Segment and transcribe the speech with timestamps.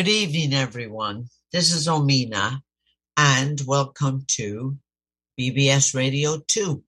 [0.00, 1.28] Good evening, everyone.
[1.52, 2.62] This is Omena,
[3.18, 4.78] and welcome to
[5.38, 6.82] BBS Radio 2.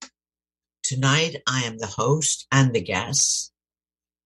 [0.82, 3.52] Tonight, I am the host and the guest.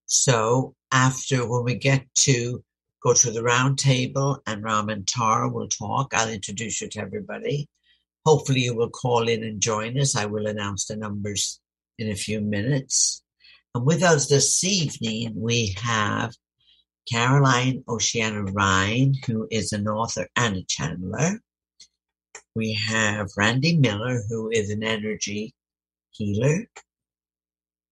[0.04, 2.62] So, after when we get to
[3.02, 7.00] go to the round table and Ram and Tara will talk, I'll introduce you to
[7.00, 7.68] everybody.
[8.24, 10.14] Hopefully, you will call in and join us.
[10.14, 11.58] I will announce the numbers
[11.98, 13.24] in a few minutes.
[13.74, 16.36] And with us this evening, we have
[17.10, 21.38] Caroline Oceana Ryan, who is an author and a channeler.
[22.54, 25.54] We have Randy Miller, who is an energy
[26.10, 26.66] healer.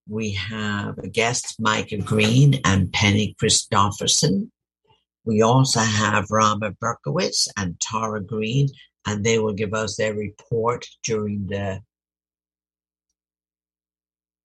[0.08, 4.50] We have a guest, Micah Green and Penny Christoffersen.
[5.24, 8.68] We also have Rama Berkowitz and Tara Green,
[9.06, 11.80] and they will give us their report during the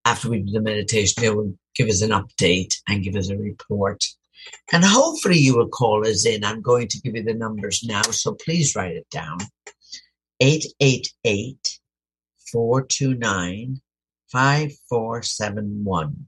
[0.06, 1.22] after we do the meditation.
[1.22, 4.04] They will give us an update and give us a report
[4.72, 6.44] and hopefully you will call us in.
[6.44, 9.40] I'm going to give you the numbers now, so please write it down.
[10.40, 11.80] 888
[12.52, 13.82] 429
[14.32, 16.28] 5471.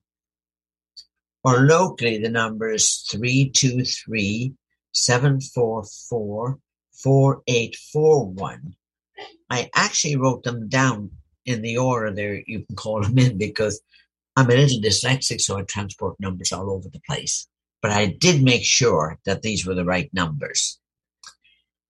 [1.43, 4.53] Or locally, the number is 323
[4.93, 6.59] 744
[7.03, 8.75] 4841.
[9.49, 11.11] I actually wrote them down
[11.45, 13.81] in the order there you can call them in because
[14.35, 17.47] I'm a little dyslexic, so I transport numbers all over the place
[17.81, 20.79] but I did make sure that these were the right numbers.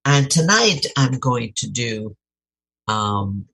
[0.05, 2.15] And tonight I'm going to do
[2.87, 3.45] um,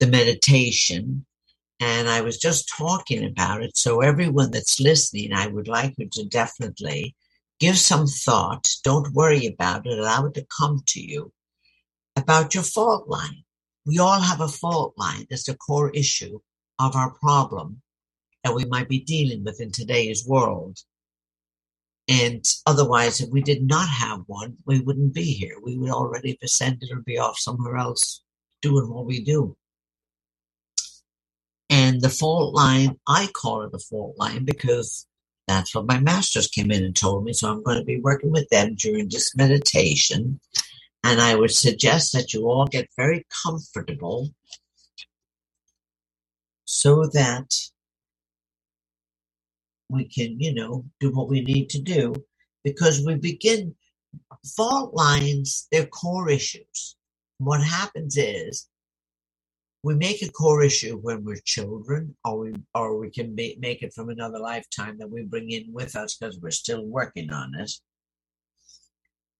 [0.00, 1.26] the meditation.
[1.78, 3.76] And I was just talking about it.
[3.76, 7.14] So, everyone that's listening, I would like you to definitely
[7.60, 8.66] give some thought.
[8.82, 9.98] Don't worry about it.
[9.98, 11.32] Allow it to come to you
[12.16, 13.44] about your fault line.
[13.84, 15.26] We all have a fault line.
[15.28, 16.40] That's the core issue
[16.78, 17.82] of our problem
[18.46, 20.78] that we might be dealing with in today's world.
[22.08, 25.56] And otherwise, if we did not have one, we wouldn't be here.
[25.60, 28.22] We would already have ascended or be off somewhere else
[28.62, 29.56] doing what we do.
[31.70, 35.08] And the fault line, I call it a fault line because
[35.48, 37.32] that's what my masters came in and told me.
[37.32, 40.38] So I'm going to be working with them during this meditation.
[41.02, 44.30] And I would suggest that you all get very comfortable
[46.64, 47.52] so that
[49.88, 52.14] we can, you know, do what we need to do
[52.64, 53.74] because we begin
[54.56, 56.96] fault lines, they're core issues.
[57.38, 58.68] What happens is
[59.82, 63.82] we make a core issue when we're children, or we or we can be, make
[63.82, 67.54] it from another lifetime that we bring in with us because we're still working on
[67.54, 67.70] it,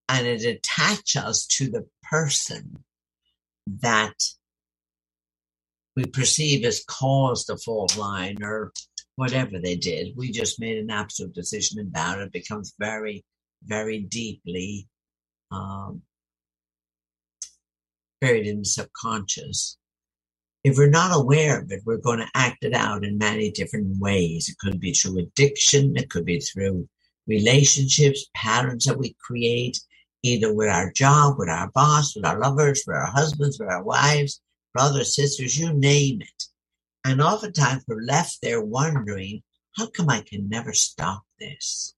[0.08, 2.84] and it attaches us to the person
[3.66, 4.14] that
[5.96, 8.72] we perceive as caused the fault line or
[9.16, 10.14] whatever they did.
[10.16, 12.26] We just made an absolute decision about it.
[12.26, 13.24] it becomes very,
[13.64, 14.88] very deeply
[15.50, 16.02] um,
[18.20, 19.78] buried in the subconscious.
[20.64, 23.98] If we're not aware of it, we're going to act it out in many different
[23.98, 24.48] ways.
[24.48, 26.88] It could be through addiction, it could be through
[27.26, 29.78] relationships, patterns that we create,
[30.22, 33.82] either with our job, with our boss, with our lovers, with our husbands, with our
[33.82, 34.40] wives,
[34.74, 36.44] brothers, sisters, you name it.
[37.06, 39.44] And oftentimes we're left there wondering,
[39.76, 41.94] how come I can never stop this?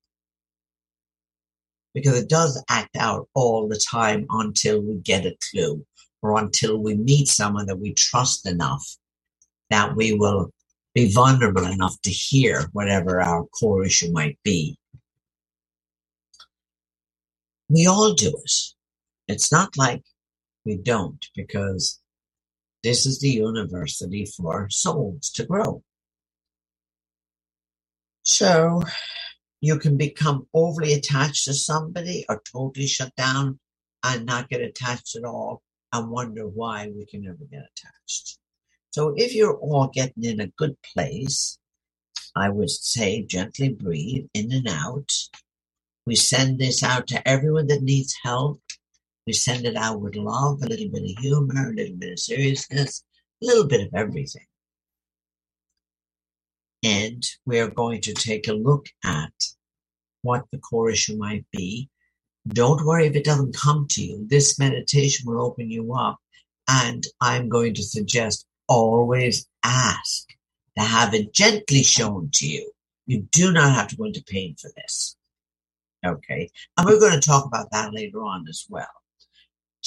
[1.95, 5.87] Because it does act out all the time until we get a clue
[6.21, 8.87] or until we meet someone that we trust enough
[9.71, 10.53] that we will
[10.95, 14.79] be vulnerable enough to hear whatever our core issue might be.
[17.71, 18.53] We all do it.
[19.27, 20.03] It's not like
[20.67, 21.99] we don't because
[22.83, 25.83] this is the university for souls to grow.
[28.23, 28.83] So
[29.61, 33.59] you can become overly attached to somebody or totally shut down
[34.05, 35.63] and not get attached at all
[35.93, 38.39] and wonder why we can never get attached.
[38.91, 41.59] So if you're all getting in a good place,
[42.37, 45.11] I would say gently breathe in and out.
[46.07, 48.61] We send this out to everyone that needs help
[49.29, 52.19] we send it out with love, a little bit of humor, a little bit of
[52.19, 53.05] seriousness,
[53.43, 54.47] a little bit of everything.
[56.83, 59.35] And we are going to take a look at
[60.23, 61.91] what the core issue might be.
[62.49, 64.27] Don't worry if it doesn't come to you.
[64.27, 66.17] This meditation will open you up.
[66.67, 70.27] And I'm going to suggest always ask
[70.79, 72.73] to have it gently shown to you.
[73.05, 75.17] You do not have to go into pain for this.
[76.07, 76.49] Okay.
[76.79, 78.89] And we're going to talk about that later on as well.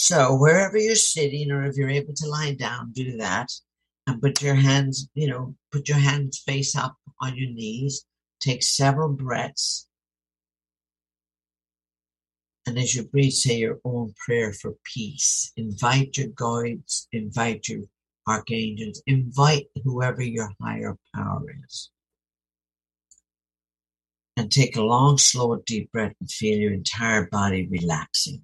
[0.01, 3.51] So wherever you're sitting, or if you're able to lie down, do that.
[4.07, 8.03] And put your hands, you know, put your hands face up on your knees.
[8.39, 9.88] Take several breaths.
[12.65, 15.51] And as you breathe, say your own prayer for peace.
[15.56, 17.83] Invite your guides, invite your
[18.25, 21.92] archangels, invite whoever your higher power is.
[24.36, 28.42] And take a long, slow, deep breath and feel your entire body relaxing.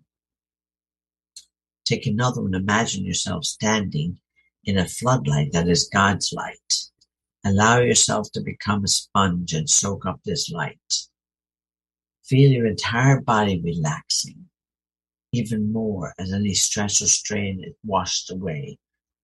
[1.88, 2.54] Take another one.
[2.54, 4.19] Imagine yourself standing
[4.66, 6.74] in a floodlight that is God's light.
[7.45, 10.94] Allow yourself to become a sponge and soak up this light.
[12.25, 14.50] Feel your entire body relaxing
[15.31, 18.78] even more as any stress or strain is washed away.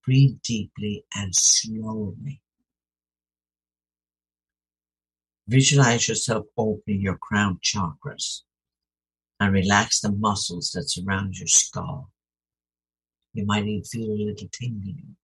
[0.05, 2.41] Breathe deeply and slowly.
[5.49, 8.43] Visualize yourself opening your crown chakras
[9.41, 12.09] and relax the muscles that surround your skull.
[13.33, 15.15] You might even feel a little tingling.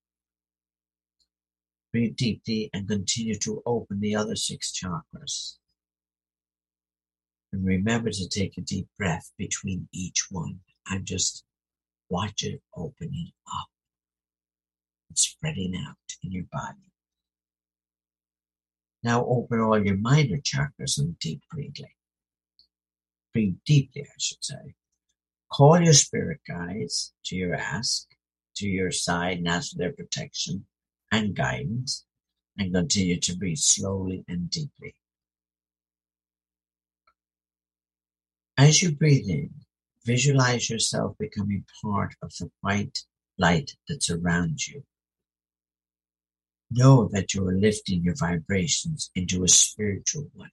[1.91, 5.57] Breathe deeply and continue to open the other six chakras.
[7.51, 11.43] And remember to take a deep breath between each one and just
[12.09, 13.69] watch it opening up
[15.09, 16.77] and spreading out in your body.
[19.03, 21.93] Now open all your minor chakras and deep breathing.
[23.33, 24.75] Breathe deeply, I should say.
[25.51, 28.07] Call your spirit guides to your ask,
[28.57, 30.65] to your side, and ask for their protection
[31.11, 32.05] and guidance,
[32.57, 34.93] and continue to breathe slowly and deeply.
[38.57, 39.51] As you breathe in,
[40.05, 42.99] visualize yourself becoming part of the white
[43.37, 44.83] light that surrounds you.
[46.69, 50.51] Know that you are lifting your vibrations into a spiritual one.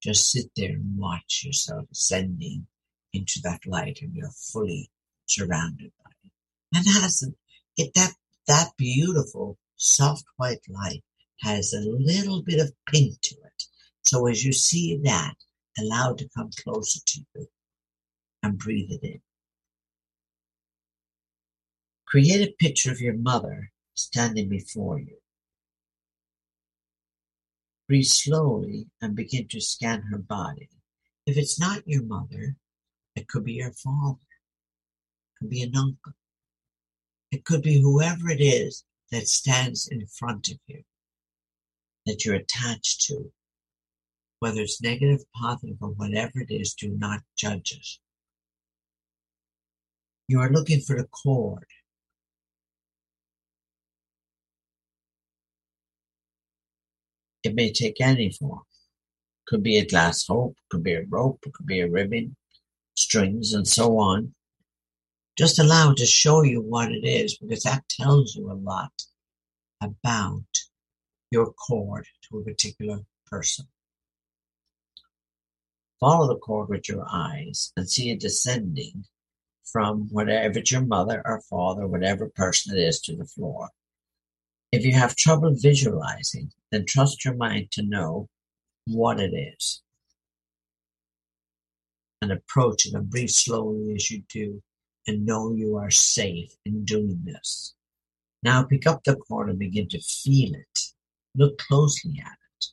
[0.00, 2.66] Just sit there and watch yourself ascending
[3.12, 4.90] into that light and you're fully
[5.26, 6.30] surrounded by it.
[6.74, 7.22] And has
[7.76, 8.14] it that
[8.46, 11.02] that beautiful soft white light
[11.40, 13.64] has a little bit of pink to it.
[14.02, 15.34] So as you see that,
[15.78, 17.46] allow it to come closer to you
[18.42, 19.20] and breathe it in.
[22.06, 25.16] Create a picture of your mother standing before you.
[27.88, 30.68] Breathe slowly and begin to scan her body.
[31.26, 32.56] If it's not your mother,
[33.16, 36.12] it could be your father, it could be an uncle,
[37.30, 40.82] it could be whoever it is that stands in front of you
[42.06, 43.32] that you're attached to
[44.42, 47.86] whether it's negative, positive, or whatever it is, do not judge it.
[50.26, 51.64] You are looking for the cord.
[57.44, 58.62] It may take any form.
[59.46, 62.34] Could be a glass hope, could be a rope, could be a ribbon,
[62.96, 64.34] strings, and so on.
[65.36, 68.92] Just allow it to show you what it is because that tells you a lot
[69.82, 70.44] about
[71.30, 73.66] your cord to a particular person.
[75.98, 79.04] Follow the cord with your eyes and see it descending
[79.64, 83.70] from whatever it's your mother or father, whatever person it is, to the floor.
[84.70, 88.28] If you have trouble visualizing, then trust your mind to know
[88.86, 89.81] what it is.
[92.22, 94.62] And approach it and breathe slowly as you do,
[95.08, 97.74] and know you are safe in doing this.
[98.44, 100.78] Now pick up the cord and begin to feel it.
[101.34, 102.66] Look closely at it.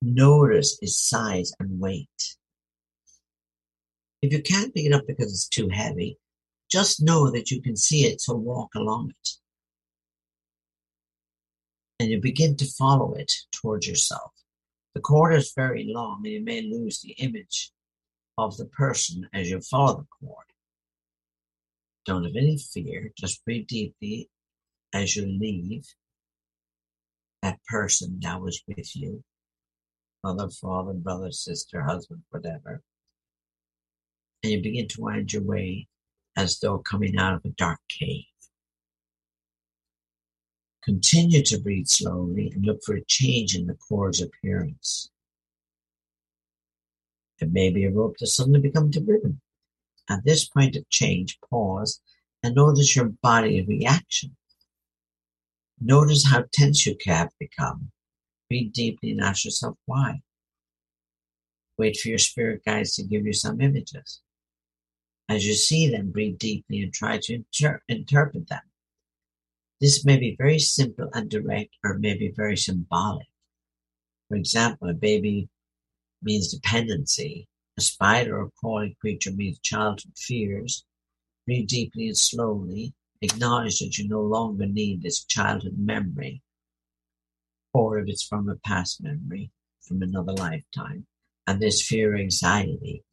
[0.00, 2.36] Notice its size and weight.
[4.22, 6.16] If you can't pick it up because it's too heavy,
[6.70, 9.28] just know that you can see it, so walk along it.
[11.98, 14.32] And you begin to follow it towards yourself.
[14.94, 17.72] The cord is very long and you may lose the image
[18.46, 20.46] of the person as you follow the cord.
[22.06, 24.28] Don't have any fear, just breathe deeply
[24.94, 25.84] as you leave
[27.42, 29.22] that person that was with you
[30.22, 32.82] mother, father, brother, sister, husband, whatever
[34.42, 35.86] and you begin to wind your way
[36.36, 38.24] as though coming out of a dark cave.
[40.82, 45.10] Continue to breathe slowly and look for a change in the cord's appearance.
[47.40, 49.40] It may be a rope that suddenly becomes a ribbon.
[50.08, 52.00] At this point of change, pause
[52.42, 54.36] and notice your body reaction.
[55.80, 57.90] Notice how tense you have become.
[58.48, 60.22] Breathe deeply and ask yourself why.
[61.78, 64.20] Wait for your spirit guides to give you some images.
[65.28, 68.62] As you see them, breathe deeply and try to inter- interpret them.
[69.80, 73.28] This may be very simple and direct, or may be very symbolic.
[74.28, 75.48] For example, a baby
[76.22, 77.48] means dependency.
[77.78, 80.84] A spider or crawling creature means childhood fears.
[81.46, 82.94] Breathe deeply and slowly.
[83.22, 86.42] Acknowledge that you no longer need this childhood memory,
[87.74, 89.50] or if it's from a past memory,
[89.82, 91.06] from another lifetime.
[91.46, 93.04] And this fear, anxiety,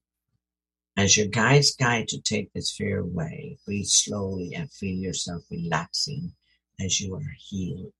[0.97, 6.35] As your guides guide to take this fear away, breathe slowly and feel yourself relaxing
[6.79, 7.95] as you are healed.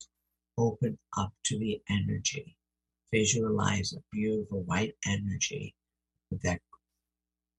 [0.58, 2.57] Open up to the energy.
[3.12, 5.74] Visualize a beautiful white energy
[6.30, 6.60] with that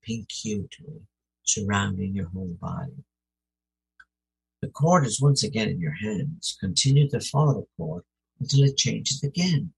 [0.03, 1.01] pink hue to it,
[1.43, 3.03] surrounding your whole body.
[4.61, 6.57] The cord is once again in your hands.
[6.59, 8.03] Continue to follow the cord
[8.39, 9.73] until it changes again.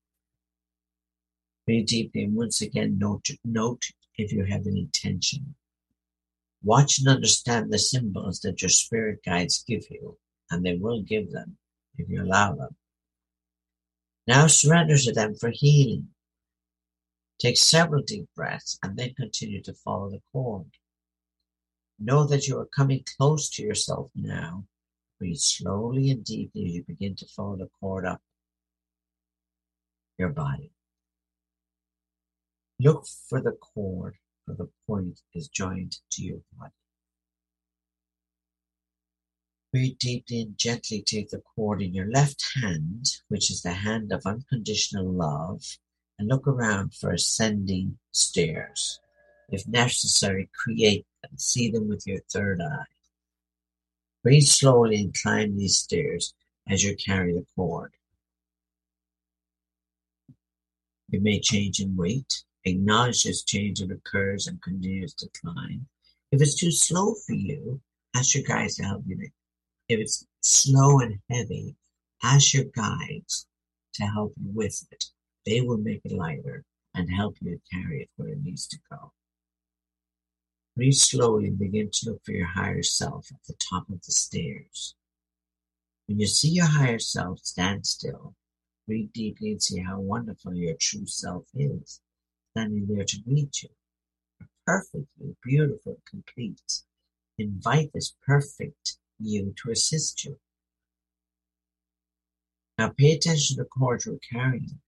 [1.66, 3.84] Breathe deeply and once again note, note
[4.18, 5.56] if you have any tension.
[6.64, 10.18] Watch and understand the symbols that your spirit guides give you,
[10.50, 11.58] and they will give them
[11.98, 12.76] if you allow them.
[14.32, 16.08] Now surrender to them for healing.
[17.38, 20.68] Take several deep breaths and then continue to follow the cord.
[22.00, 24.68] Know that you are coming close to yourself now.
[25.20, 28.22] Breathe slowly and deeply as you begin to follow the cord up
[30.18, 30.72] your body.
[32.80, 36.72] Look for the cord, for the point is joined to your body.
[39.72, 44.12] Breathe deeply and gently take the cord in your left hand, which is the hand
[44.12, 45.64] of unconditional love,
[46.20, 49.00] and look around for ascending stairs.
[49.50, 51.38] If necessary, create them.
[51.38, 52.84] See them with your third eye.
[54.24, 56.34] Breathe slowly and climb these stairs
[56.70, 57.94] as you carry the cord.
[61.12, 62.44] It may change in weight.
[62.66, 65.88] Acknowledge this change that occurs and continues to climb.
[66.32, 67.82] If it's too slow for you,
[68.16, 69.30] ask your guides to help you.
[69.92, 71.76] If it's slow and heavy,
[72.24, 73.46] ask your guides
[73.96, 75.04] to help you with it.
[75.46, 76.64] They will make it lighter
[76.96, 79.12] and help you carry it where it needs to go.
[80.78, 84.14] Breathe slowly and begin to look for your higher self at the top of the
[84.14, 84.96] stairs.
[86.08, 88.34] When you see your higher self, stand still.
[88.88, 92.00] Breathe deeply and see how wonderful your true self is
[92.52, 93.70] standing there to greet you.
[94.66, 96.84] Perfectly beautiful, complete.
[97.38, 100.38] Invite this perfect you to assist you.
[102.78, 104.80] Now pay attention to the cord you're carrying.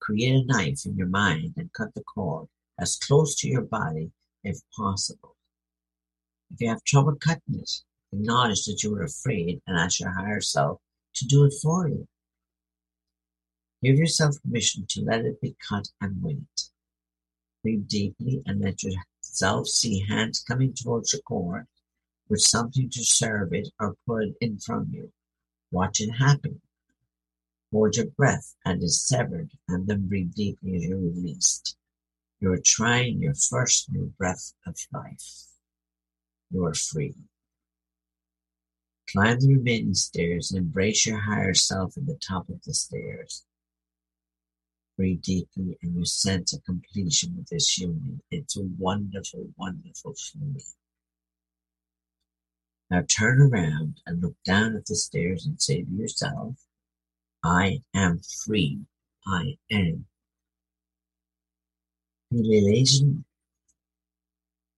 [0.00, 4.12] Create a knife in your mind and cut the cord as close to your body
[4.44, 5.36] if possible.
[6.52, 7.70] If you have trouble cutting it,
[8.12, 10.80] acknowledge that you are afraid and ask your higher self
[11.14, 12.06] to do it for you.
[13.82, 16.70] Give yourself permission to let it be cut and wait.
[17.62, 21.66] Breathe deeply and let yourself see hands coming towards the cord
[22.30, 25.12] with something to serve it or put in from you.
[25.72, 26.60] Watch it happen.
[27.72, 31.76] Hold your breath and it's severed and then breathe deeply as you're released.
[32.40, 35.46] You are trying your first new breath of life.
[36.50, 37.14] You are free.
[39.10, 43.44] Climb the remaining stairs and embrace your higher self at the top of the stairs.
[44.96, 48.20] Breathe deeply and you sense a completion with this union.
[48.30, 50.60] It's a wonderful, wonderful feeling.
[52.90, 56.56] Now turn around and look down at the stairs and say to yourself,
[57.44, 58.80] I am free.
[59.26, 60.06] I am.
[62.30, 63.24] Feel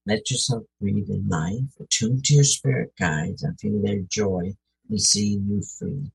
[0.06, 4.56] Let yourself breathe in life, attune to your spirit guides, and feel their joy
[4.90, 6.12] in seeing you free.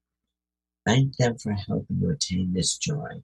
[0.85, 3.23] Thank them for helping you attain this joy.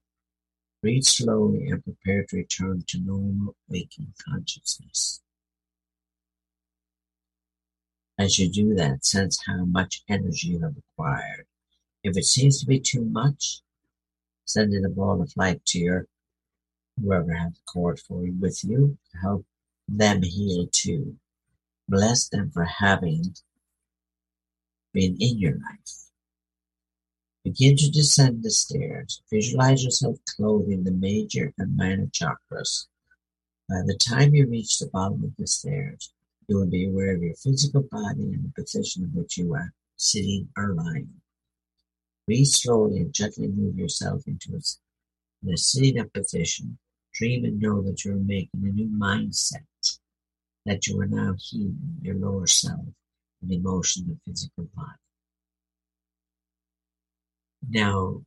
[0.82, 5.23] Breathe slowly and prepare to return to normal waking consciousness.
[8.18, 11.48] As you do that, sense how much energy you have acquired.
[12.04, 13.62] If it seems to be too much,
[14.46, 16.08] send in a ball of light to your
[17.02, 19.46] whoever has the cord for you with you to help
[19.88, 21.18] them heal too.
[21.90, 23.36] Bless them for having
[24.94, 26.12] been in your life.
[27.44, 29.22] Begin to descend the stairs.
[29.30, 32.88] Visualize yourself clothing the major and minor chakras.
[33.68, 36.14] By the time you reach the bottom of the stairs,
[36.48, 39.74] you will be aware of your physical body and the position in which you are
[39.96, 41.10] sitting or lying.
[42.26, 46.78] Breathe slowly and gently move yourself into a, a sitting up position.
[47.14, 49.66] Dream and know that you are making a new mindset,
[50.66, 52.80] that you are now healing your lower self
[53.42, 54.98] and emotional and physical body.
[57.70, 58.24] Now,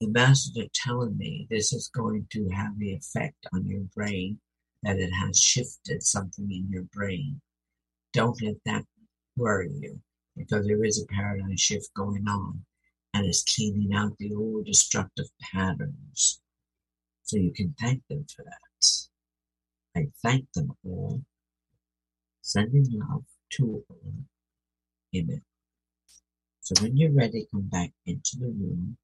[0.00, 4.38] the masters are telling me this is going to have the effect on your brain
[4.82, 7.40] that it has shifted something in your brain.
[8.12, 8.84] Don't let that
[9.36, 10.00] worry you
[10.36, 12.64] because there is a paradigm shift going on
[13.14, 16.40] and it's cleaning out the old destructive patterns.
[17.24, 18.86] So you can thank them for that.
[19.96, 21.22] I thank them all.
[22.42, 24.12] Sending love to all.
[25.14, 25.42] Amen.
[26.60, 28.96] So when you're ready, come back into the room.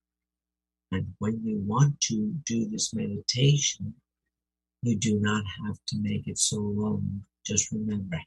[0.92, 3.94] And when you want to do this meditation,
[4.82, 7.22] You do not have to make it so long.
[7.44, 8.18] Just remember,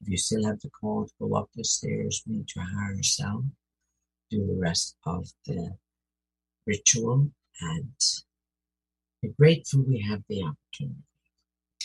[0.00, 3.44] if you still have to call to go up the stairs, meet your higher self,
[4.30, 5.76] do the rest of the
[6.66, 7.30] ritual,
[7.60, 7.92] and
[9.22, 11.02] be grateful we have the opportunity.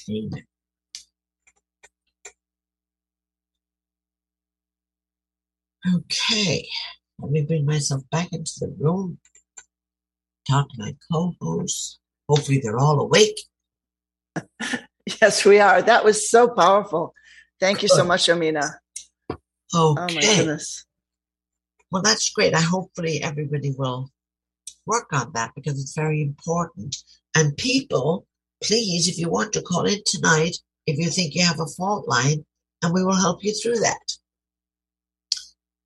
[0.10, 0.46] Amen.
[5.96, 6.68] Okay,
[7.20, 9.20] let me bring myself back into the room.
[10.48, 12.00] Talk to my co-hosts.
[12.28, 13.40] Hopefully, they're all awake.
[15.22, 15.82] Yes, we are.
[15.82, 17.14] That was so powerful.
[17.60, 18.70] Thank you so much, Omena.
[19.30, 19.40] Okay.
[19.74, 20.86] Oh my goodness.
[21.92, 22.54] Well, that's great.
[22.54, 24.12] I hopefully everybody will
[24.86, 26.96] work on that because it's very important.
[27.36, 28.26] And people,
[28.64, 32.08] please, if you want to call in tonight, if you think you have a fault
[32.08, 32.46] line,
[32.82, 34.18] and we will help you through that.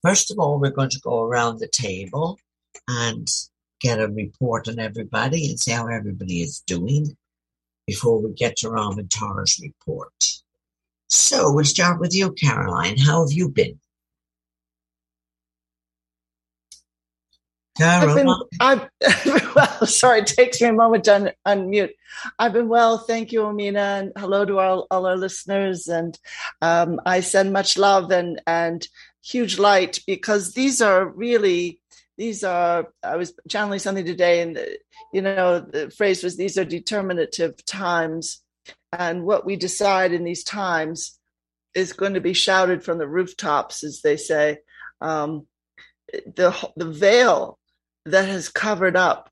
[0.03, 2.37] First of all, we're going to go around the table
[2.87, 3.27] and
[3.79, 7.15] get a report on everybody and see how everybody is doing
[7.87, 10.13] before we get to Ram Tara's report.
[11.07, 12.97] So we'll start with you, Caroline.
[12.97, 13.79] How have you been?
[17.77, 18.27] Caroline.
[18.59, 18.89] I've been,
[19.29, 21.91] I've, well, sorry, it takes me a moment to un, unmute.
[22.37, 25.87] I've been well, thank you, Omena, and hello to all, all our listeners.
[25.87, 26.17] And
[26.61, 28.87] um, I send much love and and
[29.23, 31.79] huge light because these are really
[32.17, 34.59] these are i was channeling something today and
[35.13, 38.41] you know the phrase was these are determinative times.
[38.91, 41.19] And what we decide in these times
[41.75, 44.57] is going to be shouted from the rooftops as they say.
[44.99, 45.47] Um,
[46.11, 47.59] the the veil
[48.05, 49.29] that has covered up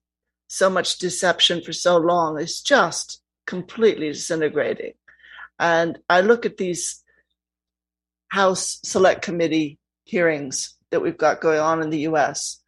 [0.47, 4.93] so much deception for so long is just completely disintegrating.
[5.59, 7.03] And i look at these
[8.29, 12.61] house select committee hearings that we've got going on in the US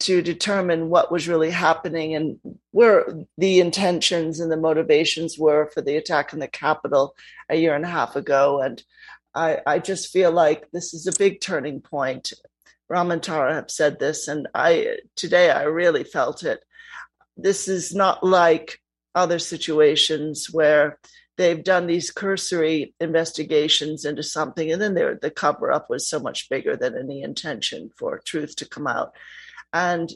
[0.00, 2.38] to determine what was really happening and
[2.70, 7.14] where the intentions and the motivations were for the attack on the Capitol
[7.48, 8.60] a year and a half ago.
[8.60, 8.82] And
[9.34, 12.32] I, I just feel like this is a big turning point.
[12.88, 16.64] Ram and have said this, and I today I really felt it.
[17.36, 18.80] This is not like
[19.14, 20.98] other situations where
[21.36, 26.48] they've done these cursory investigations into something and then the cover up was so much
[26.50, 29.14] bigger than any intention for truth to come out
[29.72, 30.10] and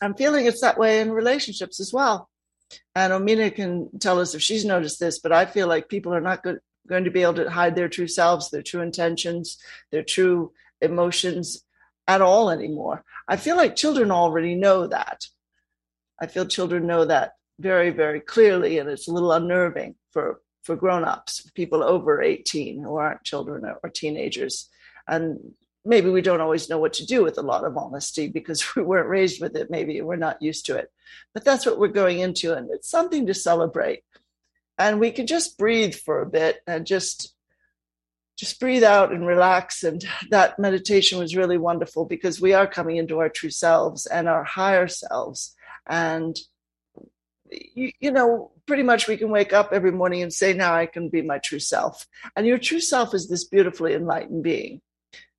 [0.00, 2.28] i'm feeling it's that way in relationships as well.
[2.96, 6.20] And omena can tell us if she's noticed this but i feel like people are
[6.20, 9.58] not good, going to be able to hide their true selves their true intentions
[9.90, 11.64] their true emotions
[12.06, 13.02] at all anymore.
[13.26, 15.24] I feel like children already know that.
[16.20, 20.76] I feel children know that very very clearly and it's a little unnerving for for
[20.76, 24.70] grown-ups people over 18 who aren't children or, or teenagers.
[25.06, 25.52] And
[25.84, 28.82] maybe we don't always know what to do with a lot of honesty because we
[28.82, 29.70] weren't raised with it.
[29.70, 30.90] Maybe we're not used to it.
[31.32, 34.04] But that's what we're going into and it's something to celebrate.
[34.78, 37.34] And we can just breathe for a bit and just
[38.36, 39.84] just breathe out and relax.
[39.84, 44.28] And that meditation was really wonderful because we are coming into our true selves and
[44.28, 45.54] our higher selves.
[45.86, 46.36] And
[47.50, 50.86] you, you know, pretty much we can wake up every morning and say, now I
[50.86, 52.06] can be my true self.
[52.34, 54.80] And your true self is this beautifully enlightened being.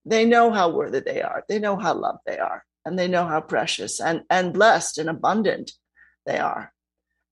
[0.05, 1.43] They know how worthy they are.
[1.49, 2.63] They know how loved they are.
[2.85, 5.71] And they know how precious and, and blessed and abundant
[6.25, 6.71] they are.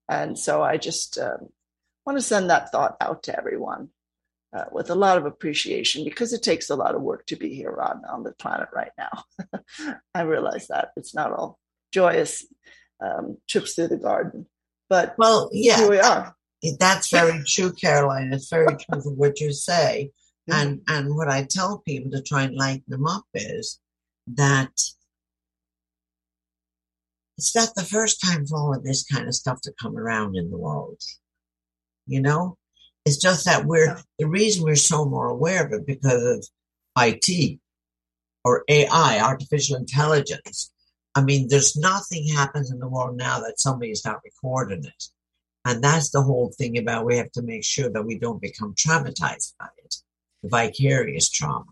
[0.10, 1.50] And so I just um,
[2.06, 3.90] want to send that thought out to everyone
[4.54, 7.54] uh, with a lot of appreciation because it takes a lot of work to be
[7.54, 9.96] here on, on the planet right now.
[10.16, 11.60] I realize that it's not all
[11.92, 12.46] joyous
[13.00, 14.48] um, trips through the garden.
[14.90, 16.36] But well, yeah, here we are.
[16.80, 18.32] That's very true, Caroline.
[18.32, 20.12] It's very true for what you say.
[20.50, 23.80] And and what I tell people to try and lighten them up is
[24.28, 24.72] that
[27.38, 30.36] it's not the first time for all of this kind of stuff to come around
[30.36, 31.02] in the world.
[32.06, 32.58] You know?
[33.06, 34.02] It's just that we're yeah.
[34.20, 36.46] the reason we're so more aware of it because of
[36.98, 37.60] IT
[38.46, 40.72] or AI, artificial intelligence.
[41.16, 45.04] I mean, there's nothing happens in the world now that somebody is not recording it.
[45.66, 48.74] And that's the whole thing about we have to make sure that we don't become
[48.76, 49.96] traumatized by it,
[50.44, 51.66] vicarious trauma.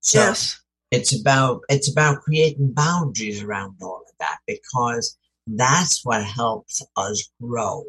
[0.00, 0.60] So yes.
[0.90, 7.28] it's about it's about creating boundaries around all of that because that's what helps us
[7.40, 7.84] grow.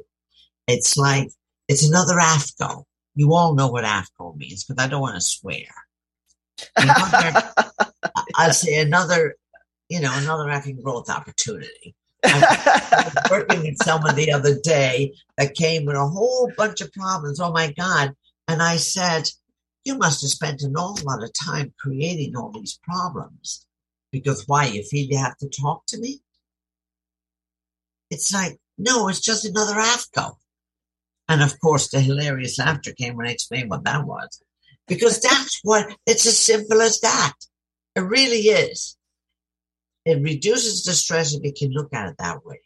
[0.68, 1.30] It's like
[1.68, 2.84] it's another AFCO.
[3.16, 5.66] You all know what AFCO means, but I don't want to swear.
[6.76, 7.52] Another,
[8.38, 9.36] I say another
[9.90, 11.96] you know, another effing growth opportunity.
[12.24, 16.92] I was working with someone the other day that came with a whole bunch of
[16.92, 17.40] problems.
[17.40, 18.14] Oh my God.
[18.48, 19.30] And I said,
[19.88, 23.66] You must have spent an awful lot of time creating all these problems.
[24.12, 24.66] Because why?
[24.66, 26.20] You feel you have to talk to me?
[28.10, 30.36] It's like, no, it's just another AFCO.
[31.30, 34.44] And of course, the hilarious laughter came when I explained what that was.
[34.90, 37.36] Because that's what, it's as simple as that.
[37.96, 38.98] It really is.
[40.04, 42.60] It reduces the stress if we can look at it that way.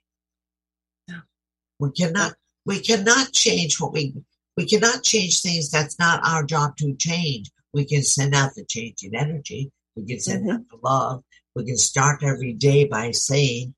[1.77, 2.33] We cannot,
[2.65, 4.15] we cannot change what we,
[4.61, 7.49] we cannot change things that's not our job to change.
[7.73, 9.71] We can send out the change in energy.
[9.95, 10.51] We can send mm-hmm.
[10.51, 11.23] out the love.
[11.55, 13.73] We can start every day by saying,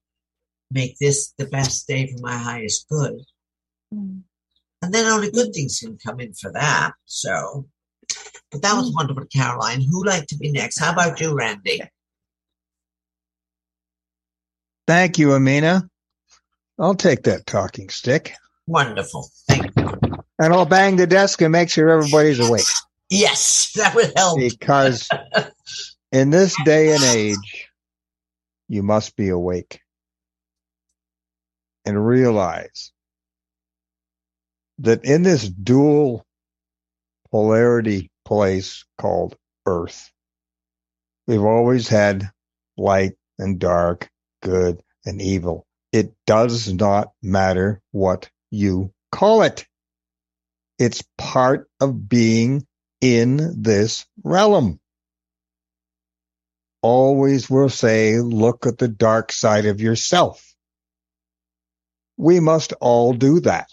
[0.70, 3.22] make this the best day for my highest good.
[3.94, 4.24] Mm.
[4.82, 6.92] And then only good things can come in for that.
[7.06, 7.66] So,
[8.52, 8.96] but that was mm.
[8.96, 9.82] wonderful, Caroline.
[9.82, 10.80] Who'd like to be next?
[10.80, 11.82] How about you, Randy?
[14.86, 15.88] Thank you, Omena.
[16.78, 18.34] I'll take that talking stick.
[18.68, 19.30] Wonderful.
[19.48, 20.24] Thank you.
[20.44, 22.66] And I'll bang the desk and make sure everybody's awake.
[23.10, 24.38] Yes, that would help.
[24.38, 25.08] Because
[26.12, 27.70] in this day and age,
[28.68, 29.80] you must be awake
[31.86, 32.92] and realize
[34.80, 36.26] that in this dual
[37.32, 40.12] polarity place called Earth,
[41.26, 42.30] we've always had
[42.76, 44.10] light and dark,
[44.42, 45.66] good and evil.
[45.94, 49.66] It does not matter what you call it.
[50.84, 52.68] It's part of being
[53.00, 54.82] in this realm.
[56.82, 60.54] Always will say, look at the dark side of yourself.
[62.18, 63.70] We must all do that.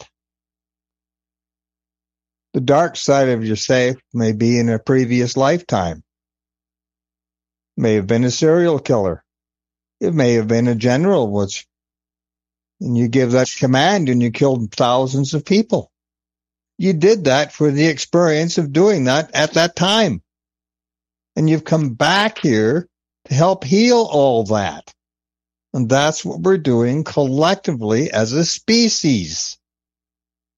[2.53, 6.05] The dark side of yourself may be in a previous lifetime.
[7.77, 9.25] May have been a serial killer.
[9.99, 11.67] It may have been a general, which,
[12.81, 15.90] and you give that command and you killed thousands of people.
[16.81, 20.23] You did that for the experience of doing that at that time.
[21.37, 22.89] And you've come back here
[23.27, 24.91] to help heal all that.
[25.75, 29.59] And that's what we're doing collectively as a species,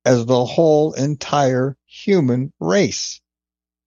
[0.05, 3.21] as the whole entire human race.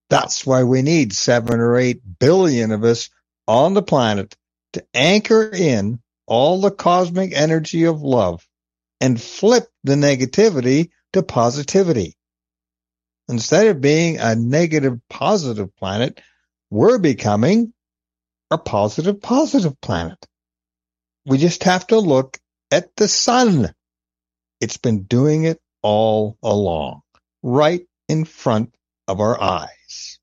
[0.10, 3.10] That's why we need seven or eight billion of us
[3.48, 4.36] on the planet
[4.74, 8.46] to anchor in all the cosmic energy of love
[9.00, 12.18] and flip the negativity to positivity.
[13.28, 16.22] Instead of being a negative positive planet,
[16.70, 17.74] we're becoming
[18.52, 20.24] a positive positive planet.
[21.26, 22.38] We just have to look
[22.70, 23.74] at the sun.
[24.62, 27.02] It's been doing it all along,
[27.42, 28.76] right in front
[29.08, 30.20] of our eyes.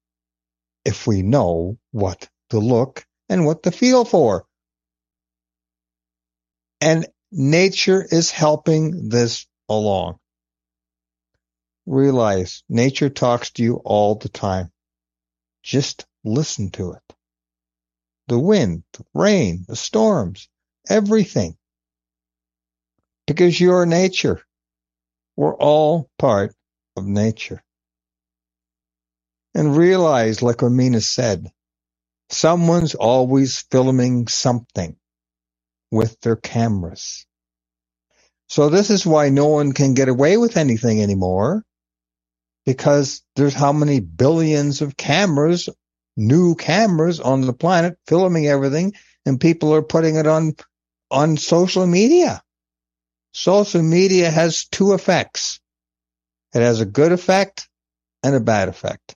[0.84, 4.44] If we know what to look and what to feel for.
[6.80, 10.18] And nature is helping this along.
[11.86, 14.70] Realize nature talks to you all the time.
[15.62, 17.14] Just listen to it.
[18.28, 20.48] The wind, the rain, the storms,
[20.88, 21.56] everything.
[23.26, 24.42] Because you're nature.
[25.36, 26.54] We're all part
[26.96, 27.62] of nature.
[29.54, 31.50] And realize, like Omena said,
[32.30, 34.96] someone's always filming something
[35.92, 37.26] with their cameras.
[38.48, 41.64] So this is why no one can get away with anything anymore
[42.64, 45.68] because there's how many billions of cameras,
[46.16, 48.92] new cameras on the planet filming everything
[49.26, 50.54] and people are putting it on
[51.10, 52.42] on social media.
[53.32, 55.60] Social media has two effects.
[56.54, 57.68] It has a good effect
[58.22, 59.14] and a bad effect.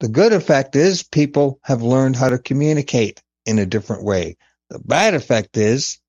[0.00, 4.36] The good effect is people have learned how to communicate in a different way.
[4.70, 6.00] The bad effect is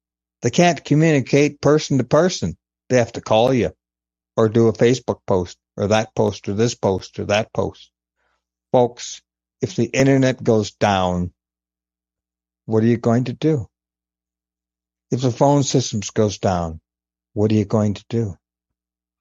[0.41, 2.57] they can't communicate person to person.
[2.89, 3.71] They have to call you
[4.35, 7.91] or do a Facebook post or that post or this post or that post.
[8.71, 9.21] Folks,
[9.61, 11.31] if the internet goes down,
[12.65, 13.67] what are you going to do?
[15.11, 16.81] If the phone systems goes down,
[17.33, 18.35] what are you going to do?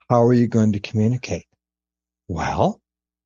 [0.09, 1.47] How are you going to communicate?
[2.27, 2.81] Well,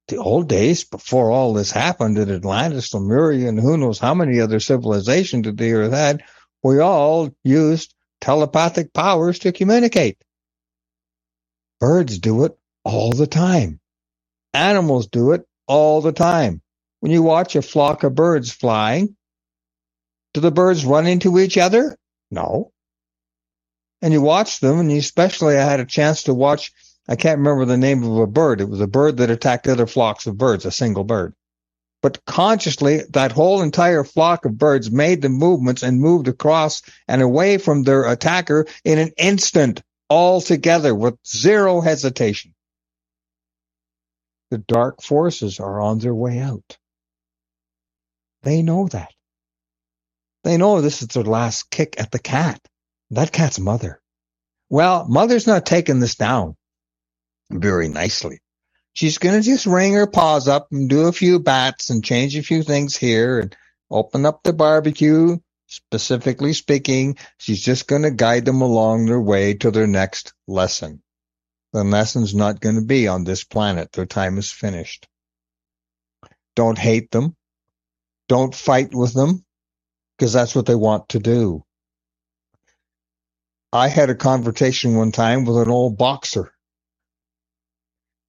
[0.09, 4.41] the old days before all this happened in Atlantis, Lemuria, and who knows how many
[4.41, 6.25] other civilizations that the earth had,
[6.63, 10.19] we all used telepathic powers to communicate.
[11.79, 13.81] Birds do it all the time.
[14.55, 16.63] Animals do it all the time.
[17.01, 19.17] When you watch a flock of birds flying,
[20.35, 21.97] do the birds run into each other?
[22.31, 22.73] No.
[24.03, 26.73] And you watch them, and especially I had a chance to watch,
[27.09, 28.61] I can't remember the name of a bird.
[28.61, 31.35] It was a bird that attacked other flocks of birds, a single bird.
[32.03, 37.21] But consciously, that whole entire flock of birds made the movements and moved across and
[37.23, 42.55] away from their attacker in an instant, all together with zero hesitation.
[44.51, 46.79] The dark forces are on their way out.
[48.43, 49.13] They know that.
[50.45, 52.61] They know this is their last kick at the cat.
[53.11, 54.01] That cat's mother.
[54.71, 56.57] Well, mother's not taking this down.
[57.51, 58.41] very nicely.
[58.93, 62.37] She's going to just ring her paws up and do a few bats and change
[62.37, 63.57] a few things here and
[63.91, 65.39] open up the barbecue.
[65.67, 71.03] Specifically speaking, she's just going to guide them along their way to their next lesson.
[71.73, 73.93] The lesson's not going to be on this planet.
[73.93, 75.07] Their time is finished.
[76.57, 77.37] Don't hate them.
[78.29, 79.45] Don't fight with them
[80.17, 81.65] because that's what they want to do.
[83.73, 86.53] I had a conversation one time with an old boxer.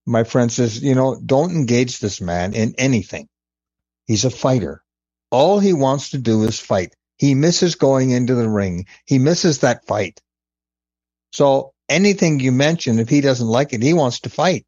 [0.06, 3.28] My friend says, you know, don't engage this man in anything.
[4.06, 4.84] He's a fighter.
[5.32, 6.96] All he wants to do is fight.
[7.18, 8.86] He misses going into the ring.
[9.06, 10.20] He misses that fight.
[11.34, 14.66] So anything you mention, if he doesn't like it, he wants to fight.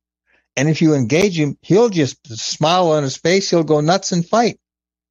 [0.57, 3.49] And if you engage him, he'll just smile on his face.
[3.49, 4.59] He'll go nuts and fight.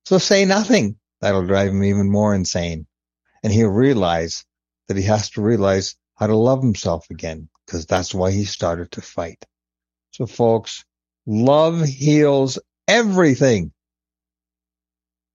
[0.07, 0.97] So say nothing.
[1.21, 2.87] That'll drive him even more insane.
[3.45, 4.45] And he'll realize
[4.89, 8.93] that he has to realize how to love himself again because that's why he started
[8.93, 9.45] to fight.
[10.13, 10.85] So folks,
[11.27, 13.73] love heals everything.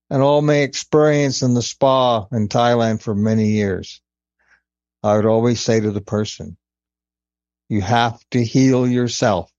[0.10, 4.02] And all my experience in the spa in Thailand for many years,
[5.04, 6.58] I would always say to the person,
[7.70, 9.52] you have to heal yourself.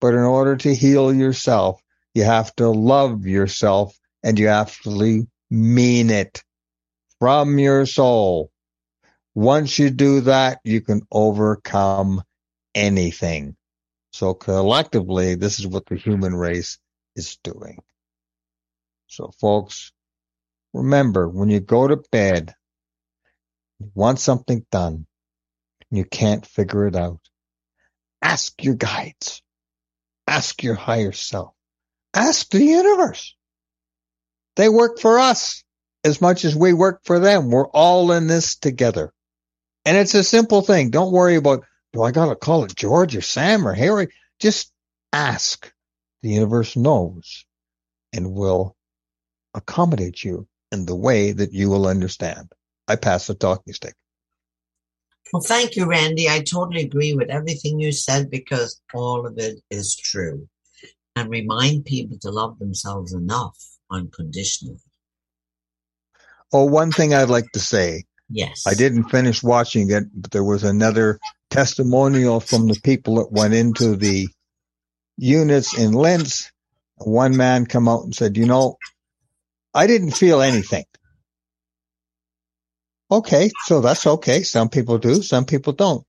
[0.00, 1.80] But in order to heal yourself,
[2.14, 6.42] you have to love yourself and you have to mean it
[7.18, 8.50] from your soul.
[9.34, 12.22] Once you do that, you can overcome
[12.74, 13.56] anything.
[14.12, 16.78] So collectively, this is what the human race
[17.14, 17.78] is doing.
[19.06, 19.92] So folks,
[20.72, 22.54] remember when you go to bed,
[23.78, 25.06] you want something done,
[25.90, 27.20] you can't figure it out,
[28.22, 29.42] ask your guides,
[30.26, 31.54] ask your higher self,
[32.14, 33.34] ask the universe.
[34.56, 35.64] They work for us
[36.04, 37.50] as much as we work for them.
[37.50, 39.12] We're all in this together.
[39.84, 40.90] And it's a simple thing.
[40.90, 44.08] Don't worry about, do I got to call it George or Sam or Harry?
[44.38, 44.72] Just
[45.12, 45.72] ask.
[46.22, 47.46] The universe knows
[48.12, 48.76] and will
[49.54, 52.52] accommodate you in the way that you will understand.
[52.86, 53.94] I pass the talking stick.
[55.32, 56.28] Well, thank you, Randy.
[56.28, 60.48] I totally agree with everything you said because all of it is true.
[61.16, 63.56] And remind people to love themselves enough
[63.90, 64.78] unconditionally.
[66.52, 68.64] Oh, one thing I'd like to say Yes.
[68.66, 71.18] I didn't finish watching it, but there was another
[71.50, 74.28] testimonial from the people that went into the
[75.16, 76.52] units in Linz.
[76.98, 78.76] One man come out and said, you know,
[79.74, 80.84] I didn't feel anything.
[83.10, 84.42] Okay, so that's okay.
[84.42, 86.04] Some people do, some people don't.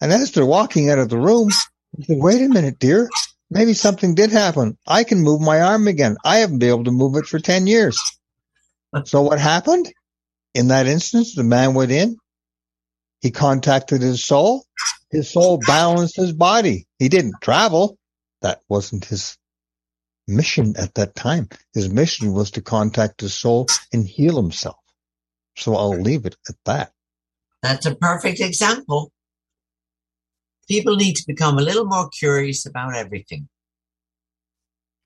[0.00, 3.08] And as they're walking out of the room, said, wait a minute, dear.
[3.50, 4.78] Maybe something did happen.
[4.86, 6.16] I can move my arm again.
[6.24, 8.00] I haven't been able to move it for 10 years.
[9.04, 9.92] So what happened?
[10.54, 12.16] In that instance, the man went in.
[13.20, 14.64] He contacted his soul.
[15.10, 16.86] His soul balanced his body.
[16.98, 17.98] He didn't travel.
[18.42, 19.36] That wasn't his
[20.26, 21.48] mission at that time.
[21.74, 24.76] His mission was to contact his soul and heal himself.
[25.60, 26.92] So I'll leave it at that.
[27.62, 29.12] That's a perfect example.
[30.68, 33.48] People need to become a little more curious about everything.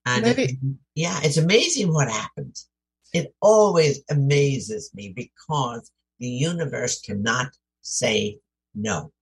[0.07, 0.59] And Maybe- it-
[0.95, 2.69] yeah, it's amazing what happens.
[3.13, 8.39] It always amazes me because the universe cannot say
[8.75, 9.13] no.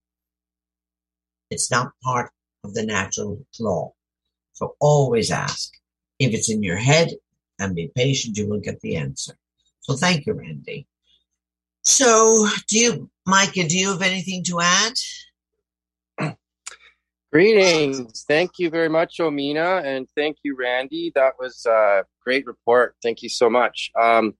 [1.49, 2.31] It's not part
[2.63, 3.93] of the natural law.
[4.53, 5.71] So always ask.
[6.19, 7.09] If it's in your head
[7.59, 9.37] and be patient, you will get the answer.
[9.81, 10.87] So thank you, Randy.
[11.83, 14.93] So do you, Micah, do you have anything to add?
[17.31, 18.23] Greetings.
[18.27, 21.11] Thank you very much, Omena, and thank you, Randy.
[21.15, 22.95] That was a great report.
[23.01, 23.91] Thank you so much.
[23.99, 24.35] Um,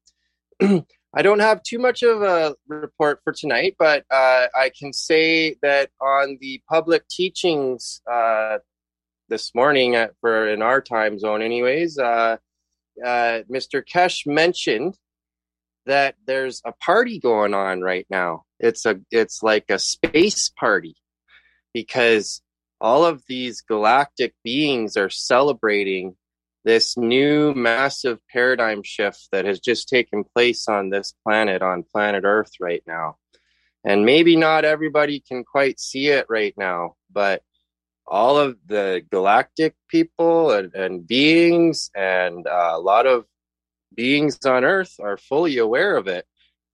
[0.62, 5.56] I don't have too much of a report for tonight, but uh, I can say
[5.62, 8.60] that on the public teachings uh,
[9.28, 12.38] this morning at, for in our time zone, anyways, uh,
[13.04, 13.84] uh, Mr.
[13.84, 14.98] Keshe mentioned
[15.86, 18.44] that there's a party going on right now.
[18.60, 20.96] It's a it's like a space party
[21.74, 22.42] because
[22.80, 26.16] all of these galactic beings are celebrating
[26.66, 32.24] this new massive paradigm shift that has just taken place on this planet, on planet
[32.26, 33.18] Earth right now.
[33.86, 37.42] And maybe not everybody can quite see it right now, but
[38.08, 43.26] all of the galactic people and, and beings and uh, a lot of
[43.96, 46.26] beings on Earth are fully aware of it.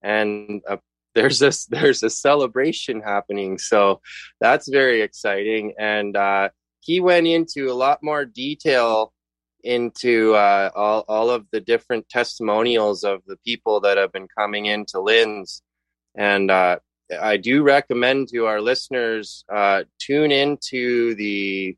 [0.01, 0.77] And uh,
[1.15, 3.57] there's this there's a celebration happening.
[3.57, 4.01] So
[4.39, 5.73] that's very exciting.
[5.77, 6.49] And uh,
[6.81, 9.13] he went into a lot more detail
[9.63, 14.67] into uh, all, all of the different testimonials of the people that have been coming
[14.67, 15.61] into Linz.
[16.15, 16.79] And uh,
[17.19, 21.75] I do recommend to our listeners uh, tune into the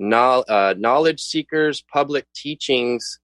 [0.00, 3.18] uh, Knowledge Seekers public teachings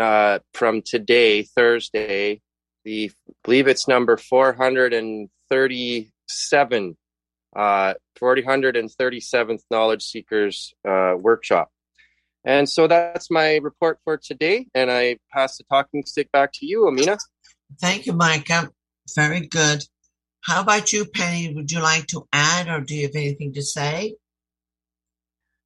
[0.00, 2.40] uh, from today, Thursday.
[2.84, 6.96] The I believe it's number 437,
[7.56, 11.70] uh, 437th Knowledge Seekers uh, workshop.
[12.44, 14.68] And so that's my report for today.
[14.72, 17.18] And I pass the talking stick back to you, Omena.
[17.80, 18.70] Thank you, Micah.
[19.14, 19.82] Very good.
[20.42, 21.52] How about you, Penny?
[21.52, 24.14] Would you like to add or do you have anything to say?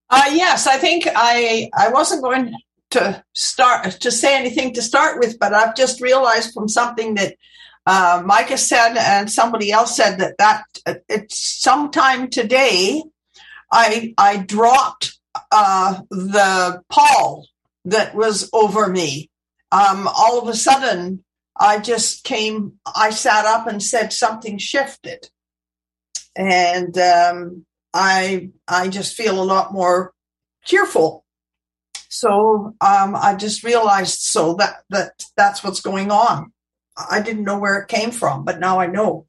[0.09, 2.55] Uh, yes, I think I I wasn't going
[2.91, 7.37] to start to say anything to start with, but I've just realized from something that
[7.87, 10.65] uh, Micah said and somebody else said that that
[11.09, 13.03] it's sometime today.
[13.73, 15.19] I I dropped
[15.53, 17.47] uh, the pall
[17.85, 19.31] that was over me.
[19.73, 21.25] Um, all of a sudden,
[21.59, 25.29] I just came, I sat up and said something shifted.
[26.35, 30.13] And um, I, I just feel a lot more
[30.65, 31.20] cheerful.
[32.11, 36.53] So um, I just realized so that, that that's what's going on.
[37.11, 39.27] I didn't know where it came from, but now I know.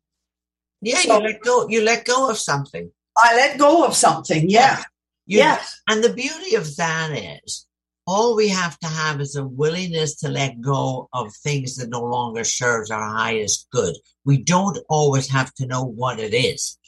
[0.82, 1.68] Yeah, So- you let go.
[1.70, 2.92] You let go of something.
[3.18, 4.50] I let go of something.
[4.50, 4.80] Yeah.
[5.28, 5.80] You- yes.
[5.88, 7.12] And the beauty of that
[7.46, 7.68] is,
[8.08, 12.02] all we have to have is a willingness to let go of things that no
[12.02, 13.96] longer serves our highest good.
[14.26, 16.80] We don't always have to know what it is.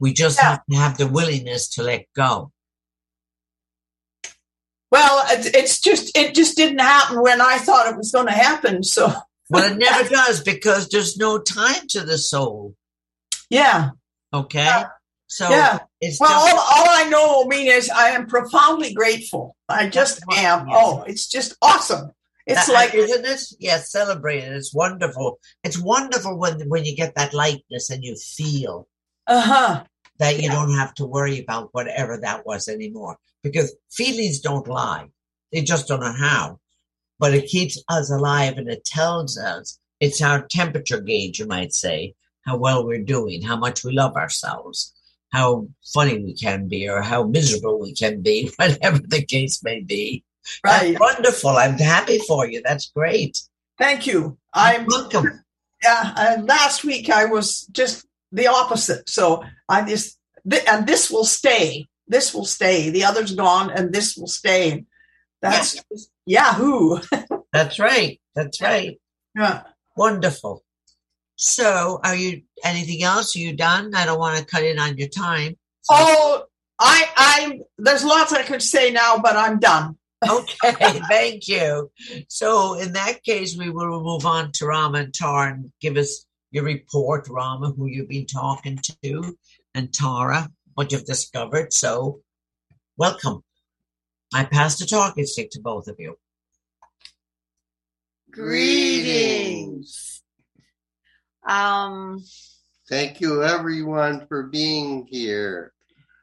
[0.00, 0.52] We just Yeah.
[0.52, 2.50] have to have the willingness to let go.
[4.92, 8.32] Well, it's, it's just, it just didn't happen when I thought it was going to
[8.32, 8.82] happen.
[8.84, 9.12] So,
[9.50, 12.76] Well, it never does because there's no time to the soul.
[13.50, 13.90] yeah.
[14.34, 14.64] Okay.
[14.64, 14.84] Yeah.
[15.28, 15.78] So Yeah.
[16.00, 19.56] it's Well, just, all, all I know, I mean, is I am profoundly grateful.
[19.68, 20.68] I just am.
[20.68, 20.76] yes.
[20.78, 22.12] Oh, it's just awesome.
[22.46, 23.40] It's that- like, isn't it?
[23.60, 24.52] Yes, celebrate it.
[24.52, 25.38] It's wonderful.
[25.64, 28.88] It's wonderful when when you get that lightness and you feel
[29.26, 29.84] uh huh.
[30.22, 30.52] That you Yeah.
[30.54, 35.08] don't have to worry about whatever that was anymore because feelings don't lie.
[35.52, 36.60] They just don't know how.
[37.18, 41.72] But it keeps us alive and it tells us it's our temperature gauge, you might
[41.72, 42.14] say,
[42.46, 44.92] how well we're doing, how much we love ourselves,
[45.32, 49.80] how funny we can be, or how miserable we can be, whatever the case may
[49.80, 50.24] be.
[50.64, 50.92] Right.
[50.92, 51.50] That's wonderful.
[51.50, 52.62] I'm happy for you.
[52.64, 53.40] That's great.
[53.78, 54.38] Thank you.
[54.52, 55.44] I'm, welcome.
[55.82, 56.12] yeah.
[56.16, 59.08] Uh, last week I was just the opposite.
[59.08, 60.18] So I just,
[60.50, 61.86] th- and this will stay.
[62.08, 62.90] This will stay.
[62.90, 64.84] The other's gone and this will stay.
[65.40, 65.82] That's
[66.26, 66.98] Yahoo.
[67.52, 68.20] That's right.
[68.34, 68.98] That's right.
[69.36, 69.62] Yeah.
[69.96, 70.62] Wonderful.
[71.36, 73.34] So, are you anything else?
[73.34, 73.94] Are you done?
[73.94, 75.56] I don't want to cut in on your time.
[75.82, 76.44] So- Oh,
[76.78, 79.96] I, I, there's lots I could say now, but I'm done.
[80.28, 81.90] okay, thank you.
[82.28, 86.24] So, in that case, we will move on to Rama and Tara and give us
[86.52, 89.36] your report, Rama, who you've been talking to,
[89.74, 91.72] and Tara, what you've discovered.
[91.72, 92.20] So,
[92.96, 93.42] welcome.
[94.34, 96.16] I pass the talking stick to both of you.
[98.30, 100.22] Greetings.
[101.46, 102.22] Um,
[102.88, 105.72] Thank you, everyone, for being here.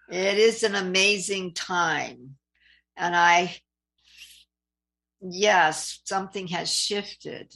[0.09, 2.35] it is an amazing time.
[2.95, 3.55] And I,
[5.21, 7.53] yes, something has shifted.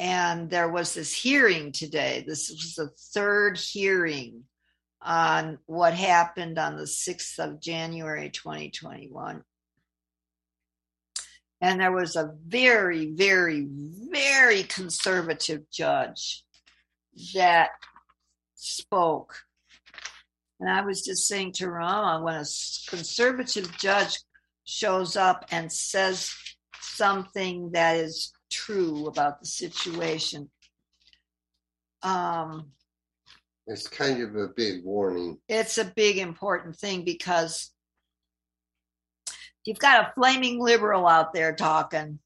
[0.00, 2.24] And there was this hearing today.
[2.26, 4.44] This was the third hearing
[5.02, 9.44] on what happened on the 6th of January 2021.
[11.60, 16.44] And there was a very, very, very conservative judge
[17.34, 17.68] that
[18.54, 19.36] spoke.
[20.60, 22.46] And I was just saying to Rama, when a
[22.88, 24.18] conservative judge
[24.64, 26.32] shows up and says
[26.80, 30.50] something that is true about the situation,
[32.02, 32.72] um,
[33.66, 35.38] It's kind of a big warning.
[35.48, 37.72] it's a big important thing because
[39.64, 42.18] you've got a flaming liberal out there talking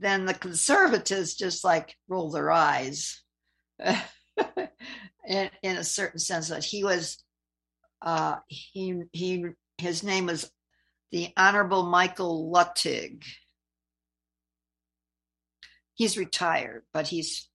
[0.00, 3.22] then the conservatives just like roll their eyes
[3.84, 7.22] in, in a certain sense that he was
[8.02, 9.44] uh he he
[9.78, 10.50] his name was
[11.12, 13.22] the honorable michael luttig
[15.98, 17.48] he's retired but he's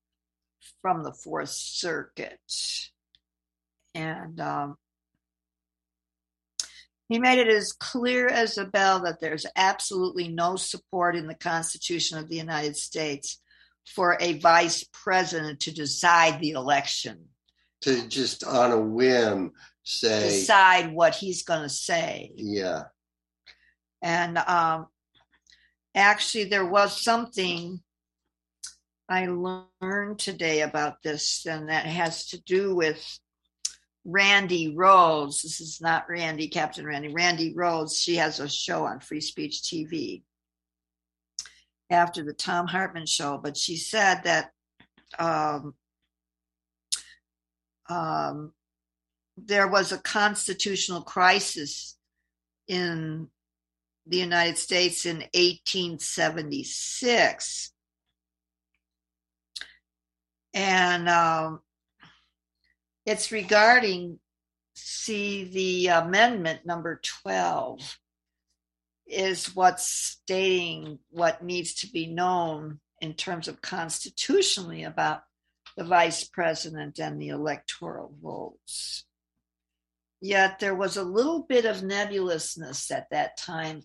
[0.82, 2.40] from the fourth circuit.
[3.96, 4.76] And um,
[7.10, 11.36] he made it as clear as a bell that there's absolutely no support in the
[11.36, 13.40] Constitution of the United States
[13.86, 17.26] for a vice president to decide the election,
[17.82, 19.52] To just on a whim
[19.84, 22.32] say, decide what he's going to say.
[22.36, 22.84] yeah,
[24.02, 24.88] And um,
[25.94, 27.82] actually, there was something
[29.10, 33.20] I learned today about this, and that has to do with
[34.06, 35.42] Randi Rhodes.
[35.42, 37.10] This is not Randy, Captain Randy.
[37.10, 40.24] Randi Rhodes, she has a show on Free Speech TV
[41.90, 44.52] after the Thom Hartmann show, but she said that
[45.20, 45.76] um,
[47.90, 48.54] um,
[49.38, 51.98] there was a constitutional crisis
[52.68, 53.28] in
[54.08, 57.73] the United States in 1876.
[60.54, 61.62] And um,
[63.06, 64.20] it's regarding,
[64.76, 67.98] see, the amendment number 12
[69.08, 75.24] is what's stating what needs to be known in terms of constitutionally about
[75.76, 79.06] the vice president and the electoral votes.
[80.22, 83.84] Yet there was a little bit of nebulousness at that time,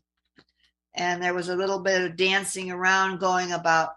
[0.95, 3.91] and there was a little bit of dancing around going about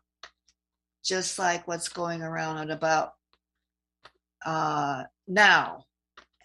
[1.03, 3.13] just like what's going around at about
[4.45, 5.85] uh, now.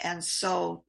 [0.02, 0.84] And so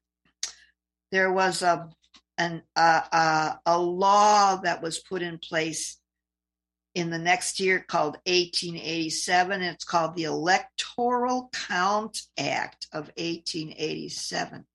[1.11, 1.89] there was a
[2.37, 5.97] an, a law that was put in place
[6.93, 9.61] in the next year called 1887.
[9.63, 14.65] It's called the Electoral Count Act of 1887.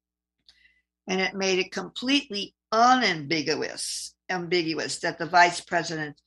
[1.06, 6.20] And it made it completely unambiguous ambiguous that the vice president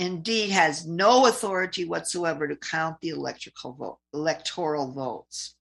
[0.00, 5.54] indeed has no authority whatsoever to count the electrical vote, electoral votes.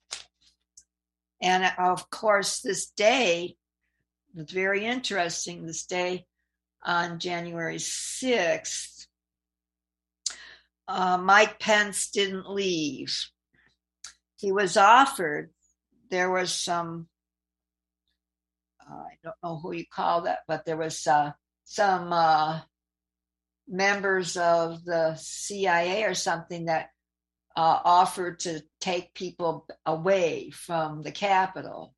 [1.42, 3.58] And of course, this day,
[4.36, 6.26] it's very interesting, this day
[6.82, 9.08] on January 6th,
[10.88, 13.14] uh, Mike Pence didn't leave.
[14.38, 15.50] He was offered,
[16.10, 17.10] there was some,
[18.90, 21.34] uh, I don't know who you call that, but there was uh,
[21.66, 22.62] some uh,
[23.70, 26.90] members of the CIA or something that
[27.56, 31.94] uh, offered to take people away from the Capitol.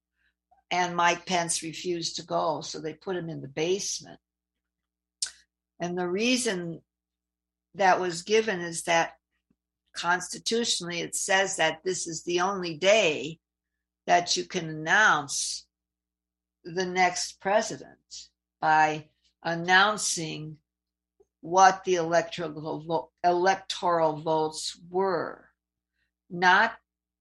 [0.70, 4.20] And Mike Pence refused to go, so they put him in the basement.
[5.80, 6.82] And the reason
[7.76, 9.14] that was given is that
[9.96, 13.40] constitutionally it says that this is the only day
[14.08, 15.66] that you can announce
[16.64, 18.30] the next president
[18.62, 19.08] by
[19.44, 20.58] announcing
[21.42, 25.46] what the electoral electoral votes were.
[26.30, 26.74] Not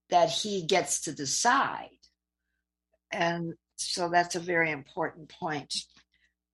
[0.09, 1.89] that he gets to decide.
[3.11, 5.73] And so that's a very important point.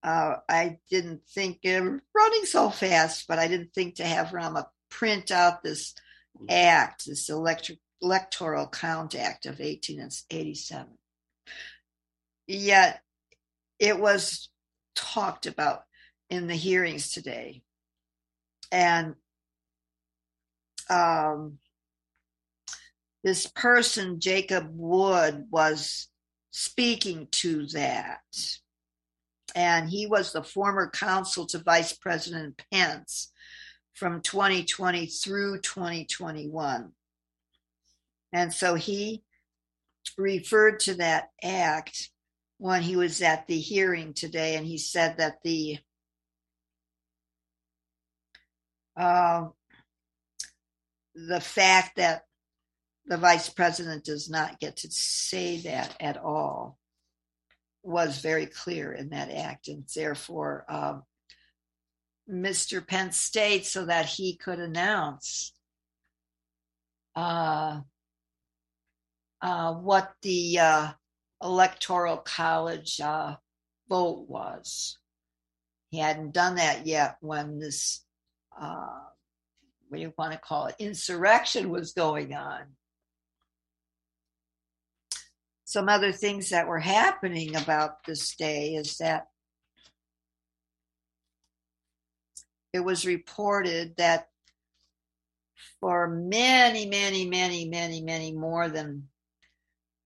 [0.03, 5.31] Uh, I didn't think running so fast, but I didn't think to have Rama print
[5.31, 5.93] out this
[6.49, 10.87] act, this electric, electoral count act of 1887.
[12.47, 13.01] Yet
[13.79, 14.49] it was
[14.95, 15.81] talked about
[16.29, 17.61] in the hearings today.
[18.71, 19.15] And
[20.89, 21.59] um,
[23.23, 26.07] this person, Jacob Wood, was
[26.51, 28.19] speaking to that
[29.57, 33.31] and he was the former counsel to Vice President Pence
[33.95, 36.91] from 2020 through 2021.
[38.31, 39.23] And so he
[40.15, 42.11] referred to that act
[42.59, 45.79] when he was at the hearing today, and he said that the
[48.97, 49.47] uh,
[51.15, 52.23] the fact that
[53.05, 56.77] the vice president does not get to say that at all
[57.83, 61.03] was very clear in that act, and therefore um,
[62.29, 62.85] Mr.
[62.85, 65.53] Pence stayed so that he could announce
[67.15, 67.79] uh,
[69.41, 70.91] uh, what the uh,
[71.41, 73.35] electoral college uh,
[73.87, 74.97] vote was.
[75.89, 78.03] He hadn't done that yet when this,
[78.59, 78.99] uh,
[79.87, 82.61] what do you want to call it, insurrection was going on
[85.67, 89.27] some other things that were happening about this day is that
[92.71, 94.29] it was reported that
[95.81, 99.09] for many, many, many, many, many more than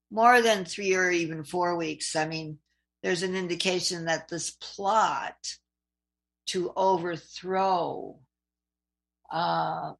[0.09, 2.15] more than three or even four weeks.
[2.15, 2.57] I mean,
[3.03, 5.37] there's an indication that this plot
[6.47, 8.17] to overthrow
[9.31, 9.93] uh,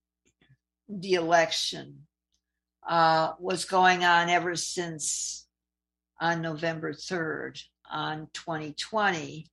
[0.90, 2.08] the election
[2.88, 5.48] uh, was going on ever since
[6.20, 9.48] on November 3rd on 2020,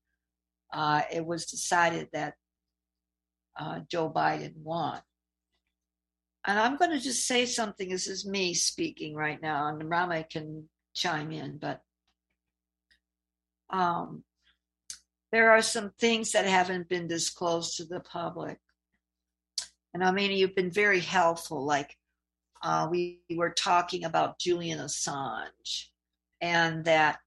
[0.72, 2.34] uh, it was decided that
[3.58, 5.00] uh, Joe Biden won.
[6.46, 7.88] And I'm going to just say something.
[7.88, 11.80] This is me speaking right now, and Rama can chime in, but
[13.70, 14.24] um,
[15.30, 18.58] there are some things that haven't been disclosed to the public.
[19.94, 21.64] And I mean, you've been very helpful.
[21.64, 21.96] Like
[22.62, 25.86] uh, we were talking about Julian Assange
[26.40, 27.18] and that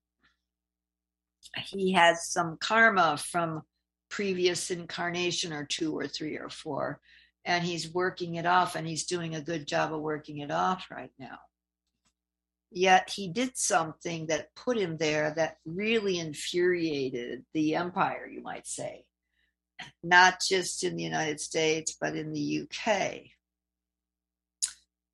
[1.66, 3.64] he has some karma from
[4.09, 6.99] previous incarnation or two or three or four
[7.45, 10.88] and he's working it off and he's doing a good job of working it off
[10.91, 11.39] right now
[12.72, 18.68] yet he did something that put him there that really infuriated the empire you might
[18.68, 19.03] say
[20.03, 22.97] not just in the united states but in the uk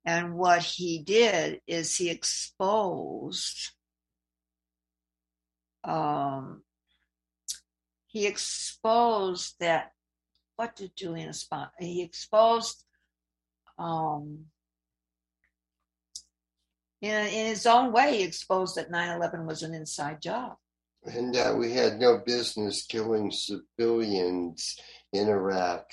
[0.04, 3.72] and what he did is he exposed
[5.84, 6.62] um,
[8.06, 9.92] he exposed that
[10.56, 11.68] what did Julian expose?
[11.78, 12.84] He exposed
[13.78, 14.46] um,
[17.00, 20.56] in, in his own way, he exposed that 9-11 was an inside job.
[21.04, 24.76] And that we had no business killing civilians
[25.12, 25.86] in Iraq.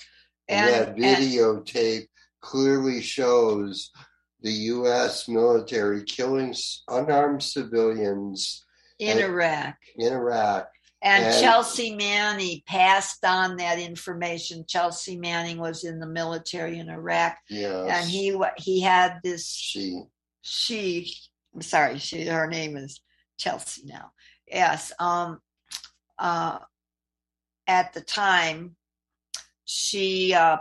[0.47, 2.07] And, and that videotape and,
[2.41, 3.91] clearly shows
[4.41, 5.27] the U.S.
[5.27, 6.53] military killing
[6.87, 8.63] unarmed civilians
[8.99, 9.75] in Iraq.
[9.97, 10.69] In Iraq.
[11.01, 14.65] And, and, Chelsea Manning passed on that information.
[14.67, 17.89] Chelsea Manning was in the military in Iraq, yes.
[17.89, 19.47] and he he had this.
[19.47, 20.01] She.
[20.41, 21.13] She.
[21.53, 21.99] I'm sorry.
[21.99, 22.25] She.
[22.25, 23.01] Her name is
[23.37, 24.13] Chelsea now.
[24.47, 24.91] Yes.
[24.99, 25.39] Um.
[26.17, 26.59] Uh.
[27.67, 28.75] At the time,
[29.65, 30.57] she uh,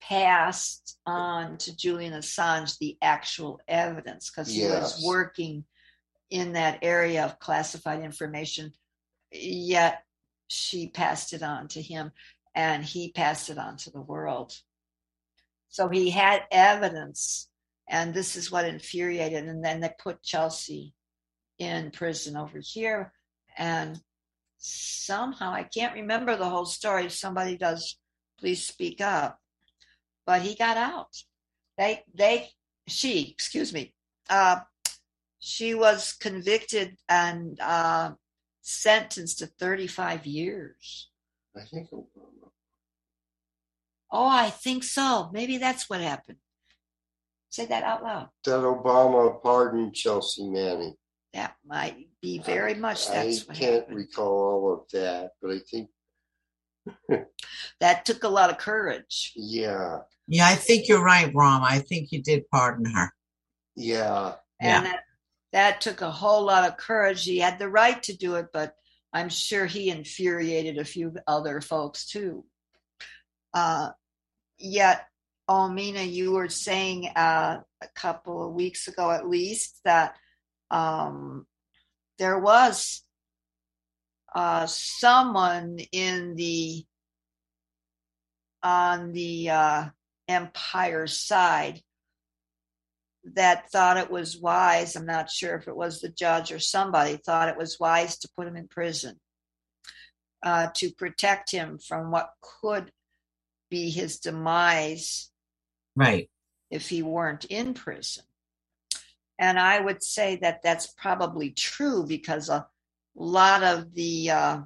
[0.00, 5.64] passed on to Julian Assange the actual evidence because he was working
[6.30, 8.72] in that area of classified information,
[9.30, 10.02] yet
[10.48, 12.10] she passed it on to him
[12.54, 14.54] and he passed it on to the world.
[15.68, 17.50] So he had evidence,
[17.88, 19.44] and this is what infuriated.
[19.44, 20.94] And then they put Chelsea
[21.58, 23.12] in prison over here.
[23.56, 24.00] And
[24.58, 27.06] somehow, I can't remember the whole story.
[27.06, 27.98] If somebody does,
[28.38, 29.38] please speak up.
[30.26, 31.16] But he got out.
[31.76, 32.48] They, they,
[32.86, 33.94] she, excuse me,
[34.28, 34.60] uh,
[35.38, 38.12] she was convicted and uh,
[38.62, 41.08] sentenced to 35 years.
[41.56, 42.50] I think Obama.
[44.10, 45.30] Oh, I think so.
[45.32, 46.38] Maybe that's what happened.
[47.50, 48.28] Say that out loud.
[48.44, 50.94] That Obama pardoned Chelsea Manning.
[51.34, 53.96] That might be very much that's I what can't happened.
[53.96, 55.90] recall all of that, but I think
[57.80, 59.32] that took a lot of courage.
[59.36, 59.98] Yeah.
[60.26, 61.62] Yeah, I think you're right, Rom.
[61.62, 63.12] I think you did pardon her.
[63.76, 64.34] Yeah.
[64.60, 64.92] And Yeah.
[64.92, 65.04] that
[65.52, 67.24] that took a whole lot of courage.
[67.24, 68.74] He had the right to do it, but
[69.14, 72.44] I'm sure he infuriated a few other folks too.
[73.54, 73.90] Uh,
[74.58, 75.06] yet,
[75.48, 80.16] Omena, you were saying uh, a couple of weeks ago at least that
[80.70, 81.46] um,
[82.18, 83.02] there was
[84.34, 86.84] uh, someone in the
[88.62, 89.84] on the uh,
[90.26, 91.80] empire side
[93.34, 94.96] that thought it was wise.
[94.96, 98.28] I'm not sure if it was the judge or somebody thought it was wise to
[98.36, 99.18] put him in prison
[100.42, 102.90] uh, to protect him from what could
[103.70, 105.30] be his demise
[105.94, 106.30] Right.
[106.70, 108.24] if he weren't in prison.
[109.38, 112.66] And I would say that that's probably true because a
[113.14, 114.60] lot of the uh,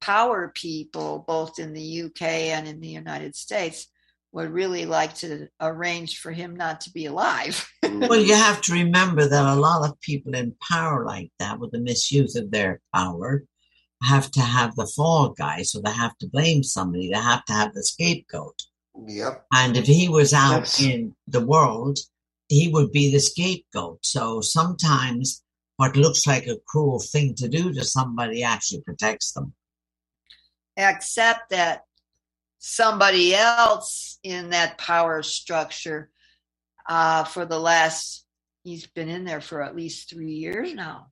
[0.00, 3.88] power people, both in the UK and in the United States,
[4.32, 7.68] would really like to arrange for him not to be alive.
[7.82, 11.72] Well, you have to remember that a lot of people in power like that, with
[11.72, 13.44] the misuse of their power,
[14.02, 15.62] have to have the fall guy.
[15.62, 17.10] So they have to blame somebody.
[17.10, 18.62] They have to have the scapegoat.
[19.06, 19.46] Yep.
[19.52, 20.80] And if he was out Yes.
[20.80, 21.98] in the world,
[22.50, 24.04] he would be the scapegoat.
[24.04, 25.42] So sometimes
[25.76, 29.54] what looks like a cruel thing to do to somebody actually protects them.
[30.76, 31.84] Except that
[32.58, 36.10] somebody else in that power structure
[36.88, 38.26] uh, for the last,
[38.64, 41.06] he's been in there for at least three years now.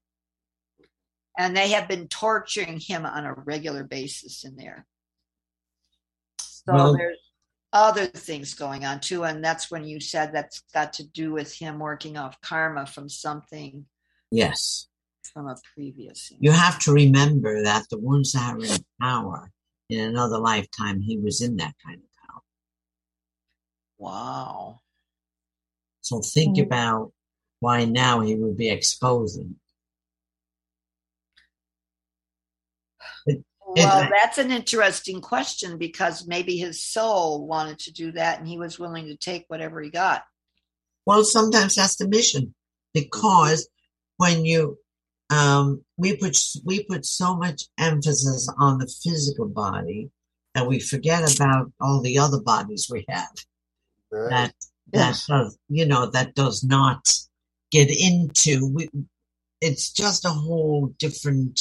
[1.39, 4.87] And they have been torturing him on a regular basis in there.
[6.41, 7.19] So Well- there's
[7.73, 9.25] other things going on too.
[9.25, 13.09] And that's when you said that's got to do with him working off karma from
[13.09, 13.87] something
[14.31, 14.89] Yes.
[15.33, 16.33] from a previous.
[16.39, 19.51] You have to remember that the ones that are in power,
[19.89, 22.43] in another lifetime, he was in that kind of power.
[23.99, 24.81] Wow.
[26.01, 26.65] So think Mhm.
[26.65, 27.13] about
[27.61, 29.61] why now he would be exposing.
[33.85, 38.49] Well, It- that's an interesting question because maybe his soul wanted to do that and
[38.49, 40.25] he was willing to take whatever he got.
[41.07, 42.55] Well, sometimes that's the mission
[42.95, 43.69] because
[44.17, 44.79] when you
[45.31, 50.11] um, we put we put so much emphasis on the physical body
[50.55, 53.29] and we forget about all the other bodies we have.
[54.11, 54.31] Right.
[54.31, 54.55] That
[54.93, 55.27] that Yes.
[55.27, 57.13] does, you know, that does not
[57.71, 58.67] get into.
[58.73, 58.89] We,
[59.61, 61.61] it's just a whole different.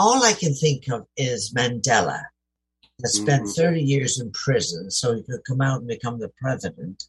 [0.00, 2.22] All I can think of is Mandela,
[3.00, 3.54] that spent Mhm.
[3.54, 7.04] 30 years in prison so he could come out and become the president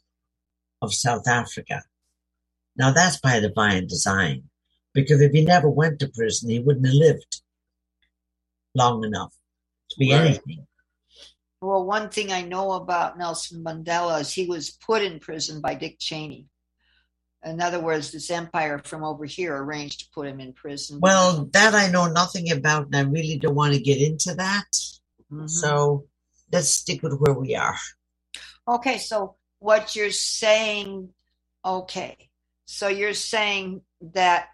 [0.82, 1.84] of South Africa.
[2.76, 4.50] Now that's by divine design,
[4.94, 7.42] because if he never went to prison, he wouldn't have lived
[8.76, 9.34] long enough
[9.92, 10.26] to be Right.
[10.26, 10.68] anything.
[11.62, 15.76] Well, one thing I know about Nelson Mandela is he was put in prison by
[15.76, 16.50] Dick Cheney.
[17.44, 21.00] In other words, this empire from over here arranged to put him in prison.
[21.00, 24.68] Well, that I know nothing about, and I really don't want to get into that.
[25.32, 25.50] Mhm.
[25.50, 26.08] So
[26.52, 27.78] let's stick with where we are.
[28.68, 31.14] Okay, so what you're saying,
[31.66, 32.30] okay,
[32.66, 34.50] so you're saying that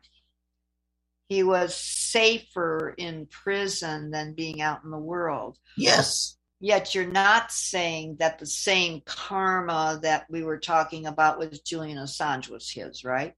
[1.27, 5.57] he was safer in prison than being out in the world.
[5.75, 6.36] Yes.
[6.59, 11.99] Yet you're not saying that the same karma that we were talking about with Julian
[11.99, 13.35] Assange was his, right?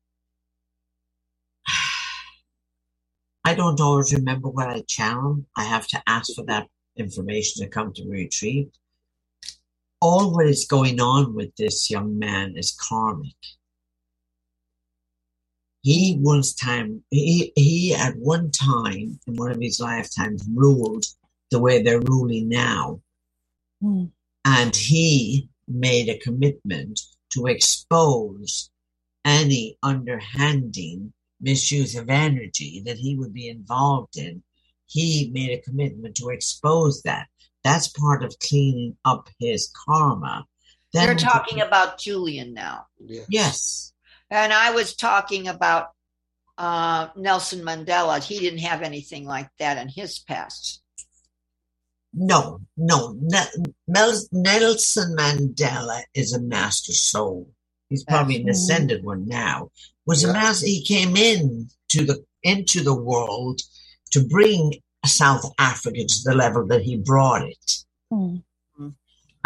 [3.44, 5.44] I don't always remember what I channel.
[5.58, 8.78] I have to ask for that information to come to me retrieved.
[10.00, 13.36] All what is going on with this young man is karmic.
[15.82, 21.06] He once time he he at one time in one of his lifetimes ruled
[21.52, 23.02] the way they're ruling now.
[23.82, 24.06] Hmm.
[24.46, 27.00] And he made a commitment
[27.34, 28.72] to expose
[29.24, 34.44] any underhanding misuse of energy that he would be involved in.
[34.88, 37.28] He made a commitment to expose that.
[37.64, 40.46] That's part of cleaning up his karma.
[40.94, 42.88] Then You're talking about Julian now.
[42.98, 43.24] Yeah.
[43.30, 43.94] Yes.
[44.32, 45.90] And I was talking about
[46.58, 48.24] uh, Nelson Mandela.
[48.24, 50.82] He didn't have anything like that in his past.
[52.14, 53.18] No, no.
[53.22, 57.49] Mel- Nelson Mandela is a master soul.
[57.89, 59.72] He's probably an ascended one now.
[60.05, 60.68] Was a master.
[60.68, 63.62] He came in to the into the world
[64.12, 64.74] to bring
[65.05, 67.86] South Africa to the level that he brought it.
[68.12, 68.38] Hmm.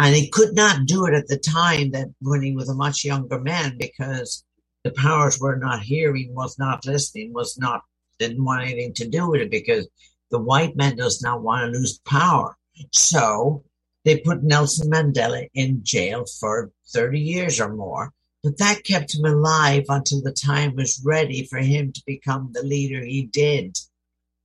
[0.00, 3.04] And he could not do it at the time that when he was a much
[3.04, 4.44] younger man because
[4.82, 7.82] the powers were not hearing, was not listening, was not
[8.18, 9.88] didn't want anything to do with it because
[10.34, 12.56] the white man does not want to lose power.
[12.90, 13.62] So
[14.04, 18.12] they put Nelson Mandela in jail for 30 years or more.
[18.42, 22.64] But that kept him alive until the time was ready for him to become the
[22.64, 23.78] leader he did.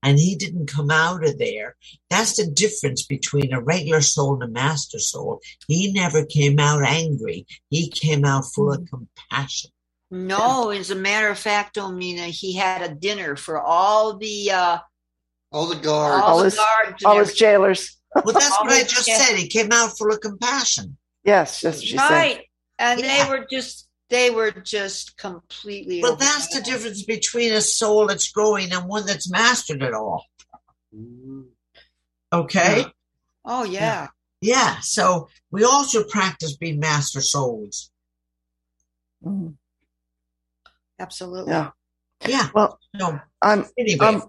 [0.03, 1.75] And he didn't come out of there.
[2.11, 5.41] That's the difference between a regular soul and a master soul.
[5.67, 7.47] He never came out angry.
[7.71, 9.71] He came out full of compassion.
[10.11, 14.77] No, as a matter of fact, Omena, he had a dinner for all the uh,
[15.51, 16.23] All the guards.
[16.23, 17.03] all, All his- guards.
[17.03, 17.95] All his jailers.
[18.15, 19.17] Well, that's what I just yeah.
[19.19, 19.35] said.
[19.37, 20.97] He came out full of compassion.
[21.23, 22.09] Yes, that's what she said.
[22.09, 22.41] right,
[22.79, 23.23] and Yeah.
[23.25, 26.01] they were just they were just completely.
[26.01, 30.25] But that's the difference between a soul that's growing and one that's mastered it all.
[30.93, 31.49] Mhm.
[32.33, 32.83] Okay?
[33.45, 34.07] Oh yeah.
[34.41, 34.79] Yeah.
[34.79, 37.91] So we also practice being master souls.
[39.23, 39.53] Mhm.
[40.99, 41.51] absolutely.
[41.53, 41.69] Yeah.
[42.27, 42.49] Yeah.
[42.55, 43.19] Well, No.
[43.43, 44.05] I'm Anyway.
[44.05, 44.23] I'm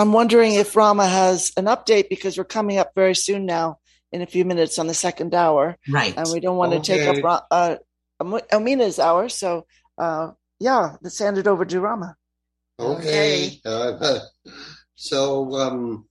[0.00, 3.80] I'm wondering if Rama has an update because we're coming up very soon now
[4.10, 6.16] in a few minutes on the second hour, right.
[6.16, 7.76] and we don't want to take up uh,
[8.50, 9.28] Omena's hour.
[9.28, 9.66] So,
[9.98, 12.16] uh, yeah, let's hand it over to Rama.
[12.78, 13.60] Okay.
[13.62, 14.20] Uh,
[14.94, 16.08] so um,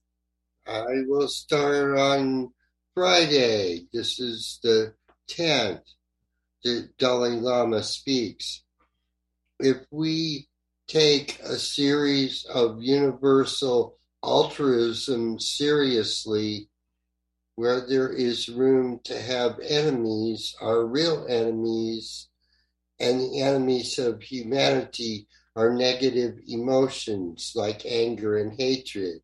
[0.68, 2.54] I will start on
[2.94, 3.88] Friday.
[3.92, 4.94] This is the
[5.32, 5.82] 10th.
[6.64, 8.64] The Dalai Lama speaks.
[9.60, 10.48] If we
[10.90, 16.68] take a series of universal altruism seriously,
[17.56, 22.28] where there is room to have enemies, our real enemies,
[23.00, 29.22] and the enemies of humanity are negative emotions like anger and hatred.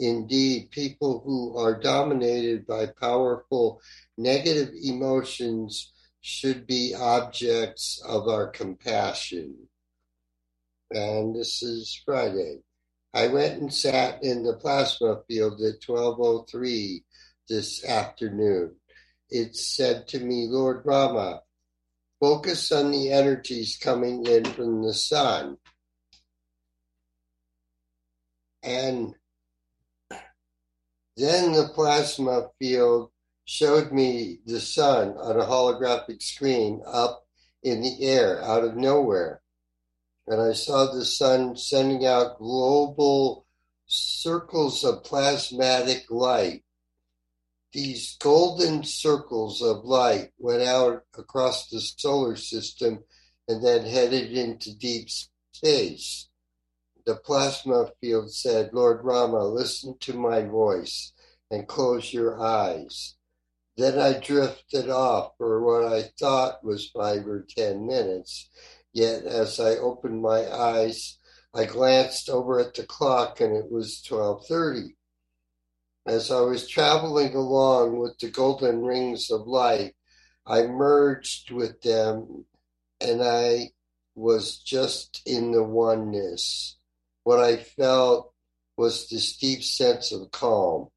[0.00, 3.80] Indeed, people who are dominated by powerful
[4.16, 9.68] negative emotions should be objects of our compassion.
[10.90, 12.60] And this is Friday.
[13.12, 17.04] I went and sat in the plasma field at 1203
[17.48, 18.76] this afternoon.
[19.28, 21.42] It said to me, Lord Rama,
[22.20, 25.58] focus on the energies coming in from the sun.
[28.62, 29.14] And
[31.16, 33.10] then the plasma field
[33.44, 37.26] showed me the sun on a holographic screen up
[37.62, 39.42] in the air out of nowhere.
[40.28, 43.46] And I saw the sun sending out global
[43.86, 46.64] circles of plasmatic light.
[47.72, 53.04] these golden circles of light went out across the solar system
[53.46, 55.08] and then headed into deep
[55.52, 56.28] space.
[57.06, 61.12] The plasma field said, Lord Rama, listen to my voice
[61.50, 63.16] and close your eyes.
[63.76, 68.50] Then I drifted off for what I thought was five or ten minutes.
[68.92, 71.18] Yet as I opened my eyes,
[71.54, 74.96] I glanced over at the clock and it was 1230.
[76.06, 79.94] As I was traveling along with the golden rings of light,
[80.46, 82.46] I merged with them
[83.00, 83.70] and I
[84.14, 86.76] was just in the oneness.
[87.24, 88.32] What I felt
[88.76, 90.88] was this deep sense of calm.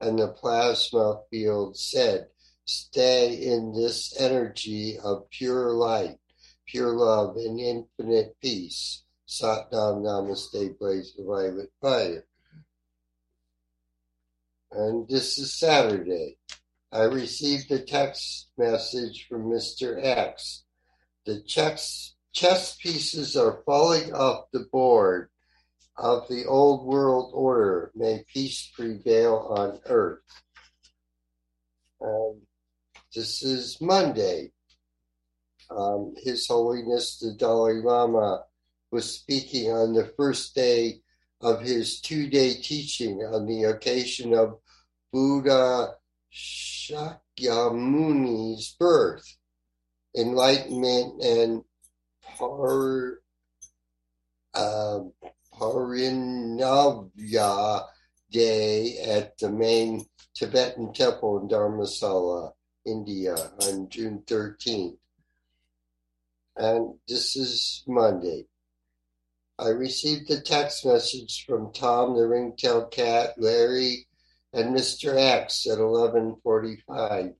[0.00, 2.28] And the plasma field said,
[2.64, 6.19] stay in this energy of pure light,
[6.70, 9.02] pure love, and infinite peace.
[9.26, 12.24] Satnam Namaste, blaze the violet fire.
[14.72, 16.38] And this is Saturday.
[16.92, 20.04] I received a text message from Mr.
[20.04, 20.64] X.
[21.26, 25.30] The chess, chess pieces are falling off the board
[25.96, 27.90] of the old world order.
[27.94, 30.22] May peace prevail on earth.
[32.00, 32.40] Um,
[33.14, 34.52] this is Monday.
[35.70, 38.44] Um, His Holiness the Dalai Lama
[38.90, 41.02] was speaking on the first day
[41.40, 44.58] of his two day teaching on the occasion of
[45.12, 45.94] Buddha
[46.32, 49.36] Shakyamuni's birth,
[50.16, 51.64] enlightenment, and
[52.36, 53.20] par,
[54.54, 55.00] uh,
[55.54, 57.84] Parinirvana
[58.30, 62.52] Day at the main Tibetan temple in Dharamsala,
[62.86, 64.96] India on June 13th.
[66.60, 68.44] And this is Monday.
[69.58, 74.06] I received a text message from Tom the ringtail cat, Larry,
[74.52, 75.16] and Mr.
[75.16, 77.34] X at 11:45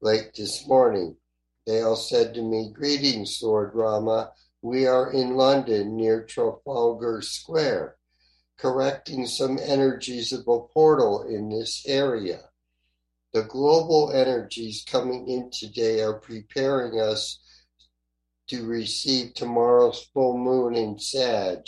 [0.00, 1.18] late this morning.
[1.66, 4.32] They all said to me, "Greetings, Lord Rama.
[4.62, 7.98] We are in London near Trafalgar Square,
[8.56, 12.48] correcting some energies of a portal in this area.
[13.34, 17.40] The global energies coming in today are preparing us
[18.48, 21.60] to receive tomorrow's full moon in Sag,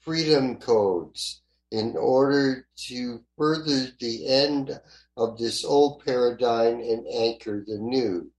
[0.00, 4.80] freedom codes, in order to further the end
[5.16, 8.30] of this old paradigm and anchor the new.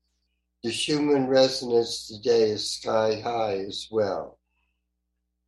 [0.64, 4.40] The Schumann resonance today is sky high as well.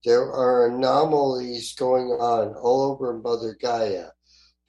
[0.04, 4.10] There are anomalies going on all over Mother Gaia.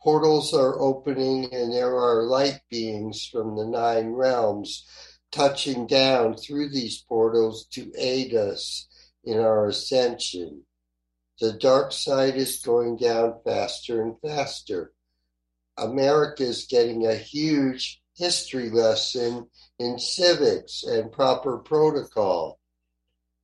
[0.02, 4.84] Portals are opening, and there are light beings from the nine realms
[5.32, 8.86] touching down through these portals to aid us
[9.24, 10.62] in our ascension.
[11.40, 14.92] The dark side is going down faster and faster.
[15.76, 22.60] America is getting a huge history lesson in civics and proper protocol.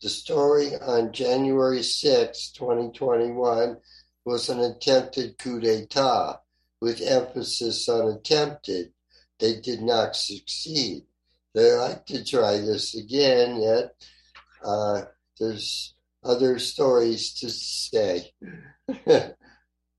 [0.03, 3.79] The story on January 6, 2021
[4.25, 6.41] was an attempted coup d'etat
[6.81, 8.93] with emphasis on attempted.
[9.41, 11.08] They did not succeed
[11.59, 13.95] they like to try this again, yet
[14.65, 15.03] uh,
[15.41, 18.33] there's other stories to say.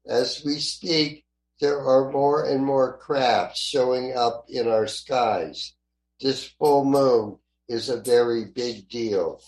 [0.07, 1.25] As we speak,
[1.59, 5.75] there are more and more crafts showing up in our skies.
[6.21, 7.37] This full moon
[7.67, 9.41] is a very big deal.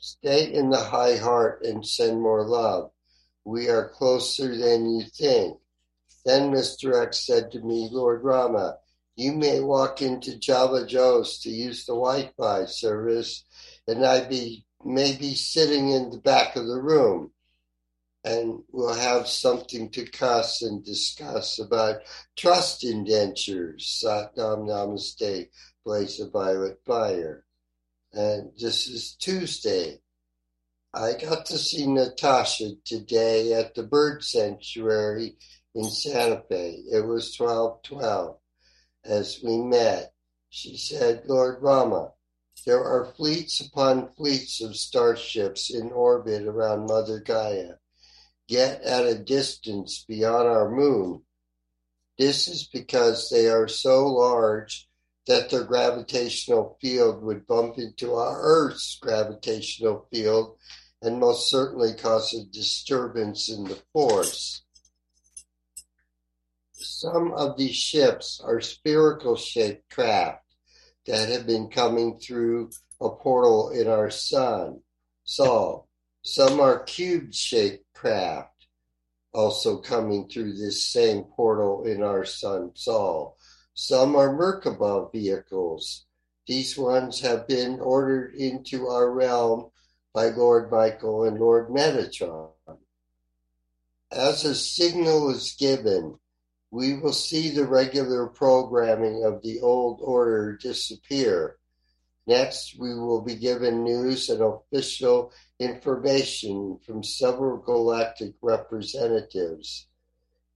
[0.00, 2.90] Stay in the high heart and send more love.
[3.44, 5.58] We are closer than you think.
[6.24, 7.00] Then Mr.
[7.00, 8.78] X said to me, Lord Rama,
[9.16, 13.44] you may walk into Java Joe's to use the Wi-Fi service,
[13.86, 17.30] and I be may be sitting in the back of the room,
[18.22, 22.02] and we'll have something to cuss and discuss about
[22.36, 24.02] trust indentures.
[24.04, 25.48] Satnam Namaste,
[25.84, 27.44] Blaze of Violet Fire.
[28.12, 30.00] And this is Tuesday.
[30.92, 35.36] I got to see Natasha today at the Bird Sanctuary
[35.74, 36.76] in Santa Fe.
[36.92, 38.38] It was 1212
[39.04, 40.12] as we met,
[40.48, 42.12] she said, Lord Rama,
[42.66, 47.74] there are fleets upon fleets of starships in orbit around Mother Gaia,
[48.48, 51.22] yet at a distance beyond our moon.
[52.18, 54.88] This is because they are so large
[55.26, 60.56] that their gravitational field would bump into our Earth's gravitational field
[61.02, 64.63] and most certainly cause a disturbance in the force.
[67.04, 70.42] Some of these ships are spherical shaped craft
[71.04, 74.80] that have been coming through a portal in our sun,
[75.24, 75.86] Sol.
[76.22, 78.68] Some are cube shaped craft
[79.34, 83.36] also coming through this same portal in our sun, Sol.
[83.74, 86.06] Some are Merkaba vehicles.
[86.46, 89.70] These ones have been ordered into our realm
[90.14, 92.48] by Lord Michael and Lord Metatron.
[94.10, 96.18] As a signal is given,
[96.74, 101.56] we will see the regular programming of the old order disappear.
[102.26, 109.86] Next, we will be given news and official information from several galactic representatives.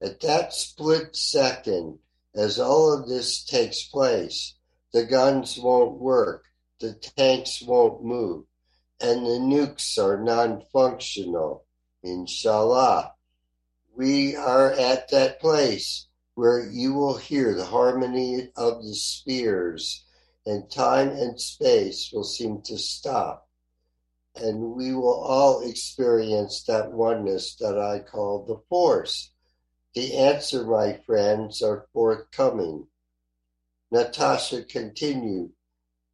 [0.02, 2.00] At that split second,
[2.34, 4.56] as all of this takes place,
[4.92, 6.46] the guns won't work,
[6.80, 8.44] the tanks won't move,
[9.00, 11.64] and the nukes are non functional.
[12.02, 13.12] Inshallah.
[13.94, 16.07] We are at that place
[16.38, 20.04] where you will hear the harmony of the spheres,
[20.46, 23.48] and time and space will seem to stop.
[24.36, 29.32] And we will all experience that oneness that I call the Force.
[29.96, 32.86] The answer, my friends, are forthcoming.
[33.90, 35.50] Natasha continued,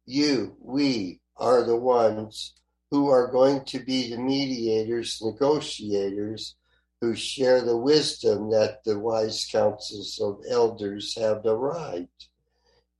[0.07, 2.55] You, we, are the ones
[2.89, 6.55] who are going to be the mediators, negotiators,
[7.01, 12.27] who share the wisdom that the wise councils of elders have arrived,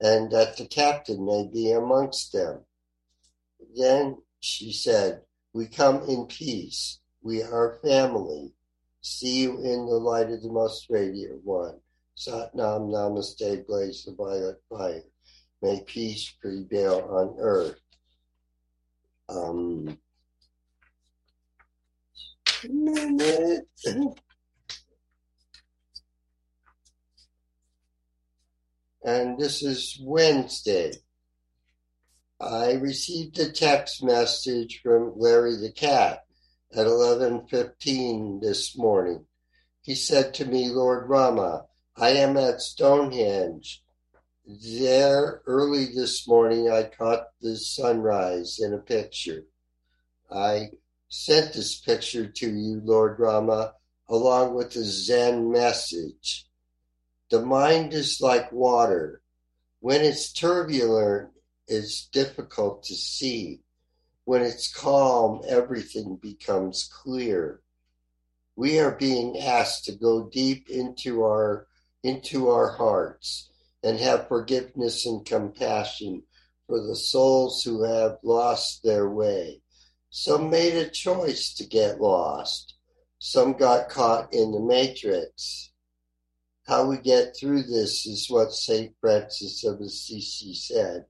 [0.01, 2.59] and that the captain may be amongst them.
[3.75, 5.21] Then she said,
[5.53, 6.99] We come in peace.
[7.21, 8.53] We are family.
[9.01, 11.79] See you in the light of the most radiant one.
[12.15, 15.03] Sat Nam Namaste, blaze the violet fire.
[15.61, 17.79] May peace prevail on earth.
[19.27, 19.97] Um,
[22.69, 23.67] minute.
[29.03, 30.93] and this is Wednesday.
[32.39, 36.25] I received a text message from Larry the cat
[36.73, 39.25] at 11:15 this morning.
[39.81, 43.83] He said to me, "Lord Rama, I am at Stonehenge.
[44.45, 49.45] There early this morning I caught the sunrise in a picture.
[50.29, 50.71] I
[51.15, 53.73] sent this picture to you, Lord Rama,
[54.09, 56.45] along with the Zen message.
[57.31, 59.21] The mind is like water.
[59.79, 61.29] When it's turbulent,
[61.67, 63.61] it's difficult to see.
[64.25, 67.61] When it's calm, everything becomes clear.
[68.55, 71.67] We are being asked to go deep into our
[72.03, 73.49] into our hearts
[73.83, 76.23] and have forgiveness and compassion
[76.67, 79.61] for the souls who have lost their way.
[80.17, 82.75] Some made a choice to get lost.
[83.19, 85.73] Some got caught in the matrix.
[86.65, 88.95] How we get through this is what St.
[89.01, 91.07] Francis of Assisi said.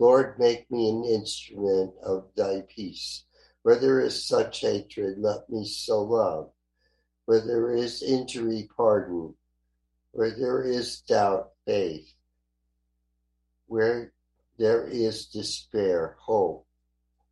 [0.00, 3.26] Lord, make me an instrument of thy peace.
[3.62, 6.50] Where there is such hatred, let me so love.
[7.26, 9.36] Where there is injury, pardon.
[10.10, 12.12] Where there is doubt, faith.
[13.68, 14.12] Where
[14.58, 16.67] there is despair, hope.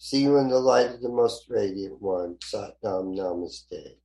[0.00, 3.96] See you in the light of the most radiant one, Satnam Namaste.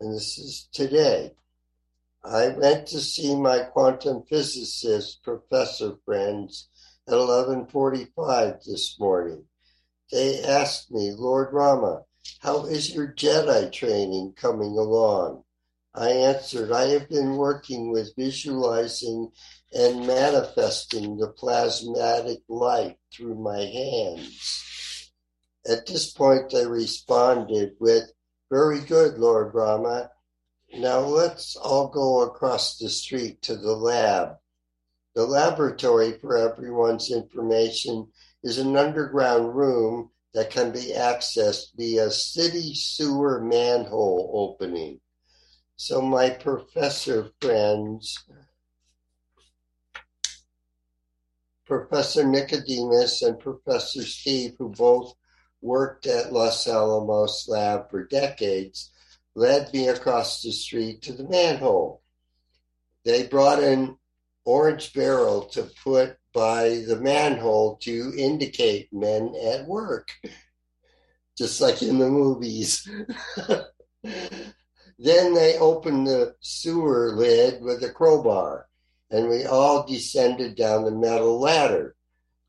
[0.00, 1.34] And this is today.
[2.24, 6.68] I went to see my quantum physicist professor friends
[7.06, 9.44] at 11:45 this morning.
[10.10, 12.02] They asked me, Lord Rama,
[12.40, 15.44] how is your Jedi training coming along?
[15.94, 19.30] I answered, I have been working with visualizing
[19.72, 24.64] and manifesting the plasmatic light through my hands.
[25.68, 28.12] At this point, they responded with,
[28.50, 30.10] Very good, Lord Rama.
[30.72, 34.36] Now let's all go across the street to the lab.
[35.14, 38.12] The laboratory, for everyone's information,
[38.42, 45.00] is an underground room that can be accessed via city sewer manhole opening.
[45.76, 48.22] So, my professor friends,
[51.64, 55.14] Professor Nicodemus and Professor Steve, who both
[55.66, 58.92] worked at Los Alamos lab for decades,
[59.34, 62.02] led me across the street to the manhole.
[63.04, 63.98] They brought an
[64.44, 70.08] orange barrel to put by the manhole to indicate men at work,
[71.36, 72.88] just like in the movies.
[74.02, 78.68] then they opened the sewer lid with a crowbar
[79.10, 81.94] and we all descended down the metal ladder.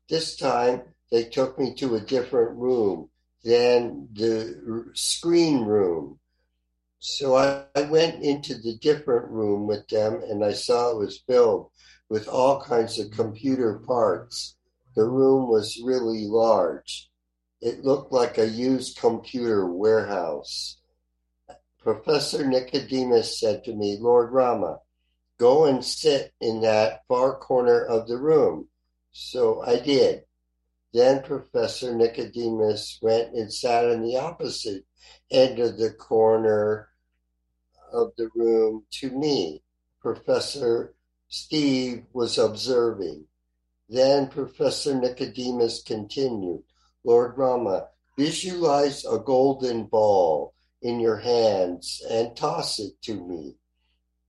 [0.08, 3.10] This time they took me to a different room
[3.44, 6.18] than the screen room.
[6.98, 11.22] So I, I went into the different room with them and I saw it was
[11.26, 11.70] filled
[12.08, 14.56] with all kinds of computer parts.
[14.94, 17.08] The room was really large.
[17.60, 20.78] It looked like a used computer warehouse.
[21.80, 24.80] Professor Nicodemus said to me, Lord Rama,
[25.38, 28.68] go and sit in that far corner of the room.
[29.12, 30.24] So I did.
[30.92, 34.84] Then Professor Nicodemus went and sat in the opposite
[35.30, 36.88] end of the corner
[37.92, 39.62] of the room to me.
[40.00, 40.94] Professor
[41.28, 43.26] Steve was observing.
[43.88, 46.62] Then Professor Nicodemus continued,
[47.04, 53.56] Lord Rama, visualize a golden ball in your hands and toss it to me.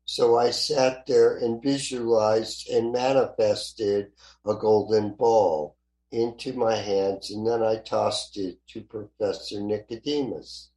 [0.04, 4.12] So I sat there and visualized and manifested
[4.46, 5.78] a golden ball
[6.12, 10.70] into my hands, and then I tossed it to Professor Nicodemus.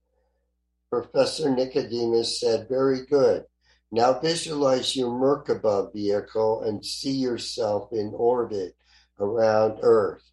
[0.91, 3.47] Professor Nicodemus said, Very good.
[3.91, 8.75] Now visualize your Merkaba vehicle and see yourself in orbit
[9.19, 10.33] around Earth.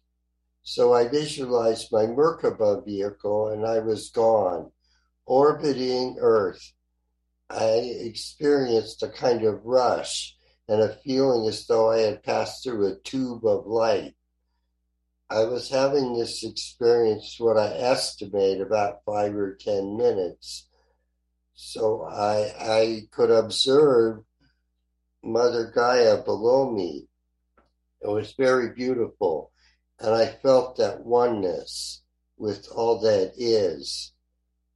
[0.62, 4.72] So I visualized my Merkaba vehicle and I was gone,
[5.26, 6.72] orbiting Earth.
[7.48, 10.36] I experienced a kind of rush
[10.68, 14.14] and a feeling as though I had passed through a tube of light.
[15.30, 20.66] I was having this experience, what I estimate about five or 10 minutes.
[21.54, 24.24] So I, I could observe
[25.22, 27.06] Mother Gaia below me.
[28.02, 29.52] It was very beautiful.
[30.00, 32.02] And I felt that oneness
[32.36, 34.12] with all that is.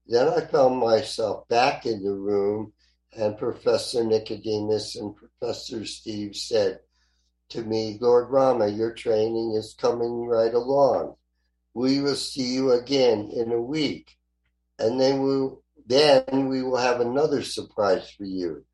[0.07, 2.75] Then I found myself back in the room,
[3.17, 6.79] and Professor Nicodemus and Professor Steve said,
[7.51, 11.17] to me, Lord Rama, your training is coming right along.
[11.75, 14.17] We will see you again in a week.
[14.79, 15.51] And then we
[15.87, 18.65] then we will have another surprise for you.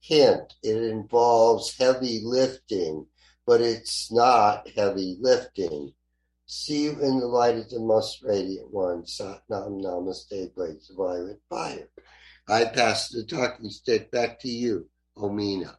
[0.00, 3.06] Hint, it involves heavy lifting,
[3.46, 5.94] but it's not heavy lifting.
[6.46, 9.02] See you in the light of the most radiant one.
[9.02, 11.88] Satnam Namaste, Blades of Fire.
[12.48, 15.76] I pass the talking stick back to you, Omena.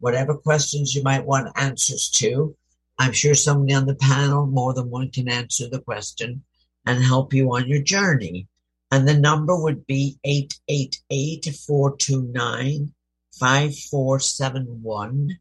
[0.00, 2.56] whatever questions you might want answers to.
[2.98, 6.44] I'm sure somebody on the panel, more than one, can answer the question
[6.86, 8.46] and help you on your journey.
[8.90, 12.92] And the number would be 888 429
[13.38, 15.38] 5471,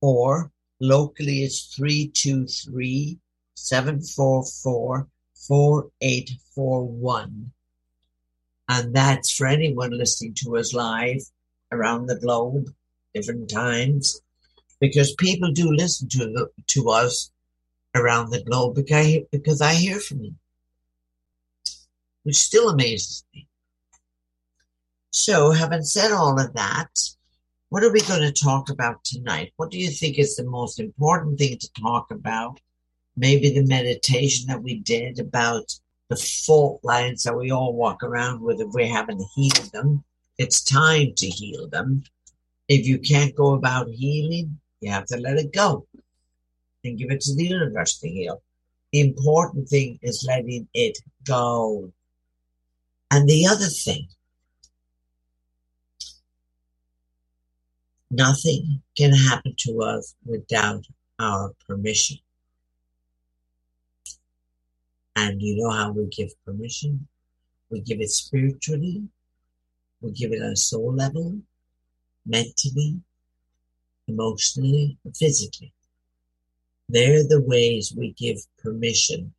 [0.00, 0.50] or
[0.80, 3.18] locally it's 323
[3.54, 7.52] 744 4841.
[8.68, 11.20] And that's for anyone listening to us live
[11.70, 12.74] around the globe,
[13.14, 14.20] different times
[14.80, 17.30] because people do listen to to us
[17.94, 20.38] around the globe because, because I hear from them,
[22.24, 23.46] which still amazes me.
[25.10, 26.90] So, having said all of that,
[27.70, 29.52] what are we going to talk about tonight?
[29.56, 32.60] What do you think is the most important thing to talk about?
[33.16, 35.72] Maybe the meditation that we did about
[36.08, 40.04] the fault lines that we all walk around with if we haven't healed them.
[40.38, 42.04] It's time to heal them.
[42.68, 45.86] If you can't go about healing, you have to let it go
[46.84, 48.40] and give it to the universe to heal.
[48.92, 51.92] The important thing is letting it go.
[53.10, 54.06] And the other thing,
[58.10, 60.84] nothing can happen to us without
[61.18, 62.18] our permission.
[65.16, 67.08] And you know how we give permission?
[67.70, 69.02] We give it spiritually,
[70.00, 71.38] we give it on a soul level,
[72.24, 73.00] mentally,
[74.08, 75.72] emotionally, physically.
[76.88, 79.34] They're the ways we give permission,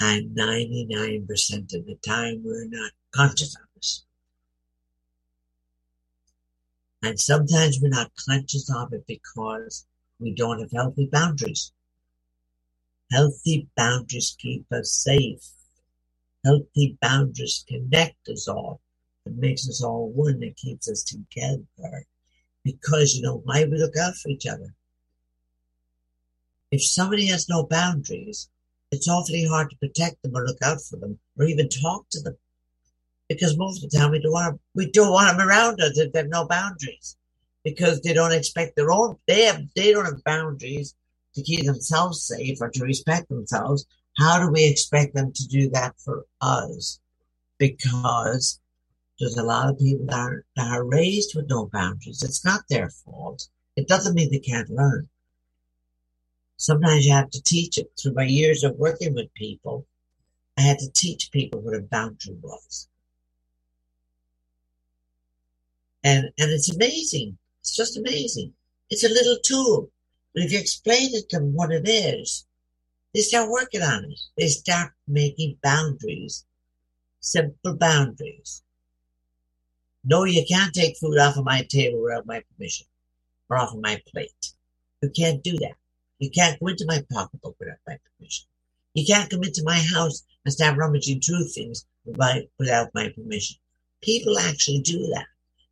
[0.00, 3.86] and 99% of the time we're not conscious of it.
[7.02, 9.86] And sometimes we're not conscious of it because
[10.18, 11.72] we don't have healthy boundaries.
[13.10, 15.50] Healthy boundaries keep us safe.
[16.44, 18.80] Healthy boundaries connect us all.
[19.26, 20.42] It makes us all one.
[20.42, 22.06] It keeps us together.
[22.64, 24.74] Because, you know, why we look out for each other.
[26.70, 28.48] If somebody has no boundaries,
[28.90, 32.20] it's awfully hard to protect them or look out for them or even talk to
[32.20, 32.36] them.
[33.28, 35.98] Because most of the time we don't want them, we don't want them around us
[35.98, 37.16] if they have no boundaries.
[37.64, 40.94] Because they don't expect their own they have they don't have boundaries
[41.34, 43.86] to keep themselves safe or to respect themselves,
[44.18, 47.00] how do we expect them to do that for us?
[47.58, 48.60] Because
[49.18, 52.22] there's a lot of people that are, that are raised with no boundaries.
[52.22, 53.48] It's not their fault.
[53.76, 55.08] It doesn't mean they can't learn.
[56.56, 57.92] Sometimes you have to teach it.
[58.00, 59.86] Through my years of working with people,
[60.56, 62.88] I had to teach people what a boundary was.
[66.02, 67.38] And, and it's amazing.
[67.60, 68.52] It's just amazing.
[68.90, 69.90] It's a little tool.
[70.34, 72.46] But if you explain it to them what it is,
[73.14, 74.20] they start working on it.
[74.36, 76.44] They start making boundaries,
[77.20, 78.63] simple boundaries.
[80.04, 82.86] No, you can't take food off of my table without my permission
[83.48, 84.52] or off of my plate.
[85.02, 85.76] You can't do that.
[86.18, 88.46] You can't go into my pocketbook without my permission.
[88.92, 93.56] You can't come into my house and start rummaging through things without my permission.
[94.02, 95.26] People actually do that.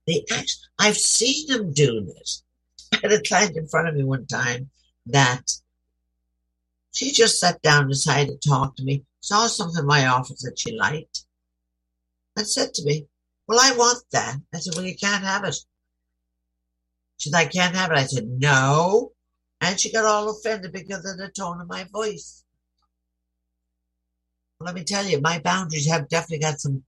[0.06, 2.42] They actually, I've seen them do this.
[2.92, 4.70] I had a client in front of me one time
[5.06, 5.50] that
[6.92, 10.58] she just sat down, decided to talk to me, saw something in my office that
[10.58, 11.24] she liked,
[12.36, 13.06] and said to me,
[13.47, 14.36] Well, I want that.
[14.55, 15.57] I said, Well, you can't have it.
[17.18, 17.99] She said, I can't have it.
[17.99, 19.12] I said, No.
[19.61, 22.45] And she got all offended because of the tone of my voice.
[24.59, 26.84] Well, let me tell you, my boundaries have definitely got some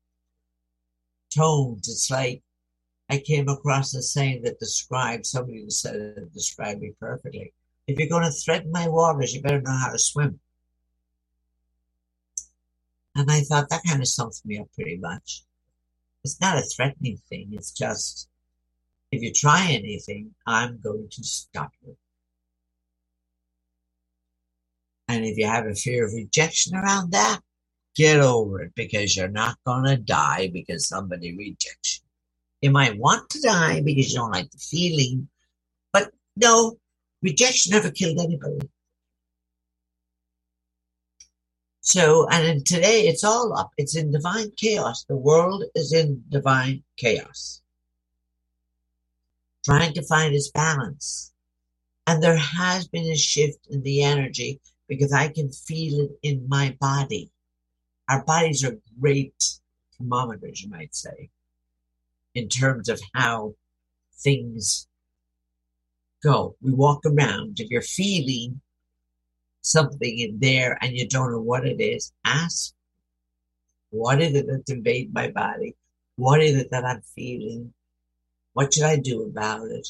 [1.34, 1.88] tones.
[1.88, 2.42] It's like
[3.10, 7.52] I came across a saying that described somebody who said it described me perfectly.
[7.86, 10.40] If you're going to threaten my waters, you better know how to swim.
[13.14, 15.44] And I thought that kind of sums me up pretty much.
[16.24, 17.50] It's not a threatening thing.
[17.52, 18.28] It's just,
[19.12, 21.96] if you try anything, I'm going to stop you.
[25.06, 27.40] And if you have a fear of rejection around that,
[27.94, 32.68] get over it because you're not going to die because somebody rejects you.
[32.68, 35.28] You might want to die because you don't like the feeling,
[35.92, 36.78] but no,
[37.22, 38.70] rejection never killed anybody.
[41.86, 43.72] So, and today it's all up.
[43.76, 45.04] It's in divine chaos.
[45.04, 47.60] The world is in divine chaos.
[49.64, 51.32] Trying to find its balance.
[52.06, 56.48] And there has been a shift in the energy because I can feel it in
[56.48, 57.30] my body.
[58.08, 59.34] Our bodies are great
[59.98, 61.28] thermometers, you might say
[62.34, 63.54] in terms of how
[64.16, 64.88] things
[66.22, 66.56] go.
[66.60, 67.60] We walk around.
[67.60, 68.60] If you're feeling
[69.64, 72.74] something in there and you don't know what it is, ask,
[73.90, 75.76] what is it that's invading my body?
[76.16, 77.72] What is it that I'm feeling?
[78.52, 79.88] What should I do about it?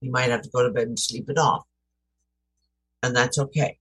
[0.00, 1.64] You might have to go to bed and sleep it off.
[3.02, 3.78] And that's okay.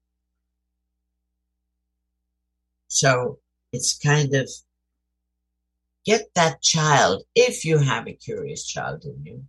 [2.88, 3.40] So
[3.72, 4.50] it's kind of
[6.06, 9.46] Get that child if you have a curious child in you.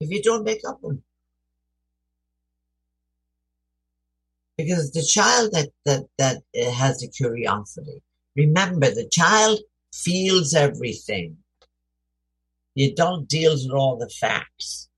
[0.00, 1.02] If you don't make up one.
[4.56, 8.02] Because the child that, that, that has the curiosity,
[8.36, 9.60] remember the child
[9.92, 11.38] feels everything.
[12.76, 14.88] The adult deals with all the facts.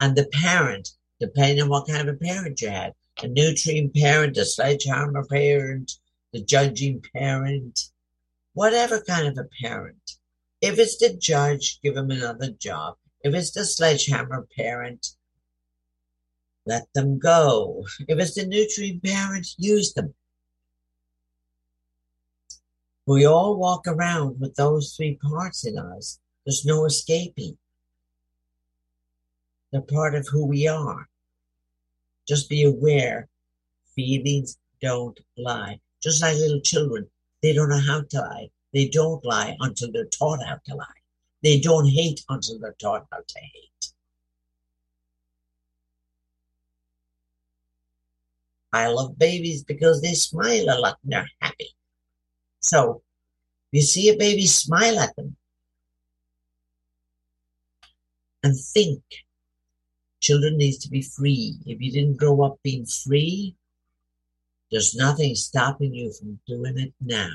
[0.00, 4.36] And the parent, depending on what kind of a parent you had, a nutrient parent,
[4.36, 5.92] a sledgehammer parent,
[6.32, 7.90] the judging parent,
[8.52, 10.18] whatever kind of a parent.
[10.60, 12.96] If it's the judge, give him another job.
[13.22, 15.15] If it's the sledgehammer parent,
[16.66, 17.84] let them go.
[18.08, 20.14] If it's the nutrient parents, use them.
[23.06, 26.18] We all walk around with those three parts in us.
[26.44, 27.56] There's no escaping.
[29.70, 31.08] They're part of who we are.
[32.26, 33.28] Just be aware
[33.94, 35.80] feelings don't lie.
[36.02, 37.06] Just like little children,
[37.42, 38.48] they don't know how to lie.
[38.74, 41.00] They don't lie until they're taught how to lie.
[41.42, 43.75] They don't hate until they're taught how to hate.
[48.84, 51.70] I love babies because they smile a lot and they're happy.
[52.60, 53.02] So,
[53.72, 55.36] you see a baby, smile at them
[58.42, 59.02] and think.
[60.20, 61.58] Children needs to be free.
[61.66, 63.54] If you didn't grow up being free,
[64.70, 67.30] there's nothing stopping you from doing it now.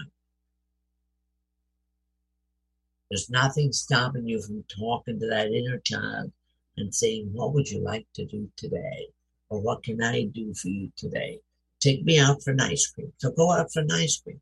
[3.10, 6.32] There's nothing stopping you from talking to that inner child
[6.78, 9.10] and saying, What would you like to do today?
[9.52, 11.42] Or what can I do for you today?
[11.82, 13.12] Take me out for an ice cream.
[13.18, 14.40] So go out for an ice cream.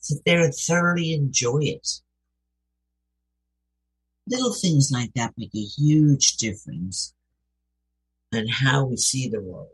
[0.00, 1.86] Sit there and thoroughly enjoy it.
[4.26, 7.12] Little things like that make a huge difference
[8.32, 9.68] in how we see the world.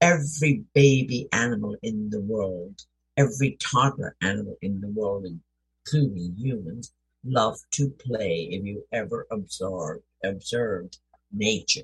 [0.00, 2.86] Every baby animal in the world,
[3.18, 6.90] every toddler animal in the world, including humans,
[7.22, 8.48] love to play.
[8.50, 10.98] If you ever observed, observed
[11.30, 11.82] nature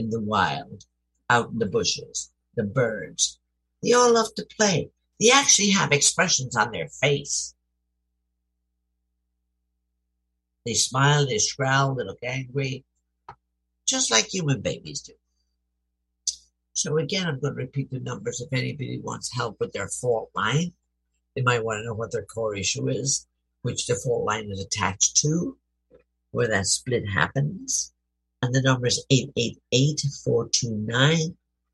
[0.00, 0.84] in the wild,
[1.28, 3.38] out in the bushes, the birds,
[3.82, 4.90] they all love to play.
[5.20, 7.54] They actually have expressions on their face.
[10.66, 12.84] They smile, they scowl, they look angry,
[13.86, 15.12] just like human babies do.
[16.72, 20.30] So again, I'm going to repeat the numbers if anybody wants help with their fault
[20.34, 20.72] line.
[21.34, 23.26] They might want to know what their core issue is,
[23.62, 25.56] which the fault line is attached to,
[26.30, 27.92] where that split happens.
[28.42, 29.04] And the number is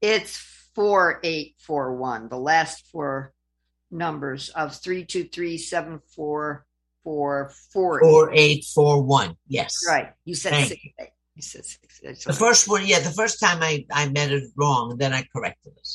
[0.00, 3.32] It's 4841, the last four
[3.90, 5.58] numbers of 323
[7.02, 9.36] 4841.
[9.48, 9.74] Yes.
[9.88, 10.12] Right.
[10.24, 10.90] You said Thank six, you.
[11.00, 11.08] eight.
[11.34, 12.00] You said six.
[12.04, 12.22] eight.
[12.24, 15.72] The first one, yeah, the first time I, I met it wrong, then I corrected
[15.76, 15.88] it.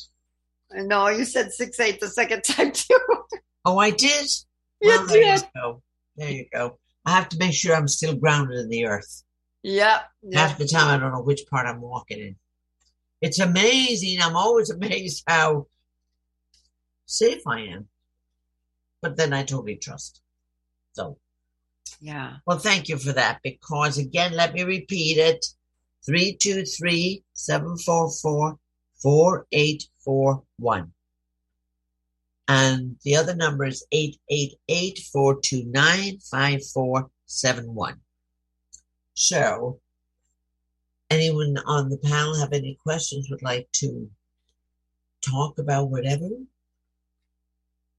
[0.86, 2.98] No, you said six eight the second time too.
[3.68, 4.28] Oh, I did?
[4.80, 5.82] You Well, there you go.
[6.14, 6.78] There you go.
[7.04, 9.24] I have to make sure I'm still grounded in the earth.
[9.64, 10.02] Yep.
[10.22, 10.32] yep.
[10.32, 12.36] Half the time, I don't know which part I'm walking in.
[13.26, 14.20] It's amazing.
[14.22, 15.66] I'm always amazed how
[17.06, 17.88] safe I am.
[19.02, 20.20] But then I totally trust.
[20.92, 21.18] So,
[22.00, 22.36] Yeah.
[22.46, 23.40] well, thank you for that.
[23.42, 25.44] Because again, let me repeat it
[26.04, 28.58] 323 744
[29.02, 30.92] 4841.
[32.48, 38.00] And the other number is 888 429 5471.
[39.14, 39.80] So,
[41.10, 44.10] anyone on the panel have any questions, would like to
[45.24, 46.28] talk about whatever?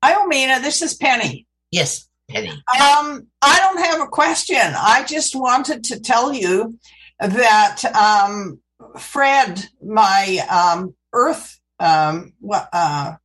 [0.04, 0.62] Hi, Omena.
[0.62, 1.48] This is Penny.
[1.72, 2.50] Yes, Penny.
[2.50, 4.58] Um, I don't have a question.
[4.58, 6.78] I just wanted to tell you
[7.20, 8.60] that um,
[9.00, 13.16] Fred, my um, Earth, um, uh,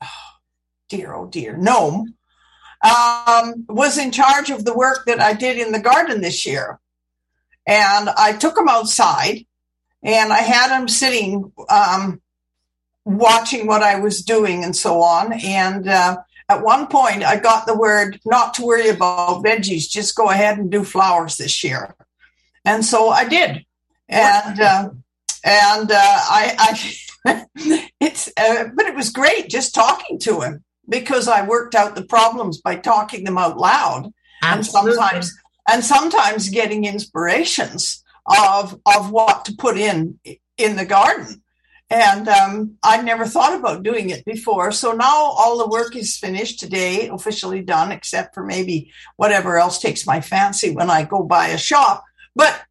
[0.88, 2.14] dear, oh dear, gnome,
[2.82, 6.80] um, was in charge of the work that I did in the garden this year.
[7.66, 9.46] And I took him outside
[10.02, 12.20] and I had him sitting, um,
[13.04, 15.32] watching what I was doing and so on.
[15.32, 16.16] And uh,
[16.48, 20.58] at one point, I got the word not to worry about veggies, just go ahead
[20.58, 21.94] and do flowers this year.
[22.64, 23.64] And so I did.
[24.08, 24.90] And, uh,
[25.44, 26.56] and uh, I,
[27.24, 27.46] I
[28.00, 32.04] it's, uh, but it was great just talking to him because I worked out the
[32.04, 34.12] problems by talking them out loud
[34.42, 35.32] and sometimes
[35.70, 40.18] and sometimes getting inspirations of of what to put in
[40.56, 41.42] in the garden
[41.88, 46.16] and um, i never thought about doing it before so now all the work is
[46.16, 51.22] finished today officially done except for maybe whatever else takes my fancy when i go
[51.22, 52.04] by a shop
[52.36, 52.62] but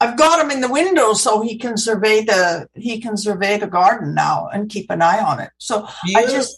[0.00, 3.66] i've got him in the window so he can survey the he can survey the
[3.66, 5.86] garden now and keep an eye on it so
[6.16, 6.56] I just-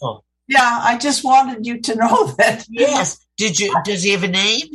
[0.49, 2.67] Yeah, I just wanted you to know that.
[2.69, 3.17] Yes.
[3.39, 3.73] Did you?
[3.85, 4.69] Does he have a name?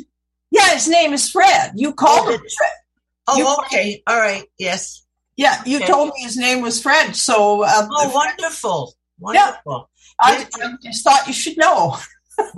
[0.51, 1.73] Yeah, his name is Fred.
[1.75, 2.71] You called Oh, him Fred.
[3.27, 4.03] Oh, You- okay.
[4.07, 4.45] All right.
[4.57, 5.03] Yes.
[5.35, 5.87] Yeah, you Okay.
[5.87, 7.15] told me his name was Fred.
[7.15, 8.95] So um, Oh, wonderful.
[9.19, 9.89] Wonderful.
[10.19, 11.97] I, I just thought you should know.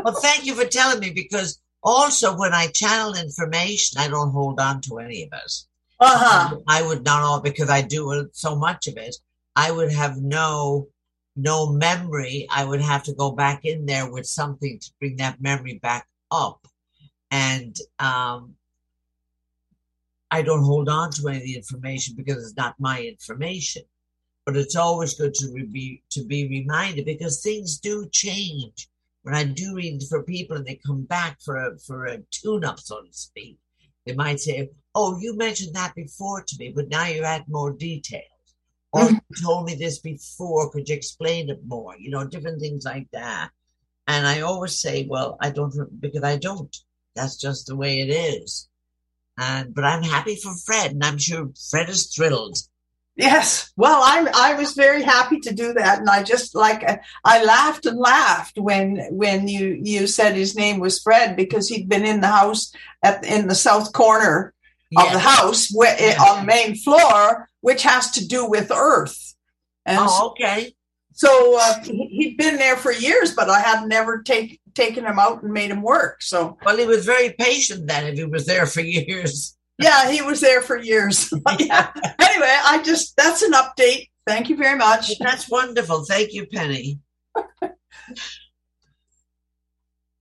[0.03, 4.59] Well, thank you for telling me because also when I channel information, I don't hold
[4.59, 5.53] on to any of it.
[6.01, 6.57] Uh huh.
[6.67, 9.15] I would not all because I do so much of it.
[9.55, 10.87] I would have no
[11.37, 12.45] no memory.
[12.51, 16.07] I would have to go back in there with something to bring that memory back
[16.29, 16.58] up.
[17.31, 18.55] And um,
[20.31, 23.83] I don't hold on to any of the information because it's not my information.
[24.45, 28.89] But it's always good to re- be to be reminded because things do change.
[29.21, 32.65] When I do read for people and they come back for a for a tune
[32.65, 33.59] up, so to speak,
[34.05, 37.71] they might say, "Oh, you mentioned that before to me, but now you add more
[37.71, 38.23] details."
[38.91, 40.71] Or you told me this before.
[40.71, 41.95] Could you explain it more?
[41.99, 43.51] You know, different things like that.
[44.07, 46.75] And I always say, "Well, I don't because I don't.
[47.15, 48.67] That's just the way it is."
[49.37, 52.57] And but I'm happy for Fred, and I'm sure Fred is thrilled.
[53.15, 53.71] Yes.
[53.75, 56.83] Well, I I was very happy to do that, and I just like
[57.25, 61.89] I laughed and laughed when when you you said his name was Fred because he'd
[61.89, 62.71] been in the house
[63.03, 64.53] at in the south corner
[64.97, 66.23] of the house where, eh, Yeah.
[66.23, 69.35] on the main floor, which has to do with Earth.
[69.85, 70.73] And Oh, okay.
[71.19, 75.19] So uh, he- he'd been there for years, but I had never take, taken him
[75.19, 76.21] out and made him work.
[76.21, 78.07] So Well, he was very patient then.
[78.07, 79.57] If he was there for years.
[79.77, 81.29] yeah, he was there for years.
[81.59, 81.91] yeah.
[82.21, 84.07] Anyway, I just that's an update.
[84.25, 85.19] Thank you very much.
[85.19, 86.05] That's wonderful.
[86.05, 87.01] Thank you, Penny.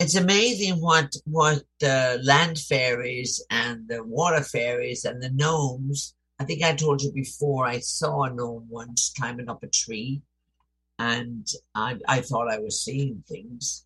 [0.00, 6.16] it's amazing what what the land fairies and the water fairies and the gnomes.
[6.40, 7.66] I think I told you before.
[7.66, 10.22] I saw a gnome once climbing up a tree,
[10.98, 13.84] and I I thought I was seeing things.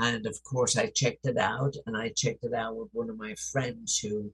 [0.00, 3.18] And of course, I checked it out, and I checked it out with one of
[3.18, 4.32] my friends who,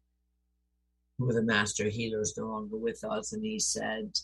[1.18, 4.18] who the master healer is no longer with us, and he said,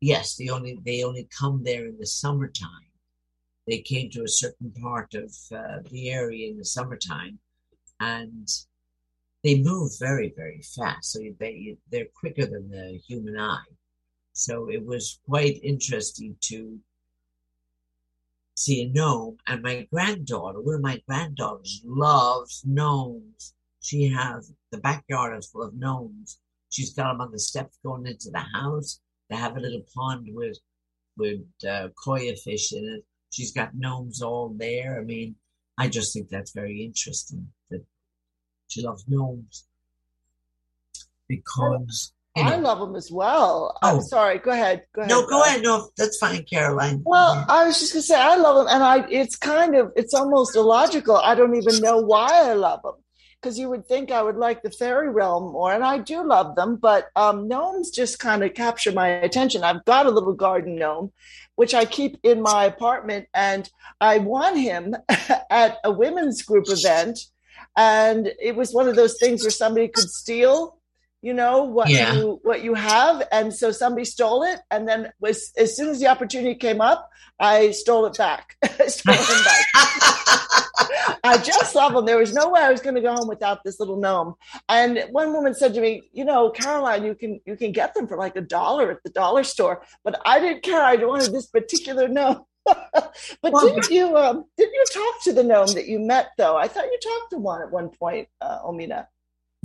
[0.00, 2.90] yes, they only they only come there in the summertime.
[3.66, 7.38] They came to a certain part of uh, the area in the summertime,
[8.00, 8.48] and
[9.44, 11.12] they move very very fast.
[11.12, 13.70] So they they're quicker than the human eye.
[14.32, 16.78] So it was quite interesting to
[18.54, 19.38] see a gnome.
[19.46, 23.54] And my granddaughter, one of my granddaughters, loves gnomes.
[23.80, 26.38] She has the backyard is full of gnomes.
[26.68, 29.00] She's got them on the steps going into the house.
[29.28, 30.58] They have a little pond with
[31.16, 33.04] with uh, koya fish in it.
[33.30, 34.98] She's got gnomes all there.
[35.00, 35.36] I mean,
[35.78, 37.84] I just think that's very interesting that
[38.68, 39.66] she loves gnomes
[41.26, 43.76] because you I love them as well.
[43.82, 43.96] Oh.
[43.96, 44.38] I'm sorry.
[44.38, 44.84] Go ahead.
[44.94, 45.10] Go ahead.
[45.10, 45.62] No, go ahead.
[45.62, 47.02] No, that's fine, Caroline.
[47.04, 50.14] Well, I was just gonna say I love them, and I it's kind of it's
[50.14, 51.16] almost illogical.
[51.16, 52.94] I don't even know why I love them
[53.40, 56.56] because you would think I would like the fairy realm more, and I do love
[56.56, 59.64] them, but um, gnomes just kind of capture my attention.
[59.64, 61.12] I've got a little garden gnome,
[61.56, 63.68] which I keep in my apartment, and
[64.00, 64.94] I won him
[65.50, 67.18] at a women's group event,
[67.76, 70.79] and it was one of those things where somebody could steal.
[71.22, 72.14] You know what Yeah.
[72.14, 76.00] you what you have, and so somebody stole it, and then was as soon as
[76.00, 78.56] the opportunity came up, I stole it back.
[78.62, 79.66] I stole back.
[81.24, 82.06] I just love them.
[82.06, 84.34] There was no way I was going to go home without this little gnome.
[84.68, 88.06] And one woman said to me, "You know, Caroline, you can you can get them
[88.08, 90.82] for like a dollar at the dollar store." But I didn't care.
[90.82, 92.44] I wanted this particular gnome.
[92.64, 96.56] but Well, didn't you um, didn't you talk to the gnome that you met though?
[96.56, 99.06] I thought you talked to one at one point, uh, Omena.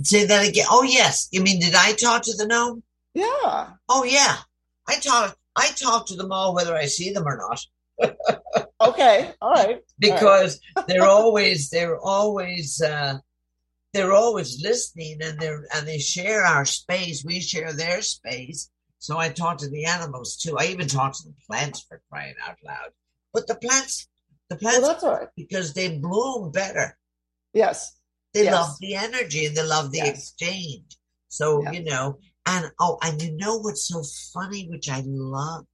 [0.02, 0.66] Say that again.
[0.70, 1.28] Oh, yes.
[1.32, 2.82] You mean, did I talk to the gnome?
[3.14, 3.70] Yeah.
[3.88, 4.36] Oh, yeah.
[4.88, 5.36] I talk.
[5.56, 8.16] I talk to them all, whether I see them or not,
[8.80, 9.32] Okay.
[9.40, 9.80] All right.
[9.98, 13.18] because they're always they're always uh,
[13.94, 17.24] they're always listening, and they're and they share our space.
[17.24, 18.70] We share their space.
[18.98, 20.58] So I talk to the animals too.
[20.58, 22.90] I even talk to the plants for crying out loud.
[23.32, 24.08] But the plants,
[24.50, 25.28] the Well, plants, that's all right.
[25.36, 26.98] because they bloom better.
[27.54, 27.92] Yes.
[28.36, 28.52] They Yes.
[28.52, 30.18] love the energy and they love the Yes.
[30.18, 30.98] exchange.
[31.28, 34.02] So, you know, and oh, and you know what's so
[34.34, 35.64] funny, which I love?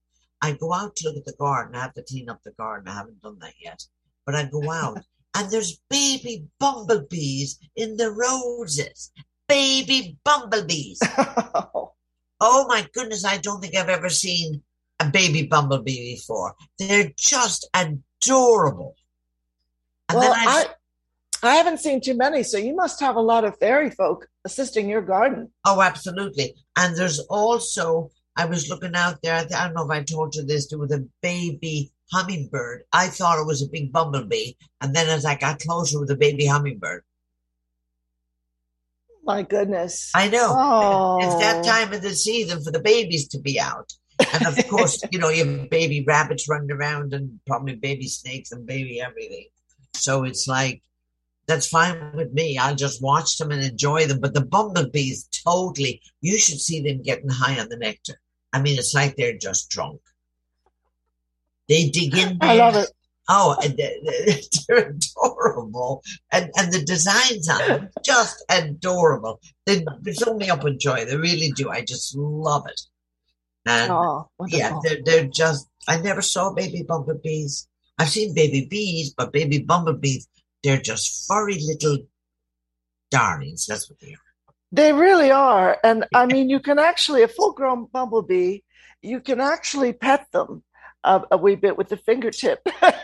[0.41, 1.75] I go out to look at the garden.
[1.75, 2.87] I have to clean up the garden.
[2.87, 3.85] I haven't done that yet.
[4.25, 5.03] But I go out
[5.35, 9.11] and there's baby bumblebees in the roses.
[9.49, 11.03] Baby bumblebees.
[12.45, 14.65] Oh my goodness, I don't think I've ever seen
[14.99, 16.57] a baby bumblebee before.
[16.77, 18.97] They're just adorable.
[20.09, 20.67] And well, then I, I
[21.43, 24.89] I haven't seen too many, so you must have a lot of fairy folk assisting
[24.89, 25.51] your garden.
[25.65, 26.55] Oh, absolutely.
[26.77, 30.45] And there's also, I was looking out there, I don't know if I told you
[30.45, 34.53] this, there was a baby hummingbird, I thought it was a big bumblebee.
[34.81, 37.03] And then as I got closer with a baby hummingbird.
[39.11, 40.13] Oh, my goodness.
[40.15, 40.47] I know.
[40.49, 41.19] Oh.
[41.23, 41.69] It's that oh.
[41.69, 43.93] time of the season for the babies to be out.
[44.33, 48.53] And of course, you know, you have baby rabbits running around and probably baby snakes
[48.53, 49.47] and baby everything.
[49.95, 50.83] So it's like,
[51.53, 52.57] that's fine with me.
[52.57, 54.21] I'll just watch them and enjoy them.
[54.21, 58.19] But the bumblebees, totally, you should see them getting high on the nectar.
[58.55, 60.01] I mean, it's like they're just drunk.
[61.69, 62.51] They dig in there.
[62.51, 62.91] I love it.
[63.29, 63.93] Oh, and they're,
[64.69, 66.03] they're adorable,
[66.33, 69.41] and and the designs on them just adorable.
[69.67, 69.85] They
[70.19, 71.05] fill me up with joy.
[71.05, 71.71] They really do.
[71.71, 72.81] I just love it.
[73.65, 75.69] And Oh, yeah, they're they're just.
[75.87, 77.69] I never saw baby bumblebees.
[77.99, 80.27] I've seen baby bees, but baby bumblebees,
[80.63, 81.99] they're just furry little
[83.11, 83.67] darlings.
[83.67, 84.55] That's what they are.
[84.71, 85.79] They really are.
[85.85, 88.61] And I mean, you can actually, a full grown bumblebee,
[89.03, 90.63] you can actually pet them
[91.05, 92.61] a, a wee bit with the fingertip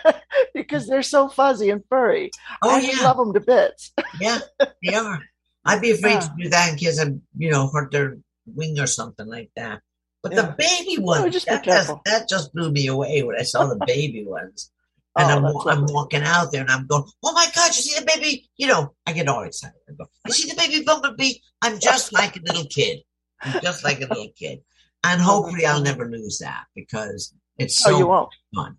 [0.55, 2.31] because they're so fuzzy and furry.
[2.63, 3.93] Oh I yeah, love them to bits.
[4.21, 4.39] yeah,
[4.85, 5.21] they are.
[5.65, 6.21] I'd be afraid Yeah.
[6.21, 7.07] to do that in case I,
[7.37, 8.17] you know, hurt their
[8.47, 9.81] wing or something like that.
[10.23, 10.43] But Yeah.
[10.43, 13.85] the baby oh, no, just that, that, just blew me away when I saw the
[13.85, 14.71] baby ones.
[15.19, 15.95] And Oh, I'm, I'm lovely.
[15.95, 18.49] walking out there and I'm going, oh my God, you see the baby?
[18.57, 19.77] You know, I get all excited.
[19.89, 21.35] I go, you see the baby bumblebee?
[21.63, 23.01] I'm just like a little kid.
[23.43, 24.61] I'm just like a little kid.
[25.05, 28.29] And hopefully I'll never lose that because it's so oh, you won't.
[28.55, 28.77] fun.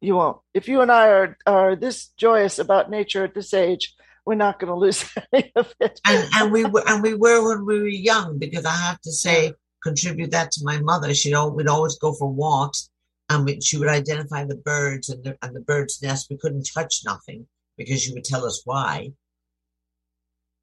[0.00, 0.38] You won't.
[0.54, 3.94] If you and I are, are this joyous about nature at this age,
[4.24, 6.00] we're not going to lose any of it.
[6.06, 9.12] and and we were and we were when we were young because I have to
[9.12, 9.52] say
[9.82, 11.12] contribute that to my mother.
[11.14, 12.88] She would always go for walks,
[13.28, 16.28] and she would identify the birds and the and the birds' nest.
[16.30, 17.46] We couldn't touch nothing
[17.76, 19.12] because she would tell us why.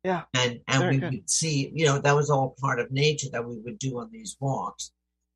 [0.03, 1.11] Yeah, and and very we good.
[1.11, 4.10] would see, you know, that was all part of nature that we would do on
[4.11, 4.91] these walks,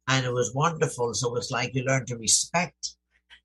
[0.08, 1.14] and it was wonderful.
[1.14, 2.96] So it was like you learn to respect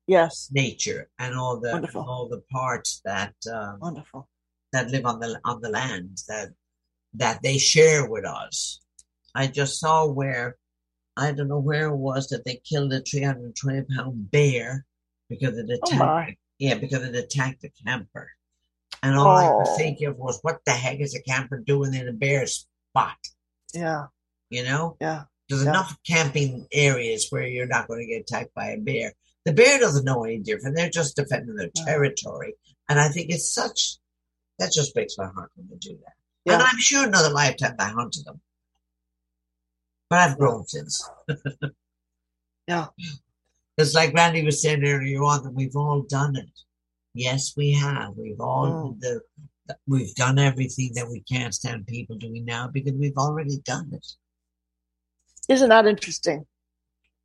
[0.07, 0.49] Yes.
[0.51, 3.33] nature and all the all the parts that.
[3.51, 4.27] Um, Wonderful.
[4.71, 6.49] that live on the on the land that
[7.13, 8.81] that they share with us.
[9.35, 10.57] I just saw where
[11.17, 14.85] I don't know where it was that they killed a 320 pound bear
[15.29, 16.35] because it Oh, attacked my.
[16.59, 18.29] yeah because it attacked the camper.
[19.03, 19.77] And all I could oh.
[19.77, 23.17] think of was what the heck is a camper doing in a bear spot?
[23.73, 24.07] Yeah.
[24.49, 24.97] You know?
[24.99, 25.23] Yeah.
[25.47, 25.69] There's Yeah.
[25.69, 29.13] enough camping areas where you're not going to get attacked by a bear.
[29.45, 30.75] The bear doesn't know any different.
[30.75, 31.85] They're just defending their Yeah.
[31.85, 32.55] territory.
[32.89, 33.97] And I think it's such,
[34.57, 36.13] that just breaks my heart when they do that.
[36.45, 36.53] Yeah.
[36.55, 38.41] And I'm sure another lifetime I hunted them.
[40.09, 41.07] But I've grown since.
[42.67, 42.87] Yeah.
[43.77, 46.49] It's like Randy was saying earlier on that we've all done it.
[47.13, 48.15] Yes, we have.
[48.15, 48.99] We've all Mm.
[48.99, 49.21] the,
[49.87, 54.05] we've done everything that we can't stand people doing now because we've already done it.
[55.47, 56.45] Isn't that interesting?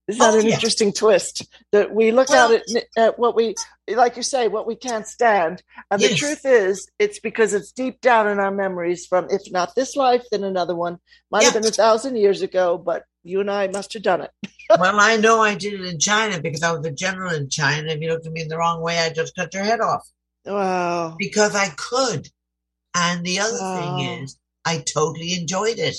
[0.07, 0.55] Isn't that Oh, an yeah.
[0.55, 3.55] interesting twist that we look Well- at it at what we
[3.89, 8.01] like you say what we can't stand and the truth is it's because it's deep
[8.01, 10.99] down in our memories from if not this life then another one
[11.31, 14.31] might have been a thousand years ago but you and I must have done it
[14.79, 17.93] well, I know I did it in China because I was a general in China.
[17.93, 20.09] If you looked at me in the wrong way, I just cut your head off
[20.47, 22.29] wow because I could.
[22.95, 23.75] And the other Wow.
[23.75, 25.97] thing is, I totally enjoyed it.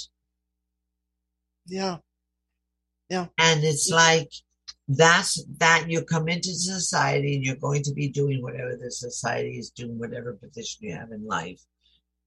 [1.67, 1.97] yeah
[3.37, 4.29] And it's like
[4.87, 9.57] that's that you come into society and you're going to be doing whatever the society
[9.57, 11.59] is doing, whatever position you have in life,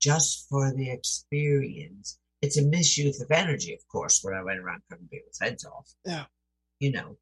[0.00, 2.18] just for the experience.
[2.40, 5.88] It's a misuse of energy, of course, where I went around cutting people's heads off.
[6.04, 6.24] Yeah.
[6.80, 7.16] You know.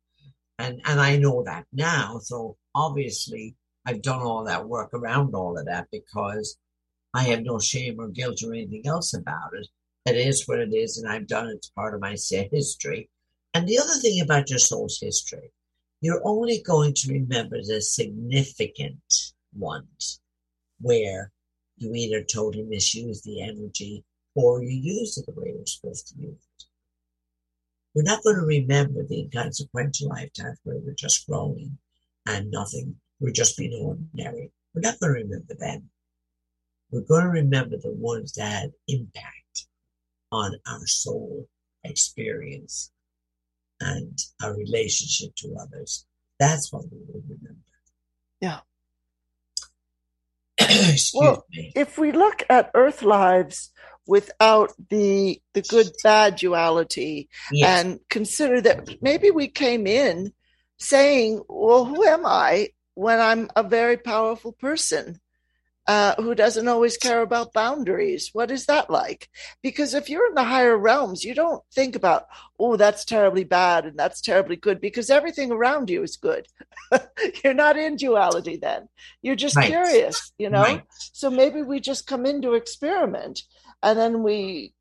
[0.58, 2.18] And and I know that now.
[2.22, 3.56] So obviously
[3.86, 6.58] I've done all that work around all of that because
[7.14, 9.68] I have no shame or guilt or anything else about it.
[10.04, 11.56] It is what it is, and I've done it.
[11.56, 13.08] It's part of my history.
[13.56, 15.50] And the other thing about your soul's history,
[16.02, 20.20] you're only going to remember the significant ones
[20.78, 21.32] where
[21.78, 24.04] you either totally misuse the energy
[24.34, 26.64] or you use it the way you're supposed to use it.
[27.94, 31.78] We're not going to remember the inconsequential lifetimes where we're just growing
[32.26, 34.52] and nothing, we're just being ordinary.
[34.74, 35.88] We're not going to remember them.
[36.90, 39.66] We're going to remember the ones that had impact
[40.30, 41.48] on our soul
[41.84, 42.90] experience
[43.80, 46.06] and our relationship to others.
[46.38, 47.60] That's what we will remember.
[48.40, 48.60] Yeah.
[50.58, 51.72] Excuse Well, me.
[51.74, 53.70] if we look at earth lives
[54.06, 57.82] without the the good bad duality Yes.
[57.84, 60.32] and consider that maybe we came in
[60.78, 65.20] saying, Well, who am I when I'm a very powerful person?
[65.86, 68.30] Uh, who doesn't always care about boundaries.
[68.32, 69.28] What is that like?
[69.62, 72.26] Because if you're in the higher realms, you don't think about,
[72.58, 76.48] oh, that's terribly bad and that's terribly good because everything around you is good.
[77.44, 78.88] you're not in duality then.
[79.22, 79.68] You're just right.
[79.68, 80.62] curious, you know?
[80.62, 80.82] Right.
[81.12, 83.42] So maybe we just come in to experiment
[83.82, 84.72] and then we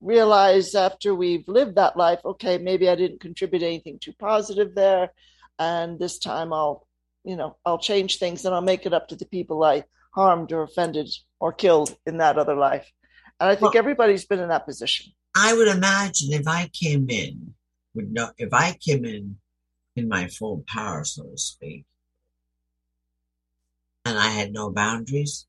[0.00, 5.12] realize after we've lived that life, okay, maybe I didn't contribute anything too positive there.
[5.58, 6.86] And this time I'll,
[7.24, 9.84] you know, I'll change things and I'll make it up to the people I
[10.18, 11.08] harmed or offended
[11.38, 12.90] or killed in that other life.
[13.38, 15.12] And I think well, everybody's been in that position.
[15.36, 17.54] I would imagine if I came in
[17.94, 19.36] would know if I came in
[19.96, 21.84] in my full power, so to speak,
[24.04, 25.46] and I had no boundaries,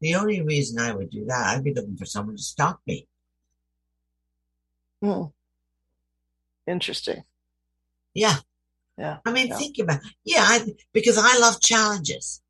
[0.00, 3.06] the only reason I would do that, I'd be looking for someone to stop me.
[5.02, 5.24] Hmm.
[6.66, 7.22] Interesting.
[8.12, 8.36] Yeah.
[8.98, 9.18] Yeah.
[9.24, 9.56] I mean, yeah.
[9.56, 12.42] think about yeah, I, because I love challenges.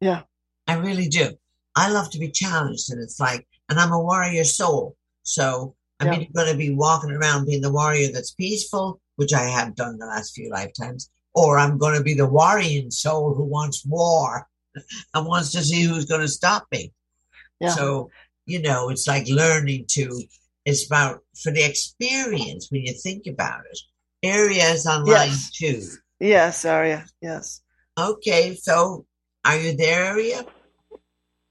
[0.00, 0.22] Yeah.
[0.66, 1.30] I really do.
[1.76, 2.90] I love to be challenged.
[2.90, 4.96] And it's like, and I'm a warrior soul.
[5.22, 6.28] So I'm yeah.
[6.34, 10.06] going to be walking around being the warrior that's peaceful, which I have done the
[10.06, 14.46] last few lifetimes, or I'm going to be the warrior soul who wants war
[15.14, 16.92] and wants to see who's going to stop me.
[17.60, 17.70] Yeah.
[17.70, 18.10] So,
[18.46, 20.22] you know, it's like learning to,
[20.64, 23.78] it's about for the experience when you think about it.
[24.24, 25.50] Aria's on yes.
[25.50, 25.82] two.
[26.20, 27.04] Yes, Aria.
[27.20, 27.60] Yes.
[27.98, 28.54] Okay.
[28.54, 29.06] So
[29.44, 30.44] are you there, Aria?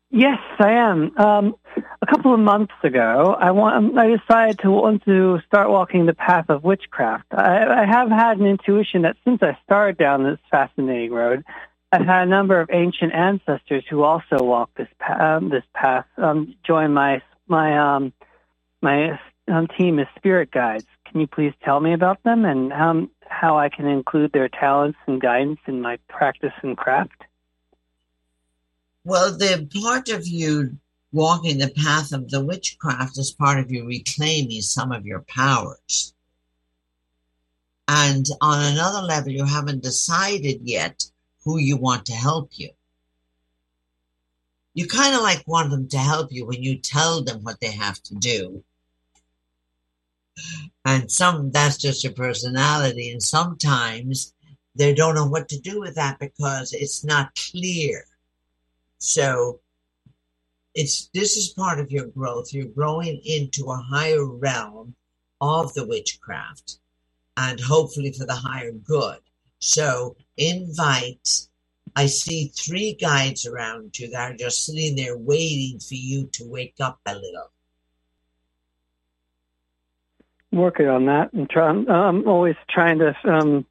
[0.09, 1.17] Yes, I am.
[1.17, 1.55] Um,
[2.01, 6.13] a couple of months ago, I want I decided to want to start walking the
[6.13, 7.25] path of witchcraft.
[7.31, 11.43] I, I have had an intuition that since I started down this fascinating road,
[11.91, 16.05] I've had a number of ancient ancestors who also walk this path, um, this path
[16.17, 18.13] um, join my my um,
[18.83, 20.85] my um, team as spirit guides.
[21.09, 24.97] Can you please tell me about them and um, how I can include their talents
[25.07, 27.23] and guidance in my practice and craft?
[29.05, 30.77] Well, the part of you
[31.11, 36.13] walking the path of the witchcraft is part of you reclaiming some of your powers.
[37.87, 41.03] And on another level, you haven't decided yet
[41.43, 42.69] who you want to help you.
[44.73, 47.71] You kind of like want them to help you when you tell them what they
[47.71, 48.63] have to do.
[50.85, 53.11] And some, that's just your personality.
[53.11, 54.33] And sometimes
[54.75, 58.05] they don't know what to do with that because it's not clear
[59.03, 59.59] so
[60.73, 62.53] it's this is part of your growth.
[62.53, 64.95] You're growing into a higher realm
[65.41, 66.77] of the witchcraft
[67.35, 69.19] and hopefully for the higher good.
[69.59, 71.47] So invite
[71.97, 76.45] I see three guides around you that are just sitting there waiting for you to
[76.47, 77.51] wake up a little.
[80.53, 81.89] Working on that and trying.
[81.89, 83.65] I'm always trying to um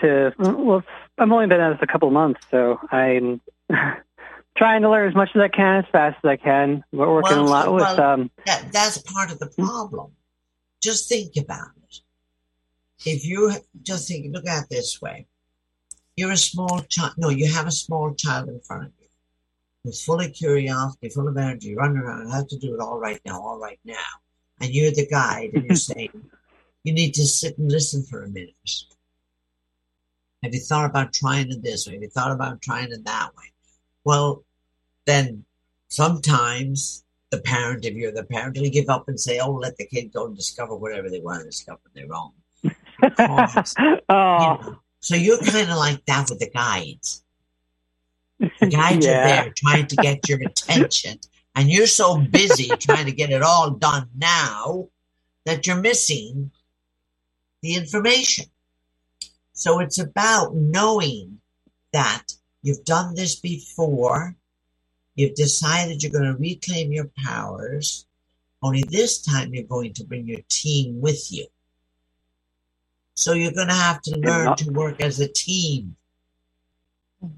[0.00, 0.82] to well,
[1.18, 3.40] I've only been at this a couple months, so I'm
[4.56, 6.84] trying to learn as much as I can as fast as I can.
[6.92, 10.12] We're working well, a lot with um that, that's part of the problem.
[10.82, 12.00] Just think about it.
[13.04, 13.52] If you
[13.82, 15.26] just think look at it this way.
[16.16, 19.06] You're a small child no, you have a small child in front of you
[19.86, 22.98] who's full of curiosity, full of energy, running around, I have to do it all
[22.98, 23.94] right now, all right now.
[24.60, 26.10] And you're the guide and you're saying,
[26.82, 28.54] You need to sit and listen for a minute.
[30.42, 31.94] Have you thought about trying it this way?
[31.94, 33.52] Have you thought about trying it that way?
[34.04, 34.44] Well,
[35.06, 35.44] then
[35.88, 39.86] sometimes the parent, if you're the parent, will give up and say, "Oh, let the
[39.86, 42.32] kid go and discover whatever they want to discover on their own."
[43.00, 43.74] Because,
[44.08, 44.58] oh.
[44.64, 47.22] you know, so you're kind of like that with the guides.
[48.38, 49.20] The guides yeah.
[49.20, 51.18] are there trying to get your attention,
[51.54, 54.88] and you're so busy trying to get it all done now
[55.44, 56.50] that you're missing
[57.62, 58.46] the information.
[59.52, 61.40] So it's about knowing
[61.92, 62.24] that
[62.62, 64.36] you've done this before
[65.16, 68.06] You've decided you're going to reclaim your powers,
[68.62, 71.46] only this time you're going to bring your team with you.
[73.14, 75.96] So you're going to have to learn not, to work as a team.
[77.22, 77.30] Does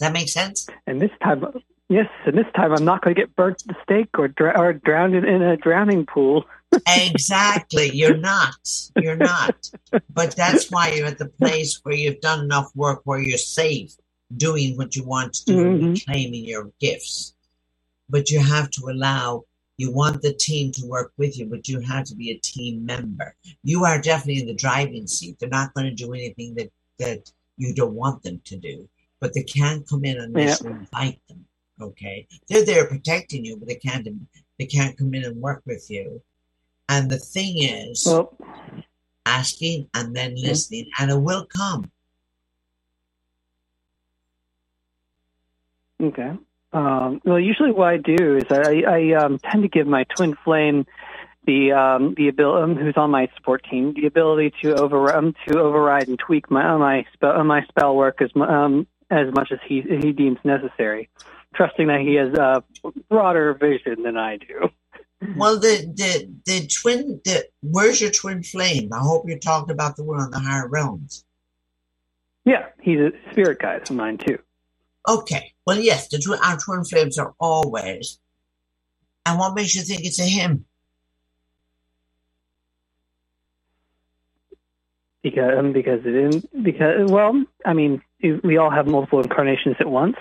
[0.00, 0.66] that make sense?
[0.86, 1.42] And this time,
[1.88, 4.58] yes, and this time I'm not going to get burnt at the stake or, dr-
[4.58, 6.44] or drowned in a drowning pool.
[6.86, 7.90] exactly.
[7.94, 8.54] You're not.
[8.96, 9.70] You're not.
[10.10, 13.96] But that's why you're at the place where you've done enough work where you're safe
[14.36, 15.94] doing what you want to do mm-hmm.
[16.10, 17.34] claiming your gifts.
[18.08, 19.44] But you have to allow,
[19.76, 22.84] you want the team to work with you, but you have to be a team
[22.84, 23.34] member.
[23.62, 25.38] You are definitely in the driving seat.
[25.38, 28.88] They're not going to do anything that, that you don't want them to do,
[29.20, 31.44] but they can't come in unless you invite them.
[31.80, 32.26] Okay.
[32.48, 34.06] They're there protecting you, but they can't,
[34.58, 36.20] they can't come in and work with you.
[36.88, 38.36] And the thing is, well,
[39.24, 41.90] asking and then listening, and it will come
[46.00, 46.32] Okay.
[46.72, 50.36] Um, well, usually what I do is I, I um, tend to give my twin
[50.44, 50.86] flame
[51.46, 55.34] the um, the ability um, who's on my support team the ability to over um,
[55.48, 59.58] to override and tweak my my spell my spell work as um, as much as
[59.66, 61.08] he he deems necessary,
[61.54, 62.62] trusting that he has a
[63.08, 64.70] broader vision than I do.
[65.36, 67.20] Well, the the the twin.
[67.24, 68.90] The, where's your twin flame?
[68.92, 71.24] I hope you're talking about the one on the higher realms.
[72.44, 74.38] Yeah, he's a spirit guide of mine too.
[75.08, 75.52] Okay.
[75.70, 78.18] Well, yes, the twin, our twin flames are always.
[79.24, 80.64] And what makes you think it's a him?
[85.22, 88.02] Because um, because it is because well, I mean,
[88.42, 90.16] we all have multiple incarnations at once,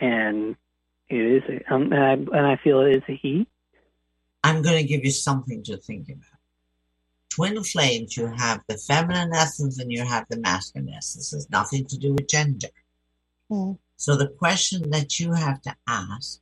[0.00, 0.54] and
[1.08, 3.46] it is um, and I and I feel it is a he.
[4.44, 6.40] I'm going to give you something to think about.
[7.30, 11.32] Twin flames, you have the feminine essence and you have the masculine essence.
[11.32, 12.68] It's nothing to do with gender.
[13.50, 13.78] Mm.
[13.98, 16.40] So the question that you have to ask,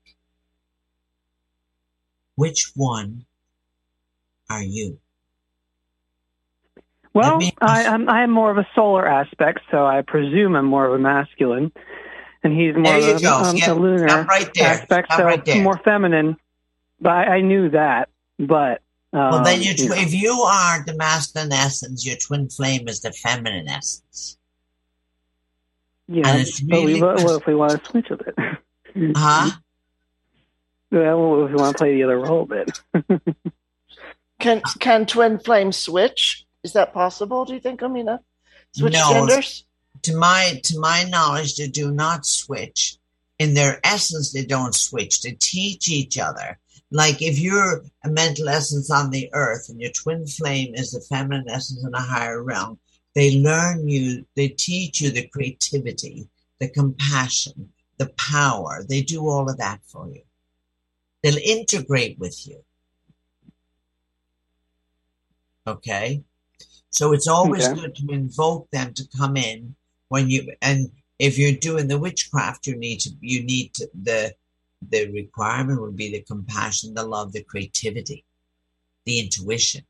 [2.34, 3.24] which one
[4.50, 4.98] are you?
[7.14, 10.84] Well, I, I'm I am more of a solar aspect, so I presume I'm more
[10.86, 11.72] of a masculine,
[12.44, 16.36] and he's more of a, um, a lunar right aspect, so right more feminine.
[17.00, 18.10] But I, I knew that.
[18.38, 18.82] But
[19.14, 23.00] um, well, then you tw- if you are the masculine essence, your twin flame is
[23.00, 24.35] the feminine essence.
[26.08, 28.36] Yeah, and it's really but we, what if we want to switch a bit?
[29.14, 29.50] Huh?
[30.90, 32.80] Well, if we want to play the other role a bit.
[34.38, 36.46] can can twin flames switch?
[36.62, 37.44] Is that possible?
[37.44, 38.20] Do you think, Omena?
[38.72, 39.64] Switch no, genders?
[40.02, 42.96] To my to my knowledge, they do not switch.
[43.38, 45.20] In their essence, they don't switch.
[45.20, 46.58] They teach each other.
[46.90, 51.00] Like if you're a mental essence on the earth and your twin flame is the
[51.00, 52.78] feminine essence in a higher realm,
[53.16, 56.28] they learn you, they teach you the creativity,
[56.60, 58.84] the compassion, the power.
[58.86, 60.20] They do all of that for you.
[61.22, 62.62] They'll integrate with you.
[65.66, 66.22] Okay?
[66.90, 67.80] So it's always okay.
[67.80, 69.74] good to invoke them to come in
[70.08, 74.34] when you and if you're doing the witchcraft, you need to you need to, the
[74.90, 78.26] the requirement would be the compassion, the love, the creativity,
[79.06, 79.86] the intuition.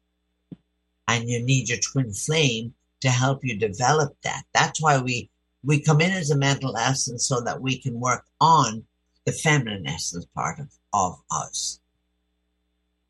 [1.09, 4.45] And you need your twin flame to help you develop that.
[4.53, 5.31] That's why we
[5.65, 8.85] we come in as a mental essence so that we can work on
[9.25, 11.81] the feminine essence part of, of us.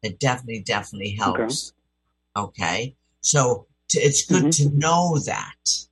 [0.02, 1.74] It definitely, definitely helps.
[2.34, 2.64] Okay.
[2.64, 2.94] okay?
[3.20, 4.70] So to, it's good mm-hmm.
[4.70, 5.86] to know that.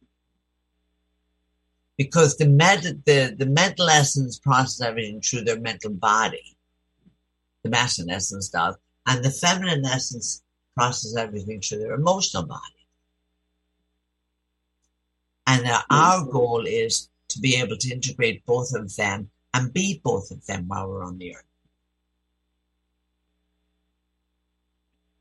[1.98, 6.56] Because the med- the, the mental essence process everything through their mental body.
[7.62, 8.74] The masculine essence does.
[9.06, 10.42] And the feminine essence
[10.74, 12.73] process everything through their emotional body.
[15.46, 20.00] And uh, our goal is to be able to integrate both of them and be
[20.02, 21.44] both of them while we're on the earth.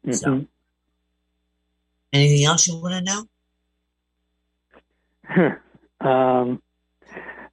[0.06, 0.14] Mm-hmm.
[0.14, 0.46] So,
[2.12, 3.28] anything else you want to
[5.30, 5.58] know?
[6.02, 6.62] um,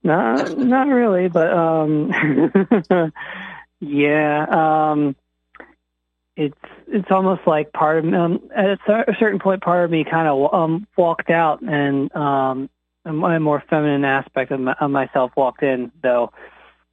[0.02, 2.10] not not really, but um,
[3.80, 5.14] yeah, um,
[6.36, 6.54] it's
[6.86, 10.52] it's almost like part of um, at a certain point, part of me kind of
[10.54, 12.70] um, walked out, and um,
[13.04, 15.90] a more feminine aspect of, my, of myself walked in.
[16.02, 16.32] Though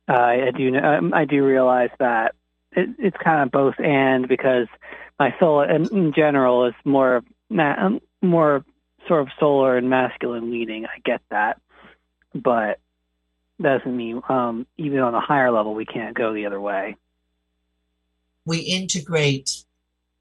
[0.10, 2.36] uh, I do um, I do realize that
[2.72, 4.68] it, it's kind of both and because
[5.20, 7.90] my soul in, in general is more ma-
[8.22, 8.66] more
[9.08, 10.86] sort of solar and masculine leading.
[10.86, 11.62] I get that,
[12.34, 12.80] but
[13.62, 16.96] doesn't mean um, even on a higher level we can't go the other way.
[18.48, 19.66] We integrate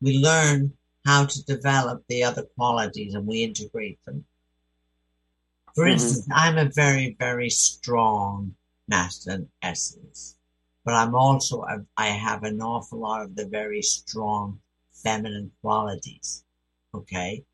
[0.01, 0.73] we learn
[1.05, 4.25] how to develop the other qualities and we integrate them.
[5.75, 5.93] For mm-hmm.
[5.93, 8.55] instance, I'm a very, very strong
[8.89, 10.37] masculine essence,
[10.85, 14.61] but I'm also, a, I have an awful lot of the very strong
[14.93, 16.45] feminine qualities.
[16.95, 17.45] Okay.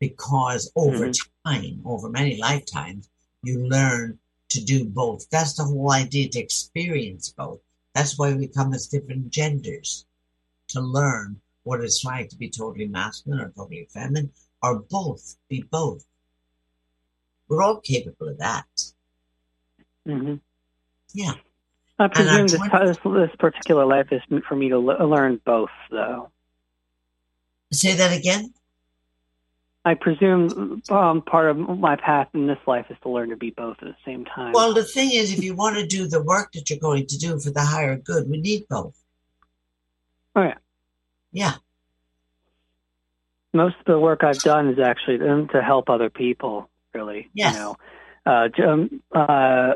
[0.00, 1.50] Because over mm-hmm.
[1.50, 3.08] time, over many lifetimes,
[3.42, 4.18] you learn
[4.50, 5.28] to do both.
[5.30, 7.60] That's the whole idea to experience both.
[7.94, 10.06] That's why we come as different genders
[10.68, 14.30] to learn what it's like to be totally masculine or totally feminine,
[14.62, 16.04] or both, be both.
[17.48, 18.66] We're all capable of that.
[20.06, 20.34] Mm-hmm.
[21.12, 21.32] Yeah.
[21.98, 25.70] I presume this, 20- this, this particular life is for me to le- learn both,
[25.90, 26.30] though.
[27.72, 28.54] Say that again.
[29.84, 33.50] I presume um, part of my path in this life is to learn to be
[33.50, 34.52] both at the same time.
[34.52, 37.18] Well, the thing is, if you want to do the work that you're going to
[37.18, 39.02] do for the higher good, we need both.
[40.38, 40.54] Oh yeah.
[41.32, 41.54] Yeah.
[43.52, 47.28] Most of the work I've done is actually to help other people, really.
[47.34, 47.54] Yes.
[47.54, 47.76] You know,
[48.24, 49.72] uh, um, uh,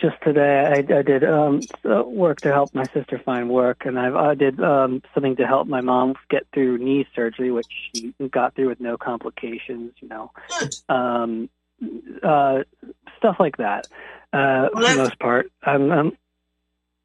[0.00, 4.16] just today I, I did um, work to help my sister find work, and I've,
[4.16, 8.56] I did um, something to help my mom get through knee surgery, which she got
[8.56, 9.92] through with no complications.
[10.00, 10.32] You know,
[10.88, 11.48] um,
[12.24, 12.64] uh,
[13.18, 13.86] stuff like that.
[14.32, 16.12] Uh, well, for the most part, I'm, I'm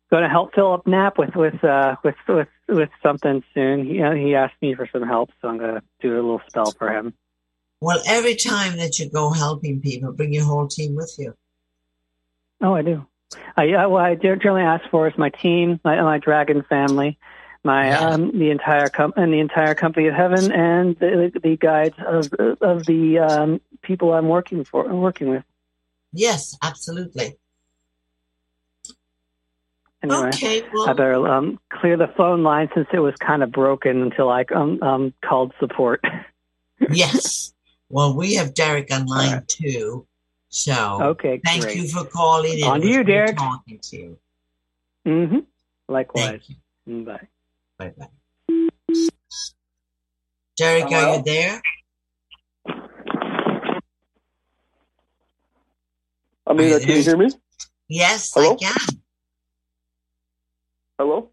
[0.10, 3.86] going to help Philip Knapp with with uh, with with with something soon.
[3.86, 6.42] He uh, he asked me for some help, so I'm going to do a little
[6.48, 7.14] spell for him.
[7.82, 11.36] Well, every time that you go helping people, bring your whole team with you.
[12.62, 13.06] Oh, I do.
[13.56, 17.20] I, I well, I generally ask for is my team, my, my dragon family,
[17.64, 18.00] my yeah.
[18.00, 22.34] um, the entire com- and the entire company of heaven, and the, the guides of
[22.62, 25.44] of the um, people I'm working for, working with.
[26.14, 27.38] Yes, absolutely.
[30.12, 33.52] Anyway, okay, well, I better um, clear the phone line since it was kind of
[33.52, 36.04] broken until I um, um, called support.
[36.92, 37.54] yes.
[37.90, 39.48] Well, we have Derek online right.
[39.48, 40.06] too.
[40.50, 41.76] So okay, thank great.
[41.78, 42.64] you for calling.
[42.64, 43.38] On to you, Derek.
[43.38, 44.18] Talking to you.
[45.06, 45.40] Mm-hmm.
[45.88, 46.42] Likewise.
[46.88, 47.28] Mm, bye.
[47.78, 47.94] Bye.
[47.98, 48.08] Bye.
[50.58, 50.98] Derek, Hello?
[50.98, 51.62] are you there?
[56.48, 57.30] I mean, can you hear me?
[57.90, 58.54] Yes, Hello?
[58.54, 59.02] I can.
[60.98, 61.30] Hello?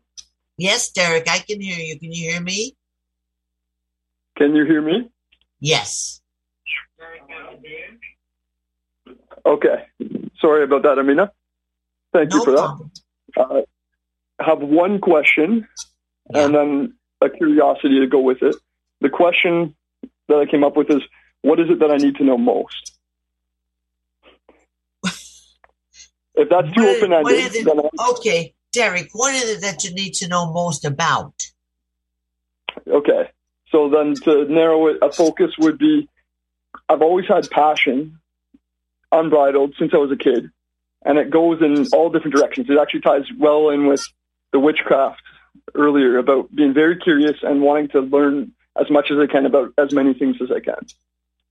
[0.58, 1.98] Yes, Derek, I can hear you.
[1.98, 2.76] Can you hear me?
[4.36, 5.10] Can you hear me?
[5.58, 6.20] Yes.
[9.46, 9.86] Okay.
[10.40, 11.30] Sorry about that, Omena.
[12.12, 12.90] Thank no you for problem.
[13.36, 13.40] that.
[13.40, 13.62] Uh,
[14.38, 15.66] I have one question
[16.30, 16.44] yeah.
[16.44, 18.56] and then a curiosity to go with it.
[19.00, 19.74] The question
[20.28, 21.02] that I came up with is
[21.42, 22.98] what is it that I need to know most?
[25.04, 27.66] if that's too open ended,
[28.10, 31.34] okay, Derek, what is it that you need to know most about?
[32.86, 33.30] Okay,
[33.70, 36.08] so then to narrow it, a focus would be
[36.88, 38.18] I've always had passion,
[39.12, 40.50] unbridled since I was a kid,
[41.04, 42.68] and it goes in all different directions.
[42.68, 44.04] It actually ties well in with
[44.52, 45.22] the witchcraft
[45.74, 49.72] earlier about being very curious and wanting to learn as much as I can about
[49.78, 50.86] as many things as I can.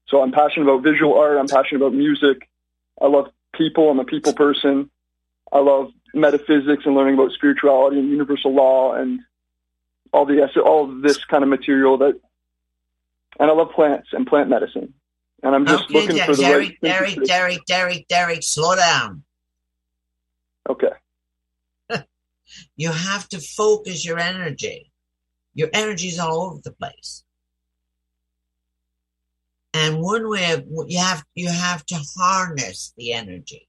[0.07, 1.37] So I'm passionate about visual art.
[1.37, 2.49] I'm passionate about music.
[3.01, 3.89] I love people.
[3.89, 4.91] I'm a people person.
[5.51, 9.19] I love metaphysics and learning about spirituality and universal law and
[10.11, 12.19] all the all this kind of material that.
[13.39, 14.93] And I love plants and plant medicine.
[15.41, 16.81] And I'm just okay, looking Derek, for the Derek, right.
[16.81, 19.23] Derek, Derek, Derek, Derek, slow down.
[20.69, 20.91] Okay.
[22.77, 24.91] you have to focus your energy.
[25.55, 27.23] Your energy is all over the place.
[29.73, 33.67] And one way of, you have you have to harness the energy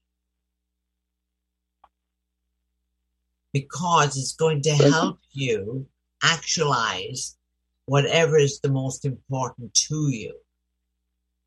[3.55, 5.87] because it's going to help you
[6.21, 7.37] actualize
[7.85, 10.35] whatever is the most important to you.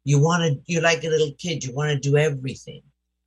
[0.04, 2.80] You want to, you're like a little kid, you want to do everything.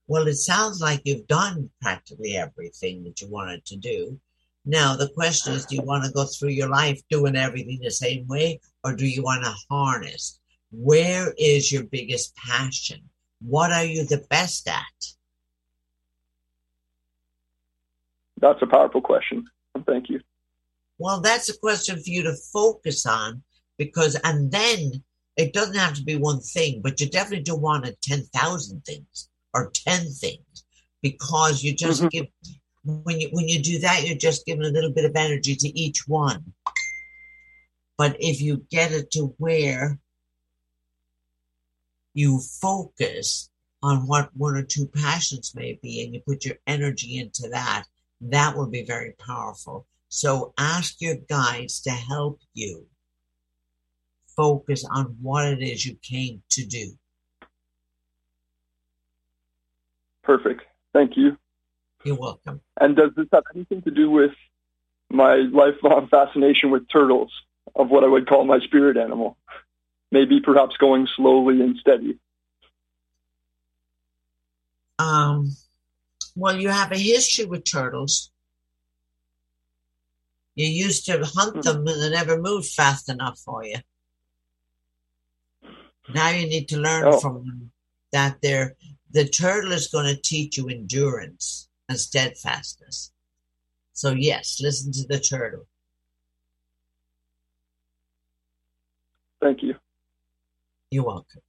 [0.07, 4.19] Well, it sounds like you've done practically everything that you wanted to do.
[4.65, 7.91] Now, the question is do you want to go through your life doing everything the
[7.91, 10.39] same way, or do you want to harness?
[10.71, 13.01] Where is your biggest passion?
[13.43, 15.05] What are you the best at?
[18.41, 19.45] That's a powerful question.
[19.85, 20.19] Thank you.
[20.97, 23.43] Well, that's a question for you to focus on
[23.77, 25.03] because, and then
[25.37, 29.29] it doesn't have to be one thing, but you definitely don't want a 10,000 things
[29.53, 30.65] or 10 things
[31.01, 32.09] because you just mm-hmm.
[32.09, 32.25] give,
[32.83, 35.79] when you, when you do that, you're just giving a little bit of energy to
[35.79, 36.53] each one.
[37.97, 39.99] But if you get it to where
[42.13, 43.49] you focus
[43.83, 47.85] on what one or two passions may be and you put your energy into that,
[48.21, 49.87] that will be very powerful.
[50.09, 52.85] So ask your guides to help you
[54.35, 56.91] focus on what it is you came to do.
[60.23, 60.63] Perfect.
[60.93, 61.37] Thank you.
[62.03, 62.61] You're welcome.
[62.79, 64.31] And does this have anything to do with
[65.09, 67.31] my lifelong fascination with turtles,
[67.75, 69.37] of what I would call my spirit animal?
[70.11, 72.17] Maybe perhaps going slowly and steady.
[74.99, 75.55] Um,
[76.35, 78.31] well, you have a history with turtles.
[80.55, 81.61] You used to hunt hmm.
[81.61, 83.77] them and they never moved fast enough for you.
[86.13, 87.19] Now you need to learn oh.
[87.19, 87.71] from them
[88.11, 88.75] that they're,
[89.11, 93.11] the turtle is going to teach you endurance and steadfastness.
[93.93, 95.65] So, yes, listen to the turtle.
[99.41, 99.75] Thank you.
[100.89, 101.41] You're welcome.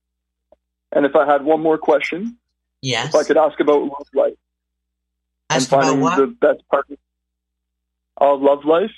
[0.93, 2.39] And if I had one more question,
[2.81, 4.35] yes, if I could ask about love life
[5.57, 6.97] and finding the best partner,
[8.21, 8.91] uh, love life,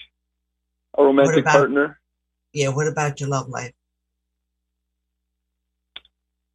[0.96, 2.00] a romantic about, partner.
[2.52, 3.72] Yeah, what about your love life?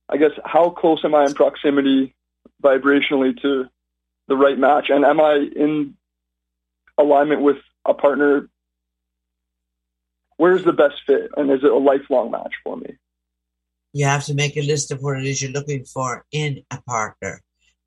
[0.09, 2.15] I guess how close am I in proximity
[2.63, 3.65] vibrationally to
[4.27, 4.89] the right match?
[4.89, 5.95] And am I in
[6.97, 8.49] alignment with a partner?
[10.37, 11.29] Where's the best fit?
[11.37, 12.95] And is it a lifelong match for me?
[13.93, 16.81] You have to make a list of what it is you're looking for in a
[16.81, 17.41] partner.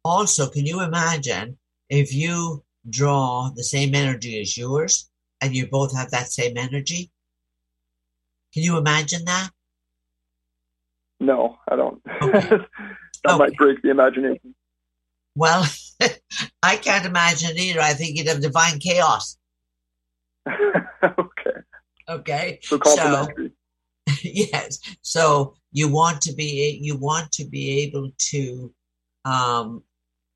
[0.04, 1.58] Also, can you imagine
[1.92, 5.10] if you draw the same energy as yours
[5.42, 7.10] and you both have that same energy?
[8.54, 9.50] Can you imagine that?
[11.20, 12.00] No, I don't.
[12.22, 12.40] Okay.
[12.48, 12.66] that
[13.26, 13.38] Okay.
[13.38, 14.54] might break the imagination.
[15.36, 15.64] Well,
[16.62, 17.80] I can't imagine either.
[17.80, 19.36] I think you'd have divine chaos.
[20.48, 21.58] okay.
[22.08, 22.58] Okay.
[22.62, 23.52] So complimentary.
[24.22, 24.78] yes.
[25.02, 28.74] So you want to be you want to be able to
[29.24, 29.84] um,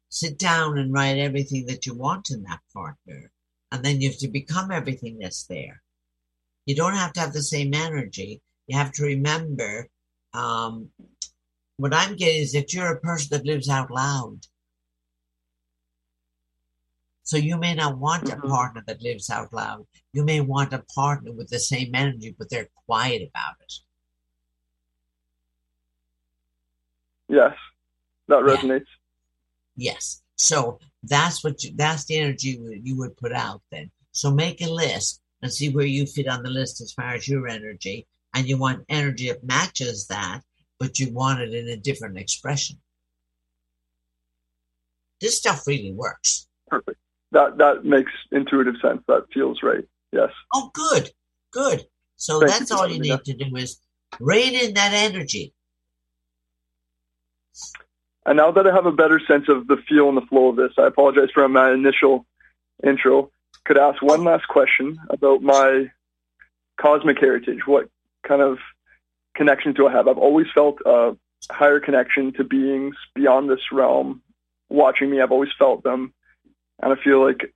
[0.08, 3.30] sit down and write everything that you want in that partner,
[3.72, 5.82] and then you have to become everything that's there.
[6.64, 8.42] You don't have to have the same energy.
[8.66, 9.88] You have to remember.
[10.32, 10.90] Um,
[11.76, 14.46] what I'm getting is that you're a person that lives out loud.
[17.22, 18.48] So you may not want a Mhm.
[18.48, 19.86] partner that lives out loud.
[20.12, 23.72] You may want a partner with the same energy, but they're quiet about it.
[27.28, 27.56] Yes,
[28.28, 28.86] that resonates.
[29.77, 30.23] Yes.
[30.36, 33.90] So that's what you, that's the energy you would- put out then.
[34.12, 37.28] So make a list and see where you fit on the list as far as
[37.28, 38.07] your energy.
[38.35, 40.43] And you want energy that matches that,
[40.78, 42.77] but you want it in a different expression.
[45.20, 46.47] This stuff really works.
[46.69, 46.98] Perfect.
[47.32, 49.03] That that makes intuitive sense.
[49.09, 49.85] That feels right.
[50.12, 50.31] Yes.
[50.55, 51.11] Oh, good,
[51.51, 51.86] good.
[52.16, 53.81] So Thank that's for all you need to do is
[54.20, 55.55] rein in that energy.
[58.27, 60.57] And now that I have a better sense of the feel and the flow of
[60.57, 62.27] this, I apologize for my initial
[62.85, 63.31] intro.
[63.65, 65.90] Could I ask one last question about my
[66.81, 67.66] cosmic heritage?
[67.66, 67.89] What
[68.27, 68.59] kind of
[69.36, 70.09] connection do I have?
[70.09, 71.16] I've always felt a
[71.51, 74.23] higher connection to beings beyond this realm
[74.69, 75.20] watching me.
[75.20, 76.12] I've always felt them.
[76.82, 77.55] And I feel like,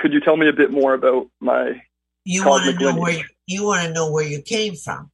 [0.00, 1.80] could you tell me a bit more about my,
[2.24, 5.10] You want to Cosmic know where you, you want to know where you came from.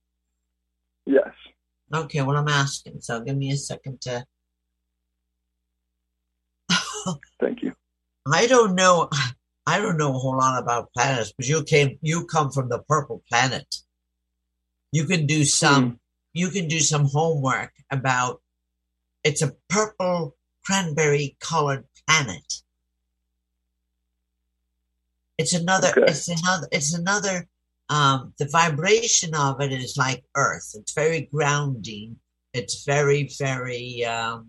[1.97, 4.25] Okay, well I'm asking, so give me a second to.
[7.41, 7.73] Thank you.
[8.31, 9.09] I don't know.
[9.67, 11.99] I don't know a whole lot about planets, but you came.
[12.03, 13.77] You come from the purple planet.
[14.93, 15.45] You can do hmm.
[15.45, 16.01] some.
[16.35, 18.43] You can do some homework about.
[19.25, 22.63] It's a purple cranberry colored planet.
[25.39, 25.89] It's another.
[25.89, 26.05] Okay.
[26.09, 26.69] It's another.
[26.71, 27.49] It's another.
[27.89, 30.75] Um, the vibration of it is like Earth.
[30.75, 32.17] It's very grounding.
[32.53, 34.05] It's very, very.
[34.05, 34.49] Um,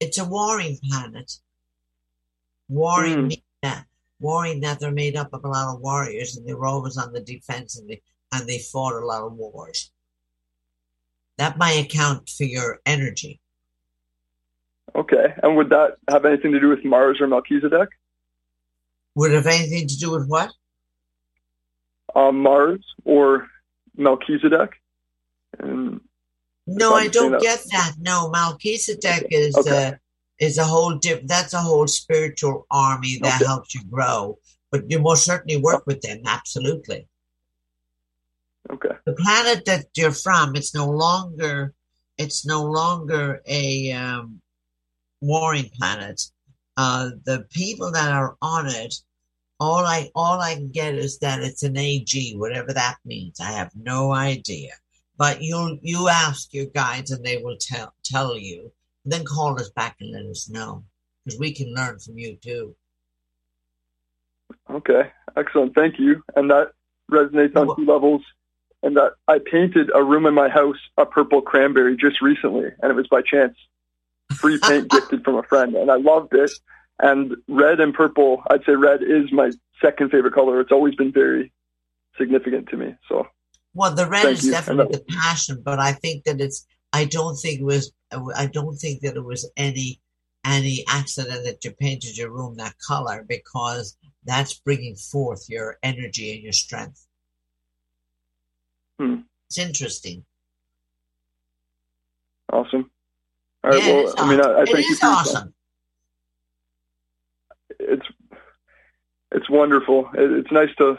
[0.00, 1.32] it's a warring planet.
[2.68, 3.86] Warring, mean that,
[4.18, 7.12] warring that they're made up of a lot of warriors and they were always on
[7.12, 8.02] the defense and they,
[8.32, 9.92] and they fought a lot of wars.
[11.38, 13.40] That might account for your energy.
[14.96, 15.34] Okay.
[15.42, 17.90] And would that have anything to do with Mars or Melchizedek?
[19.16, 20.52] Would it have anything to do with what?
[22.14, 23.48] um, Mars or
[23.96, 24.70] Melchizedek.
[25.58, 26.00] And
[26.66, 27.94] No, I don't get that.
[27.98, 29.88] No, Melchizedek is Okay.
[29.88, 29.92] uh,
[30.38, 31.28] is a whole different.
[31.28, 33.44] That's a whole spiritual army that Okay.
[33.46, 34.38] helps you grow.
[34.70, 36.20] But you most certainly work with them.
[36.26, 37.08] Absolutely.
[38.70, 41.72] okay, the planet that you're from it's no longer
[42.18, 44.40] it's no longer a um,
[45.20, 46.20] warring planet
[46.76, 48.94] uh, the people that are on it
[49.58, 53.50] all i all i can get is that it's an ag whatever that means i
[53.50, 54.72] have no idea
[55.16, 58.70] but you you ask your guides and they will tell tell you
[59.04, 60.84] then call us back and let us know
[61.24, 62.74] because we can learn from you too
[64.70, 65.74] okay, excellent.
[65.74, 66.22] Thank you.
[66.34, 66.72] And that
[67.10, 68.22] resonates on Well- two levels.
[68.82, 72.92] And that I painted a room in my house a purple cranberry just recently, and
[72.92, 73.56] it was by chance,
[74.34, 76.52] free paint gifted from a friend, and I loved it.
[76.98, 79.50] And red and purple, I'd say red is my
[79.82, 80.60] second favorite color.
[80.60, 81.52] It's always been very
[82.16, 82.94] significant to me.
[83.08, 83.26] So
[83.74, 84.52] Well, the red is you.
[84.52, 86.66] definitely the passion, but I think that it's.
[86.92, 87.92] I don't think it was.
[88.36, 90.00] I don't think that it was any
[90.44, 96.32] any accident that you painted your room that color because that's bringing forth your energy
[96.32, 97.06] and your strength.
[98.98, 99.16] Hmm.
[99.48, 100.24] It's interesting.
[102.52, 102.90] awesome.
[103.64, 103.82] All right.
[103.82, 104.62] yeah, it well, I mean, I, I awesome.
[104.62, 105.54] It thank you is for awesome.
[107.86, 108.06] It's
[109.32, 110.10] it's wonderful.
[110.14, 110.98] It, it's nice to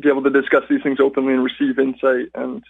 [0.00, 2.62] be able to discuss these things openly and receive insight and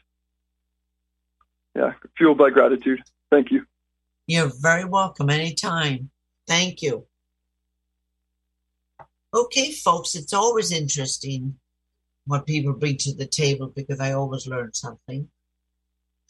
[1.74, 3.02] yeah, fueled by gratitude.
[3.30, 3.66] Thank you.
[4.26, 6.10] You're very welcome anytime.
[6.46, 7.06] Thank you.
[9.32, 11.58] Okay, folks, it's always interesting
[12.26, 15.28] what people bring to the table because I always learn something.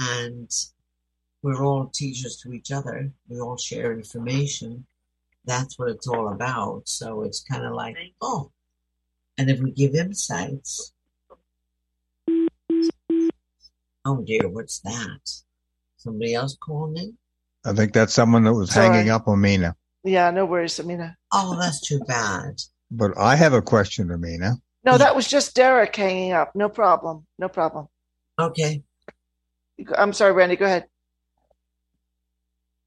[0.00, 0.50] And
[1.42, 3.10] we're all teachers to each other.
[3.28, 4.86] We all share information.
[5.48, 6.82] That's what it's all about.
[6.84, 8.52] So it's kind of like, oh,
[9.38, 10.92] and if we give insights,
[14.04, 15.20] oh dear, what's that?
[15.96, 17.16] Somebody else calling in?
[17.64, 18.88] I think that's someone that was Sorry.
[18.88, 19.74] hanging up on Mina.
[20.04, 21.16] Yeah, no worries, Omena.
[21.32, 22.60] Oh, that's too bad.
[22.90, 24.56] But I have a question, Omena.
[24.84, 26.54] No, that was just Derek hanging up.
[26.54, 27.26] No problem.
[27.38, 27.88] No problem.
[28.38, 28.82] Okay.
[29.96, 30.56] I'm sorry, Randy.
[30.56, 30.86] Go ahead.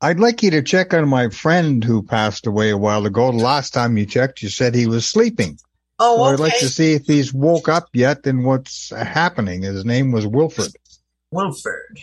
[0.01, 3.31] I'd like you to check on my friend who passed away a while ago.
[3.31, 5.59] The last time you checked, you said he was sleeping.
[5.99, 6.33] Oh, So okay.
[6.33, 9.61] I'd like to see if he's woke up yet and what's happening.
[9.61, 10.71] His name was Wilfred.
[11.29, 11.99] Wilford.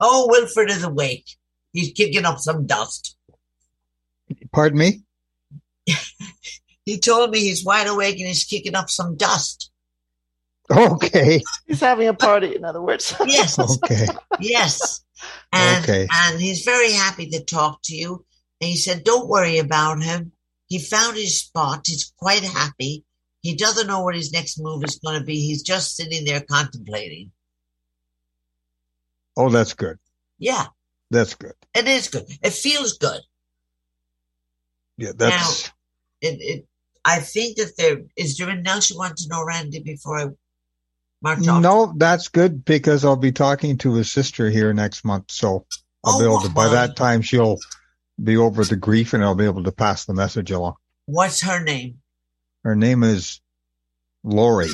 [0.00, 1.26] Oh, Wilford is awake.
[1.72, 3.16] He's kicking up some dust.
[4.52, 5.02] Pardon me?
[6.84, 9.70] He told me he's wide awake and he's kicking up some dust.
[10.68, 11.40] Okay.
[11.64, 13.14] He's having a party, in other words.
[13.24, 14.06] Yes, Okay.
[14.40, 15.04] yes.
[15.52, 16.08] And, Okay.
[16.12, 18.24] and he's very happy to talk to you.
[18.60, 20.32] And he said, don't worry about him.
[20.66, 21.86] He found his spot.
[21.86, 23.04] He's quite happy.
[23.42, 25.40] He doesn't know what his next move is going to be.
[25.40, 27.32] He's just sitting there contemplating.
[29.36, 29.98] Oh, that's good.
[30.38, 30.66] Yeah,
[31.10, 31.54] That's good.
[31.74, 32.24] it is good.
[32.42, 33.20] It feels good.
[34.96, 35.70] Yeah, that's
[36.20, 36.66] It, it,
[37.04, 40.26] I think that there is there anything else you want to know, Randy, before I?
[41.22, 45.30] No, that's good because I'll be talking to his sister here next month.
[45.30, 45.66] So
[46.04, 47.58] I'll be Oh, able to, by that time, she'll
[48.22, 50.74] be over the grief and I'll be able to pass the message along.
[51.06, 52.00] What's her name?
[52.64, 53.40] Her name is
[54.22, 54.70] Lori.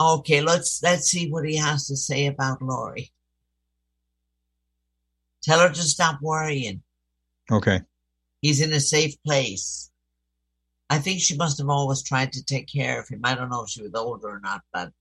[0.00, 3.12] Okay, let's let's see what he has to say about Lori.
[5.42, 6.82] Tell her to stop worrying.
[7.50, 7.80] Okay.
[8.40, 9.90] He's in a safe place.
[10.90, 13.20] I think she must have always tried to take care of him.
[13.24, 14.92] I don't know if she was older or not, but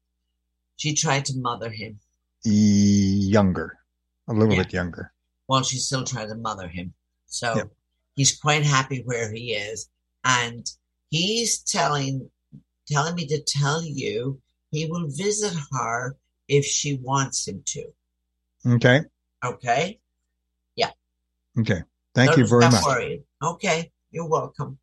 [0.75, 1.99] she tried to mother him.
[2.45, 3.79] Younger,
[4.27, 4.63] a little Yeah.
[4.63, 5.13] bit younger.
[5.47, 6.93] Well, she still tried to mother him.
[7.27, 7.71] So Yep.
[8.15, 9.89] he's quite happy where he is.
[10.23, 10.69] And
[11.09, 12.29] he's telling
[12.85, 14.41] telling me to tell you
[14.71, 16.17] he will visit her
[16.49, 17.93] if she wants him to.
[18.65, 19.01] Okay.
[19.43, 19.99] Okay?
[20.75, 20.91] Yeah.
[21.57, 21.83] Okay.
[22.13, 22.83] Thank you very much.
[22.85, 23.23] worrying.
[23.41, 24.77] Okay, you're welcome.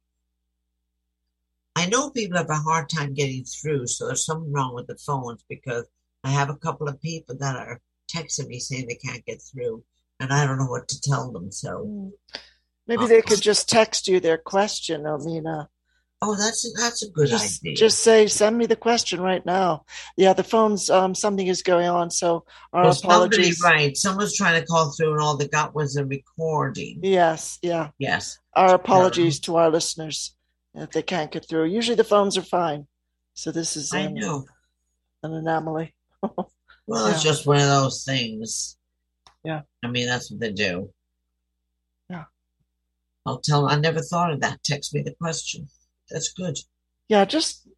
[1.81, 4.97] I know people have a hard time getting through, so there's something wrong with the
[4.97, 5.87] phones because
[6.23, 7.81] I have a couple of people that are
[8.15, 9.83] texting me saying they can't get through,
[10.19, 11.51] and I don't know what to tell them.
[11.51, 12.09] So, hmm.
[12.87, 15.69] Maybe uh, they could just text you their question, Omena.
[16.21, 17.77] oh, that's a, that's a good Just, idea.
[17.77, 19.85] just say, send me the question right now.
[20.19, 22.45] Yeah, the phone's um, something is going on, so
[22.75, 23.63] our well, somebody, apologies.
[23.65, 23.97] right?
[23.97, 27.01] Someone's trying to call through, and all they got was a recording.
[27.03, 27.89] Yes, yeah.
[27.99, 28.39] Yes.
[28.55, 30.35] Our apologies um, to our listeners
[30.75, 31.65] if they can't get through.
[31.65, 32.87] Usually the phones are fine.
[33.35, 34.45] So this is I um, know.
[35.23, 35.95] an anomaly.
[36.91, 38.77] Well, it's just one of those things.
[39.45, 39.61] Yeah.
[39.85, 40.91] I mean, that's what they do.
[42.09, 42.25] Yeah.
[43.25, 43.69] I'll tell.
[43.69, 44.65] I never thought of that.
[44.65, 45.69] Text me the question.
[46.11, 46.59] That's good.
[47.09, 47.69] Yeah, just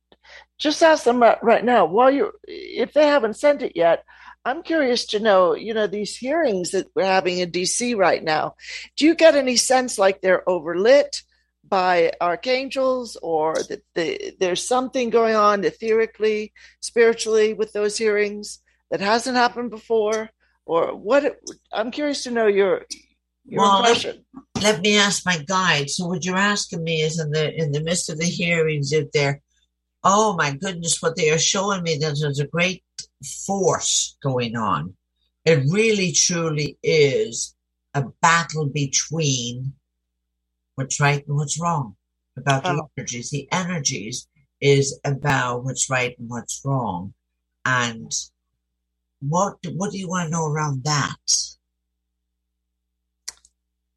[0.59, 1.85] just ask them right, right now.
[1.85, 4.03] While you, if they haven't sent it yet,
[4.47, 5.55] I'm curious to know.
[5.55, 8.55] You know, these hearings that we're having in DC right now.
[8.97, 11.23] Do you get any sense like they're overlit
[11.73, 18.59] by archangels, or that the, there's something going on etherically, spiritually with those hearings
[18.91, 20.29] that hasn't happened before,
[20.67, 21.41] or what?
[21.73, 22.85] I'm curious to know your
[23.47, 24.23] your Well, impression.
[24.61, 25.89] Let me ask my guide.
[25.89, 29.11] So, what you're asking me is in the in the midst of the hearings, if
[29.13, 29.41] they're,
[30.05, 32.85] oh my goodness, what they are showing me that there's a great
[33.47, 34.95] force going on.
[35.47, 37.57] It really, truly is
[37.95, 39.73] a battle between
[40.75, 41.97] what's right and what's wrong
[42.37, 42.91] about the Oh.
[42.97, 43.31] energies.
[43.31, 44.27] The energies
[44.61, 47.15] is about what's right and what's wrong,
[47.65, 48.13] and
[49.21, 51.17] what what do you want to know around that?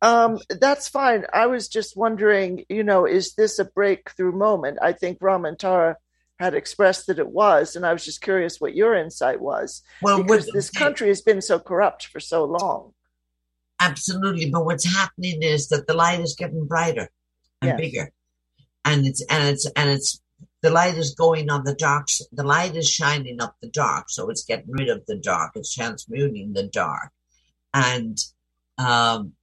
[0.02, 1.26] Um, that's fine.
[1.34, 4.78] I was just wondering, you know, is this a breakthrough moment?
[4.82, 5.98] I think Rama and Tara
[6.38, 10.22] had expressed that it was, and I was just curious what your insight was Well,
[10.22, 12.94] because what- this country has been so corrupt for so long.
[13.80, 17.10] Absolutely, but what's happening is that the light is getting brighter
[17.62, 17.80] and Yes.
[17.80, 18.12] bigger,
[18.86, 20.22] and it's and it's and it's
[20.62, 22.08] the light is going on the dark.
[22.32, 25.52] The light is shining up the dark, so it's getting rid of the dark.
[25.56, 27.12] It's transmuting the dark,
[27.74, 28.18] and
[28.78, 29.34] um,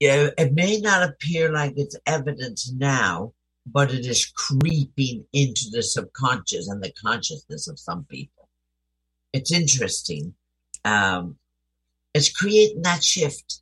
[0.00, 3.32] you know, it may not appear like it's evidence now,
[3.66, 8.48] but it is creeping into the subconscious and the consciousness of some people.
[9.32, 10.34] It's interesting.
[10.84, 11.36] Um,
[12.14, 13.61] it's creating that shift.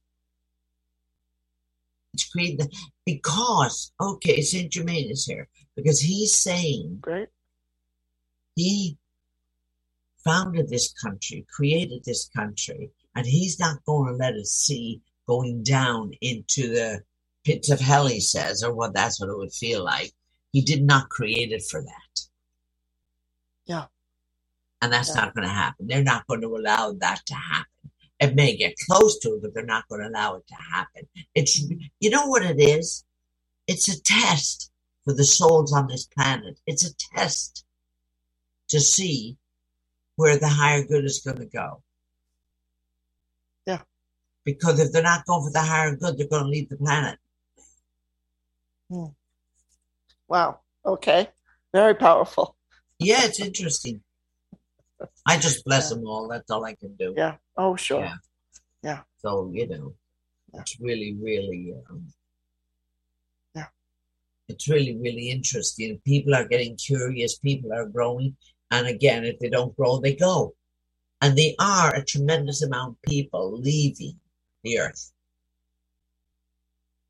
[2.15, 2.71] It's creating that
[3.05, 7.29] because okay, Saint Germain is here because he's saying Great.
[8.57, 8.97] he
[10.25, 15.63] founded this country, created this country, and he's not going to let us see going
[15.63, 17.01] down into the
[17.45, 20.13] pits of hell, he says, or what that's what it would feel like.
[20.53, 22.21] He did not create it for that.
[23.67, 23.85] Yeah.
[24.83, 25.15] And that's Yeah.
[25.23, 25.87] not going to happen.
[25.87, 27.90] They're not going to allow that to happen.
[28.21, 31.09] It may get close to it, but they're not going to allow it to happen.
[31.35, 31.59] It's,
[32.01, 33.05] you know what it is?
[33.67, 34.71] It's a test
[35.05, 36.61] for the souls on this planet.
[36.67, 37.65] It's a test
[38.69, 39.39] to see
[40.17, 41.83] where the higher good is going to go.
[43.67, 43.81] Yeah.
[44.45, 47.19] Because if they're not going for the higher good, they're going to leave the planet.
[48.91, 49.07] Hmm.
[50.29, 50.61] Wow.
[50.85, 51.29] Okay.
[51.73, 52.55] Very powerful.
[52.99, 54.03] Yeah, it's interesting.
[55.27, 56.29] I just bless them all.
[56.29, 57.15] That's all I can do.
[57.17, 57.37] Yeah.
[57.57, 58.01] Oh, sure.
[58.01, 58.15] Yeah.
[58.83, 59.01] Yeah.
[59.19, 59.95] So, you know,
[60.53, 60.61] Yeah.
[60.61, 62.13] it's really, really, um,
[63.55, 63.69] Yeah.
[64.49, 66.01] it's really, really interesting.
[66.05, 67.39] People are getting curious.
[67.39, 68.37] People are growing.
[68.71, 70.55] And again, if they don't grow, they go.
[71.21, 74.19] And they are a tremendous amount of people leaving
[74.63, 75.13] the earth.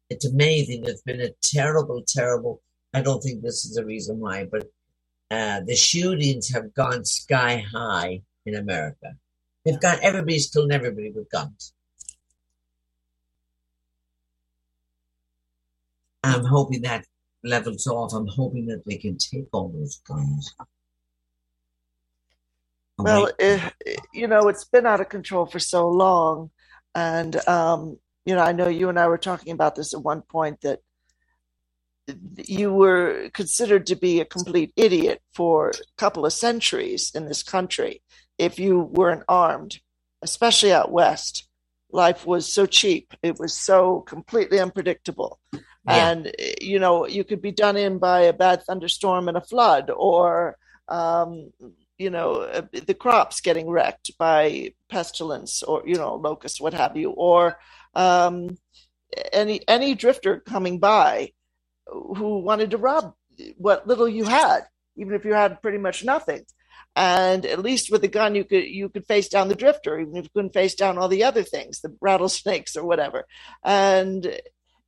[0.09, 0.85] It's amazing.
[0.87, 2.63] It's been a terrible, terrible.
[2.93, 4.69] I don't think this is the reason why, but
[5.31, 9.15] uh, the shootings have gone sky high in America.
[9.65, 11.73] They've got everybody's killing everybody with guns.
[16.23, 17.07] I'm hoping that
[17.45, 18.13] levels off.
[18.13, 20.55] I'm hoping that they can take all those guns.
[22.99, 26.51] Well, eh, eh, you know, it's been out of control for so long.
[26.95, 30.23] And, um, you know, I know you and I were talking about this at one
[30.23, 30.81] point that
[32.37, 37.43] you were considered to be a complete idiot for a couple of centuries in this
[37.43, 38.03] country
[38.39, 39.81] if you weren't armed,
[40.23, 41.47] especially out west.
[41.93, 45.41] Life was so cheap, it was so completely unpredictable.
[45.53, 45.61] Yeah.
[46.11, 49.91] And, you know, you could be done in by a bad thunderstorm and a flood,
[49.91, 50.57] or,
[50.89, 51.53] um,
[51.99, 56.97] you know, uh, the crops getting wrecked by pestilence or, you know, locusts, what have
[56.97, 57.59] you, or
[57.95, 58.57] um,
[59.33, 61.33] any any drifter coming by
[61.91, 63.15] who wanted to rob
[63.57, 64.61] what little you had,
[64.97, 66.45] even if you had pretty much nothing.
[66.97, 70.17] And at least with a gun, you could you could face down the drifter, even
[70.17, 73.27] if you couldn't face down all the other things, the rattlesnakes or whatever.
[73.65, 74.41] And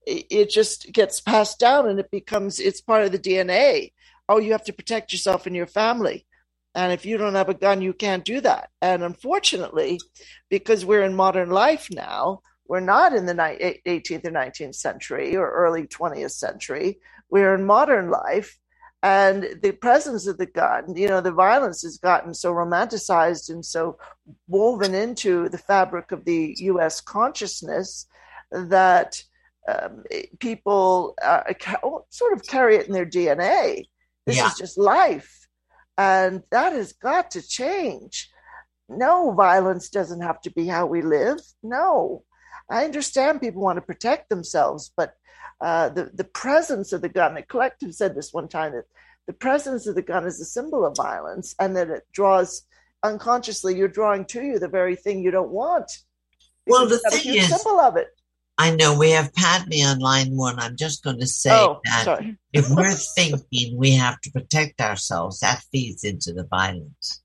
[0.05, 3.93] it just gets passed down, and it becomes it's part of the DNA.
[4.29, 6.27] Oh, you have to protect yourself and your family.
[6.75, 8.71] And if you don't have a gun, you can't do that.
[8.81, 10.01] And unfortunately,
[10.49, 15.37] because we're in modern life now, we're not in the ni- 18th or 19th century
[15.37, 16.99] or early 20th century.
[17.31, 18.59] We're in modern life.
[19.05, 23.65] And the presence of the gun, you know, the violence has gotten so romanticized and
[23.65, 23.99] so
[24.47, 28.07] woven into the fabric of the US consciousness
[28.53, 29.21] that
[29.67, 30.05] um,
[30.39, 31.43] people uh,
[32.11, 33.87] sort of carry it in their DNA.
[34.25, 34.47] This Yeah.
[34.47, 35.49] is just life.
[35.99, 38.31] And that has got to change.
[38.89, 41.41] No, violence doesn't have to be how we live.
[41.63, 42.23] No.
[42.73, 45.15] I understand people want to protect themselves, but
[45.61, 48.85] uh, the, the presence of the gun, the collective said this one time that
[49.27, 52.63] the presence of the gun is a symbol of violence and that it draws
[53.03, 55.91] unconsciously, you're drawing to you the very thing you don't want.
[56.67, 58.09] Well, the it's a thing is- symbol of it.
[58.59, 60.59] I know we have Padme on line one.
[60.59, 62.37] I'm just going to say Oh, that sorry.
[62.53, 67.23] if we're thinking we have to protect ourselves, that feeds into the violence.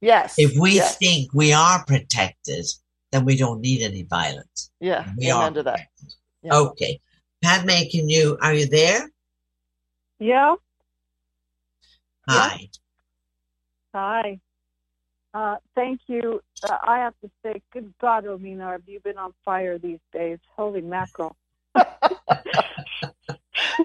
[0.00, 0.34] Yes.
[0.38, 0.96] If we yes.
[0.98, 2.66] think we are protected,
[3.12, 4.70] then we don't need any violence.
[4.80, 5.80] yeah, We are amen to that.
[6.42, 6.54] Yeah.
[6.56, 7.00] Okay.
[7.42, 9.10] Padme, can you, are you there?
[10.18, 10.54] Yeah.
[12.28, 12.68] Hi.
[13.94, 14.40] Hi.
[15.32, 16.40] Uh, thank you.
[16.62, 20.38] Uh, I have to say, good God, Omena, have you been on fire these days?
[20.56, 21.36] Holy mackerel.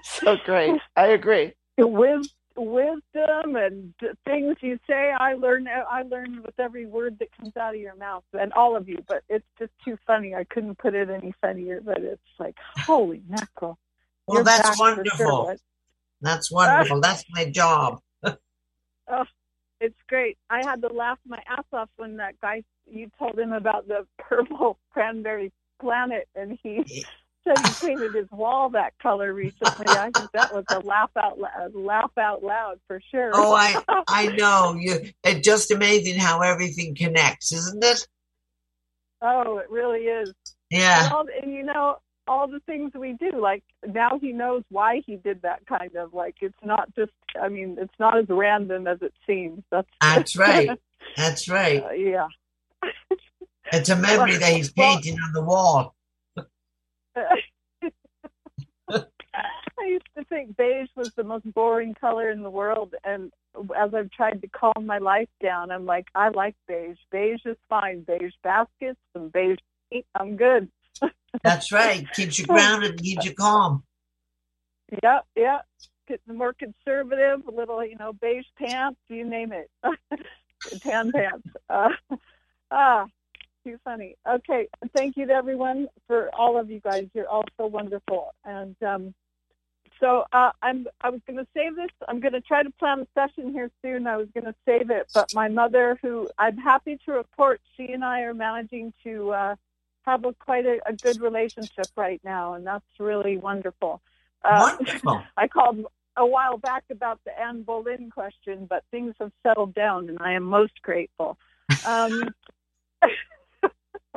[0.03, 0.79] so great.
[0.95, 1.53] I agree.
[1.77, 3.93] With wisdom and
[4.25, 5.67] things you say, I learn.
[5.67, 9.03] I learn with every word that comes out of your mouth, and all of you.
[9.07, 10.35] But it's just too funny.
[10.35, 11.81] I couldn't put it any funnier.
[11.81, 13.77] But it's like, holy mackerel.
[14.27, 15.17] Well, that's wonderful.
[15.17, 15.55] sure.
[16.21, 17.01] That's wonderful.
[17.01, 17.99] That's my job.
[18.23, 19.25] oh,
[19.79, 20.37] It's great.
[20.49, 24.05] I had to laugh my ass off when that guy you told him about the
[24.19, 27.05] purple cranberry planet, and he
[27.47, 29.85] said he painted his wall that color recently.
[29.87, 33.31] I think that was a laugh out loud, laugh out loud for sure.
[33.33, 34.75] Oh, I I know.
[34.79, 38.07] You it's just amazing how everything connects, isn't it?
[39.21, 40.29] oh, it really is.
[40.71, 41.09] And, Yeah.
[41.13, 41.97] all, and you know
[42.27, 43.31] all the things we do.
[43.39, 46.13] Like now he knows why he did that kind of.
[46.13, 47.11] Like it's not just.
[47.41, 49.63] I mean, it's not as random as it seems.
[49.71, 50.69] That's That's right.
[51.17, 51.83] That's right.
[51.83, 52.27] Uh, yeah.
[53.71, 55.94] It's a memory that he's Well- painting on the wall.
[58.89, 63.31] I used to think beige was the most boring color in the world, and
[63.77, 66.97] as I've tried to calm my life down, I'm like, I like beige.
[67.11, 68.01] Beige is fine.
[68.01, 69.59] Beige baskets and beige
[69.91, 70.69] paint, I'm good.
[71.43, 72.09] That's right.
[72.13, 73.83] Keeps you grounded and keeps you calm.
[75.01, 75.65] Yep, yep.
[76.07, 79.67] Getting more conservative, a little, you know, beige pants, you name it.
[80.81, 81.47] Tan pants.
[81.67, 81.89] Uh,
[82.69, 83.07] ah,
[83.65, 84.15] too funny.
[84.27, 87.07] Okay, thank you to everyone for all of you guys.
[87.13, 88.33] You're all so wonderful.
[88.45, 89.13] And um,
[89.99, 91.89] so uh, I'm I was going to save this.
[92.07, 94.07] I'm going to try to plan a session here soon.
[94.07, 97.91] I was going to save it, but my mother, who I'm happy to report, she
[97.91, 99.55] and I are managing to uh,
[100.03, 104.01] have a quite a, a, good relationship right now, and that's really wonderful.
[104.43, 105.23] Uh, wonderful.
[105.37, 105.85] I called
[106.17, 110.33] a while back about the Anne Boleyn question, but things have settled down, and I
[110.33, 111.37] am most grateful.
[111.85, 112.29] Um,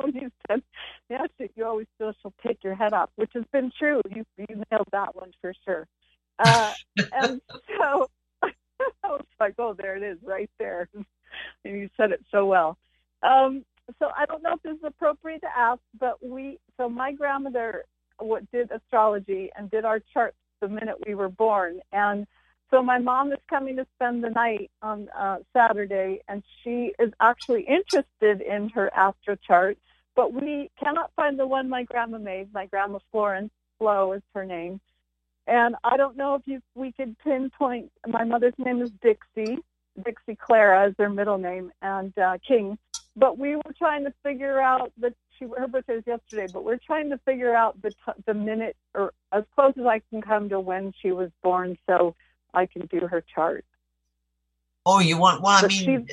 [0.13, 0.61] you said,
[1.09, 4.01] yes, you always feel she'll take your head off, which has been true.
[4.09, 5.87] You, you nailed that one for sure.
[6.37, 6.71] Uh,
[7.11, 7.41] and
[7.79, 8.09] so
[8.43, 10.87] I was like, oh, there it is, right there.
[10.93, 11.05] And
[11.63, 12.77] you said it so well.
[13.23, 13.65] Um,
[13.99, 17.83] so I don't know if this is appropriate to ask, but we, so my grandmother
[18.19, 21.79] what did astrology and did our charts the minute we were born.
[21.91, 22.27] And
[22.69, 27.11] so my mom is coming to spend the night on uh, Saturday, and she is
[27.19, 29.77] actually interested in her astro chart
[30.19, 32.53] but we cannot find the one my grandma made.
[32.53, 34.81] My grandma Florence Flo is her name.
[35.47, 37.89] And I don't know if you we could pinpoint.
[38.05, 39.59] My mother's name is Dixie.
[40.03, 42.77] Dixie Clara is their middle name, and uh, King.
[43.15, 46.81] But we were trying to figure out the she her birthday was yesterday, but we're
[46.85, 50.49] trying to figure out the t- the minute or as close as I can come
[50.49, 52.13] to when she was born, so
[52.53, 53.63] I can do her chart.
[54.85, 55.41] Oh, you want?
[55.41, 56.07] Well, I mean,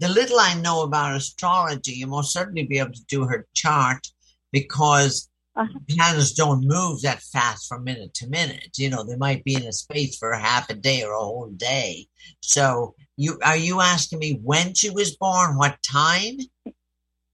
[0.00, 4.06] the little I know about astrology, you most certainly be able to do her chart
[4.50, 5.78] because uh-huh.
[5.90, 8.78] planets don't move that fast from minute to minute.
[8.78, 11.50] You know, they might be in a space for half a day or a whole
[11.50, 12.06] day.
[12.40, 16.38] So, you are you asking me when she was born, what time?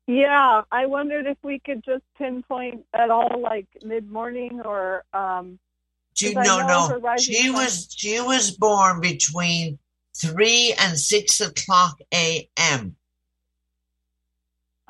[0.08, 5.04] Yeah, I wondered if we could just pinpoint at all, like mid morning or.
[5.14, 5.58] um
[6.18, 7.16] you, no, no.
[7.18, 9.78] She was she was born between
[10.20, 12.96] 3 and 6 o'clock a.m.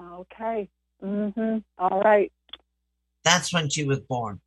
[0.00, 0.68] Okay.
[1.02, 1.58] Mm-hmm.
[1.78, 2.32] All right.
[3.24, 4.40] That's when she was born.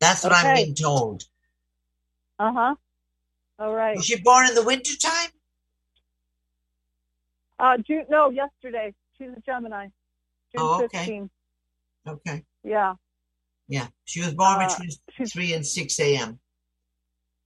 [0.00, 0.48] That's what okay.
[0.48, 1.24] I'm being told.
[2.38, 2.74] Uh huh.
[3.58, 3.96] All right.
[3.96, 5.30] Was she born in the winter time?
[7.58, 8.06] Uh, June.
[8.08, 8.94] No, yesterday.
[9.18, 9.84] She's a Gemini.
[9.84, 10.98] June oh, okay.
[10.98, 11.30] 15.
[12.08, 12.44] Okay.
[12.64, 12.94] Yeah.
[13.68, 13.88] Yeah.
[14.04, 16.38] She was born uh, between 3 and 6 a.m.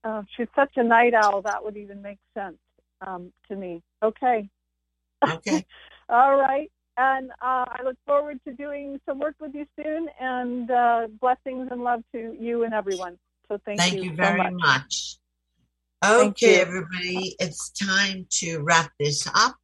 [0.05, 1.43] Uh, she's such a night owl.
[1.43, 2.59] That would even make sense
[3.07, 3.83] um, to me.
[4.03, 4.49] Okay.
[5.29, 5.67] Okay.
[6.09, 6.71] All right.
[6.97, 10.09] And uh, I look forward to doing some work with you soon.
[10.21, 13.19] And uh, blessings and love to you and everyone.
[13.49, 13.83] So thank, you.
[13.83, 14.11] thank you.
[14.11, 14.61] you very so much.
[14.61, 15.19] much.
[16.07, 19.57] Okay, everybody, it's time to wrap this up.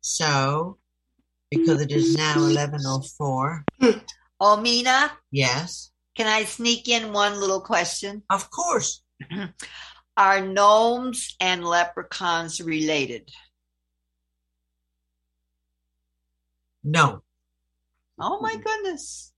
[0.00, 0.78] So,
[1.50, 3.64] because it is now eleven oh four.
[4.44, 5.12] Oh, Mina.
[5.30, 5.92] Yes.
[6.16, 8.24] Can I sneak in one little question?
[8.28, 9.04] Of course.
[10.16, 13.30] Are gnomes and leprechauns related?
[16.84, 17.22] No.
[18.18, 19.32] Oh my goodness.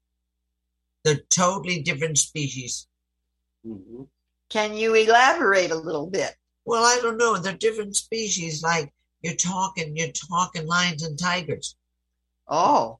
[1.04, 2.88] They're totally different species.
[3.66, 4.04] Mm-hmm.
[4.48, 6.34] Can you elaborate a little bit?
[6.64, 7.36] Well, I don't know.
[7.36, 8.62] They're different species.
[8.62, 8.92] Like
[9.22, 11.76] you're talking, you're talking lions and tigers.
[12.48, 12.98] Oh.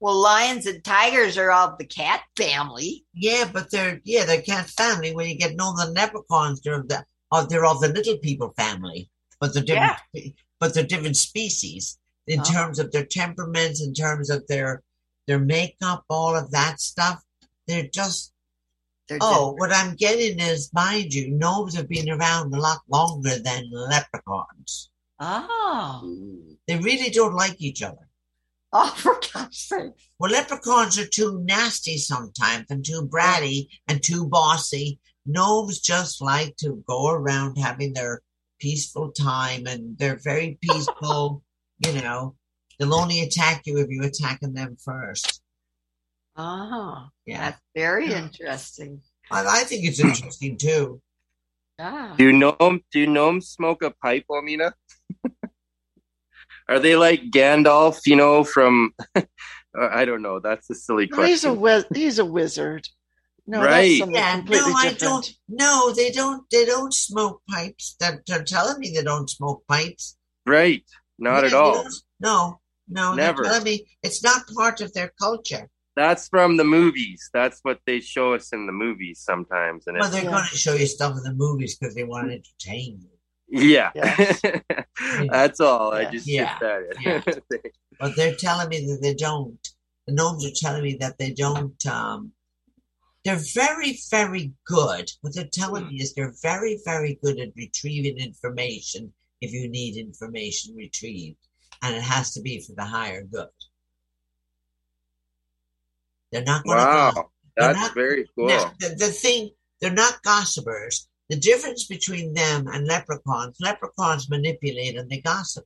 [0.00, 3.04] Well, lions and tigers are of the cat family.
[3.14, 5.14] Yeah, but they're yeah, they're cat family.
[5.14, 9.10] When you get northern leprechauns, they're of the oh, they're of the little people family.
[9.40, 10.30] But they're different yeah.
[10.58, 12.44] but they're different species in oh.
[12.44, 14.82] terms of their temperaments, in terms of their
[15.26, 17.22] their makeup, all of that stuff.
[17.66, 18.32] They're just
[19.10, 19.58] they're oh, different.
[19.58, 24.90] what I'm getting is, mind you, gnomes have been around a lot longer than leprechauns.
[25.18, 26.20] Oh.
[26.66, 28.08] They really don't like each other.
[28.72, 29.92] Oh, for God's sake.
[30.20, 35.00] Well, leprechauns are too nasty sometimes and too bratty and too bossy.
[35.26, 38.22] Gnomes just like to go around having their
[38.60, 41.42] peaceful time and they're very peaceful.
[41.84, 42.36] you know,
[42.78, 45.42] they'll only attack you if you're attacking them first.
[46.36, 47.50] Oh, yeah.
[47.50, 48.22] That's very yeah.
[48.22, 49.02] interesting.
[49.32, 51.02] I, I, think it's interesting too.
[51.76, 52.14] Yeah.
[52.16, 52.56] Do you know
[52.92, 54.72] do you know smoke a pipe, Omena?
[56.70, 59.22] Are they like Gandalf, you know, from uh,
[59.74, 60.38] I don't know.
[60.38, 61.30] That's a silly question.
[61.30, 62.86] He's a wiz- he's a wizard.
[63.46, 63.98] No, right.
[63.98, 65.28] yeah, no, I don't.
[65.48, 66.48] No, they don't.
[66.52, 67.96] They don't smoke pipes.
[67.98, 70.16] They're, they're telling me they don't smoke pipes.
[70.46, 70.84] Right.
[71.18, 71.84] Not yeah, at all.
[72.20, 73.42] No, no, never.
[73.42, 75.68] They're telling me it's not part of their culture.
[75.96, 77.28] That's from the movies.
[77.34, 79.88] That's what they show us in the movies sometimes.
[79.88, 80.30] And well, they're yeah.
[80.30, 83.08] going to show you stuff in the movies because they want to entertain you.
[83.50, 83.90] Yeah.
[85.30, 85.92] That's all.
[85.92, 86.08] Yeah.
[86.08, 86.58] I just yeah.
[87.00, 87.22] yeah.
[88.00, 89.58] but they're telling me that they don't.
[90.06, 91.84] the gnomes are telling me that they don't.
[91.86, 92.32] Um,
[93.24, 95.10] they're very, very good.
[95.20, 99.96] What they're telling me is they're very, very good at retrieving information if you need
[99.96, 101.46] information retrieved,
[101.82, 103.48] and it has to be for the higher good.
[106.30, 106.84] They're not going to.
[106.84, 108.48] wow, that's not, very cool.
[108.48, 109.50] Now, the, the thing,
[109.80, 111.08] they're not gossipers.
[111.30, 115.64] The difference between them and leprechauns, leprechauns manipulate and they gossip,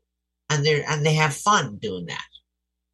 [0.50, 2.28] and they and they have fun doing that.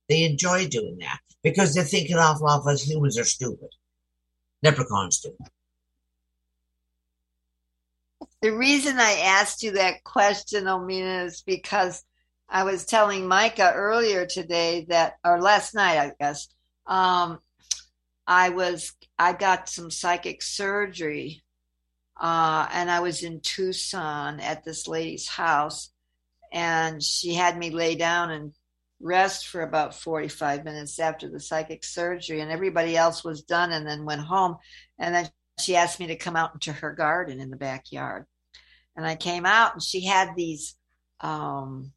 [0.09, 3.71] They enjoy doing that because they're thinking off of us humans are stupid.
[4.63, 5.37] Leprechauns do.
[8.41, 12.05] The reason I asked you that question, Omena, is because
[12.49, 16.49] I was telling Micah earlier today that, or last night, I guess,
[16.87, 17.41] um,
[18.27, 21.43] I was, I got some psychic surgery,
[22.21, 25.91] uh, and I was in Tucson at this lady's house,
[26.53, 28.53] and she had me lay down and
[29.01, 33.87] rest for about 45 minutes after the psychic surgery, and everybody else was done and
[33.87, 34.57] then went home.
[34.99, 38.27] And then she asked me to come out into her garden in the backyard.
[38.97, 40.75] And I came out and she had these
[41.21, 41.93] um,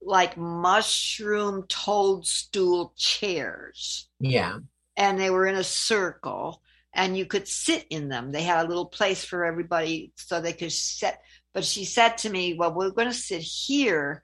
[0.00, 4.08] like mushroom toadstool chairs.
[4.18, 4.58] Yeah.
[4.96, 6.61] And they were in a circle
[6.94, 8.32] and you could sit in them.
[8.32, 11.16] They had a little place for everybody so they could sit.
[11.54, 14.22] But she said to me, Well, we're going to sit here.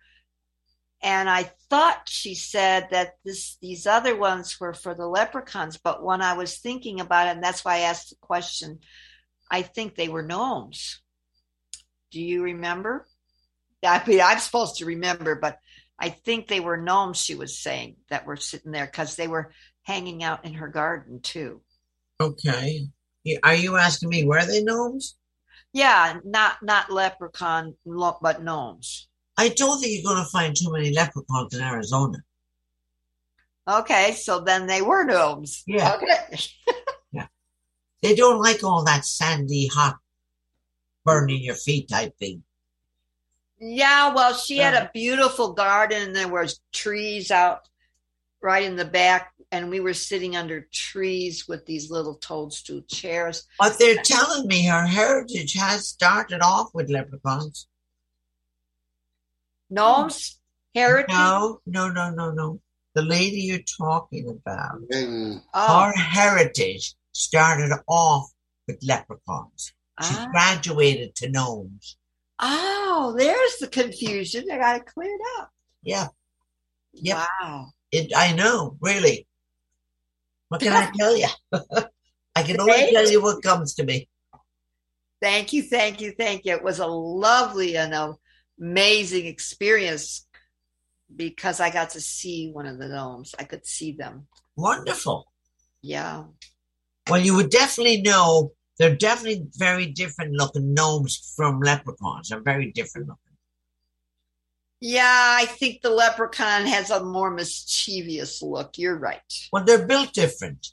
[1.00, 5.78] And I thought she said that this these other ones were for the leprechauns.
[5.78, 8.80] But when I was thinking about it, and that's why I asked the question,
[9.50, 11.00] I think they were gnomes.
[12.10, 13.06] Do you remember?
[13.84, 15.58] I mean, I'm supposed to remember, but
[15.98, 19.52] I think they were gnomes, she was saying, that were sitting there because they were
[19.82, 21.60] hanging out in her garden too.
[22.20, 22.88] Okay.
[23.42, 25.16] Are you asking me were they gnomes?
[25.72, 29.08] Yeah, not not leprechaun, but gnomes.
[29.36, 32.18] I don't think you're going to find too many leprechauns in Arizona.
[33.68, 35.62] Okay, so then they were gnomes.
[35.66, 35.94] Yeah.
[35.94, 36.38] Okay.
[37.12, 37.26] yeah.
[38.02, 39.98] They don't like all that sandy, hot,
[41.04, 42.42] burning your feet type thing.
[43.60, 46.02] Yeah, well, she had a beautiful garden.
[46.02, 47.68] And there was trees out
[48.40, 53.46] right in the back, and we were sitting under trees with these little toadstool chairs.
[53.58, 57.66] But they're telling me her heritage has started off with leprechauns.
[59.70, 60.38] Gnomes?
[60.74, 61.08] Heritage?
[61.14, 62.60] No, no, no, no, no.
[62.94, 65.42] The lady you're talking about, Mm.
[65.54, 65.82] Oh.
[65.84, 68.30] her heritage started off
[68.66, 69.72] with leprechauns.
[70.02, 70.28] She Ah.
[70.30, 71.96] graduated to gnomes.
[72.38, 74.44] Oh, there's the confusion.
[74.50, 75.52] I got it cleared up.
[75.82, 76.08] Yeah.
[76.92, 77.16] Yep.
[77.40, 77.72] Wow.
[77.90, 79.26] It, I know, really.
[80.48, 81.28] What can I tell you?
[82.34, 84.08] I can only tell you what comes to me.
[85.20, 86.54] Thank you, thank you, thank you.
[86.54, 88.16] It was a lovely and
[88.58, 90.26] amazing experience
[91.14, 93.34] because I got to see one of the gnomes.
[93.38, 94.28] I could see them.
[94.56, 95.26] Wonderful.
[95.82, 96.24] Yeah.
[97.10, 102.28] Well, you would definitely know they're definitely very different looking gnomes from leprechauns.
[102.28, 103.27] They're very different looking.
[104.80, 108.78] Yeah, I think the leprechaun has a more mischievous look.
[108.78, 109.20] You're right.
[109.52, 110.68] Well, they're built different.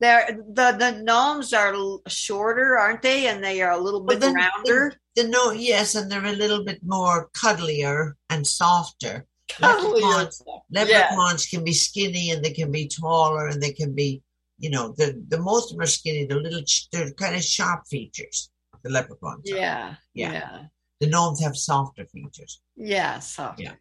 [0.00, 1.74] They're, the the gnomes are
[2.08, 3.26] shorter, aren't they?
[3.26, 4.92] And they are a little bit rounder.
[5.14, 9.26] The, the no, yes, and they're a little bit more cuddlier and softer.
[9.48, 10.00] Cuddlier.
[10.02, 14.22] Leprechauns, leprechauns can be skinny and they can be taller and they can be,
[14.58, 16.26] you know, the the most of them are skinny.
[16.26, 16.62] They're little,
[16.92, 18.50] they're kind of sharp features.
[18.82, 19.42] The leprechauns.
[19.44, 20.32] Yeah, Yeah.
[20.32, 20.58] yeah,
[21.00, 22.60] The gnomes have softer features.
[22.76, 23.18] Yeah.
[23.20, 23.72] So Yeah.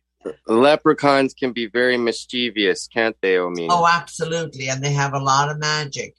[0.47, 3.67] Leprechauns can be very mischievous, can't they, Omena?
[3.69, 6.15] Oh, absolutely, and they have a lot of magic.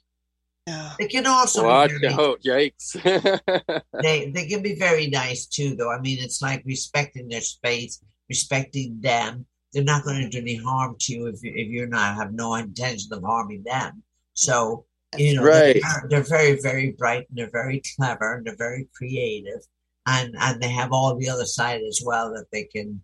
[0.67, 0.93] Yeah.
[0.99, 2.93] They can also Watch be very, out, yikes.
[4.03, 5.91] they they can be very nice too, though.
[5.91, 7.99] I mean, it's like respecting their space,
[8.29, 9.45] respecting them.
[9.73, 12.31] They're not going to do any harm to you if you if you're not have
[12.33, 14.03] no intention of harming them.
[14.33, 14.85] So
[15.17, 15.81] you know, Right.
[15.81, 19.61] they're, they're very very bright and they're very clever and they're very creative,
[20.05, 23.01] and and they have all the other side as well that they can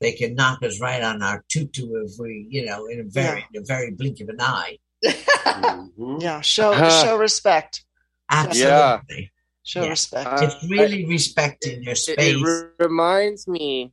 [0.00, 3.44] they can knock us right on our tutu if we you know in a very
[3.52, 4.78] in a very blink of an eye.
[5.04, 6.20] Mhm.
[6.22, 7.04] Yeah, show Uh-huh.
[7.04, 7.84] show respect.
[8.30, 9.88] Absolutely, Show Yeah.
[9.90, 10.26] respect.
[10.26, 12.16] Uh, it's really respecting their it, space.
[12.18, 13.92] it re- reminds me.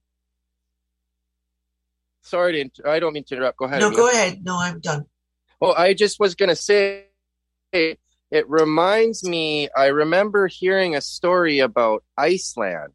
[2.22, 2.60] Sorry to.
[2.62, 3.58] Inter- I don't mean to interrupt.
[3.58, 3.80] Go ahead.
[3.82, 4.44] no, go ahead.
[4.44, 5.06] No, I'm done.
[5.62, 7.06] Oh, I just was going to say,
[8.32, 12.94] it reminds me, I remember hearing a story about Iceland,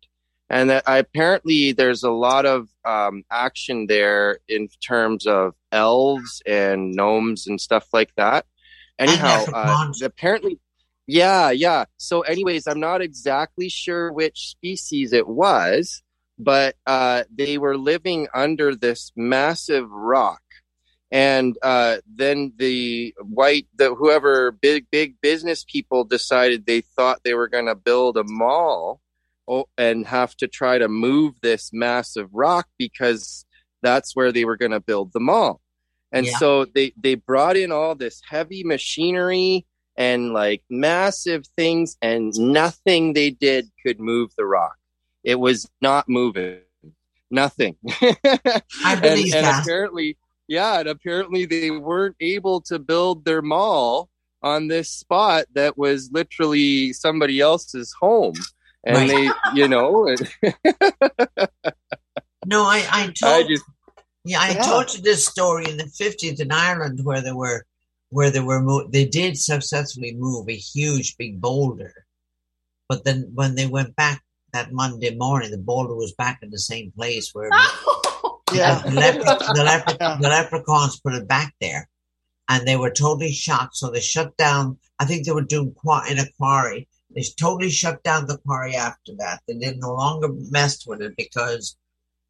[0.49, 6.43] and that I, apparently there's a lot of um, action there in terms of elves
[6.47, 8.47] and gnomes and stuff like that.
[8.99, 10.59] Anyhow, uh, apparently,
[11.07, 11.85] yeah, yeah.
[11.99, 16.03] So, anyways, I'm not exactly sure which species it was,
[16.39, 20.41] but uh, they were living under this massive rock
[21.11, 27.35] and uh, then the white the whoever big big business people decided they thought they
[27.35, 29.01] were going to build a mall
[29.49, 33.45] oh, and have to try to move this massive rock because
[33.83, 35.61] that's where they were going to build the mall
[36.13, 36.39] and Yeah.
[36.39, 39.65] so they they brought in all this heavy machinery
[39.97, 44.75] and like massive things and nothing they did could move the rock
[45.23, 46.59] it was not moving
[47.31, 47.77] nothing
[48.85, 49.63] I believe and, and that.
[49.63, 50.17] apparently
[50.49, 54.09] yeah and apparently they weren't able to build their mall
[54.43, 58.35] on this spot that was literally somebody else's home
[58.85, 59.09] and Right.
[59.09, 60.07] they you know
[62.47, 63.65] No, I, I i told just
[64.25, 64.63] yeah, I Yeah.
[64.63, 67.65] told you this story in the fifties in Ireland where they were
[68.11, 71.93] where they were mo- they did successfully move a huge big boulder,
[72.89, 76.59] but then when they went back that Monday morning, the boulder was back in the
[76.59, 77.51] same place where
[78.53, 78.79] Yeah.
[78.81, 80.19] the, lepre- the, lepre- Yeah.
[80.21, 81.89] the leprechauns put it back there,
[82.49, 83.77] and they were totally shocked.
[83.77, 84.79] So they shut down.
[84.99, 86.89] I think they were doing qua- in a quarry.
[87.15, 89.41] They totally shut down the quarry after that.
[89.47, 91.77] They did no longer messed with it because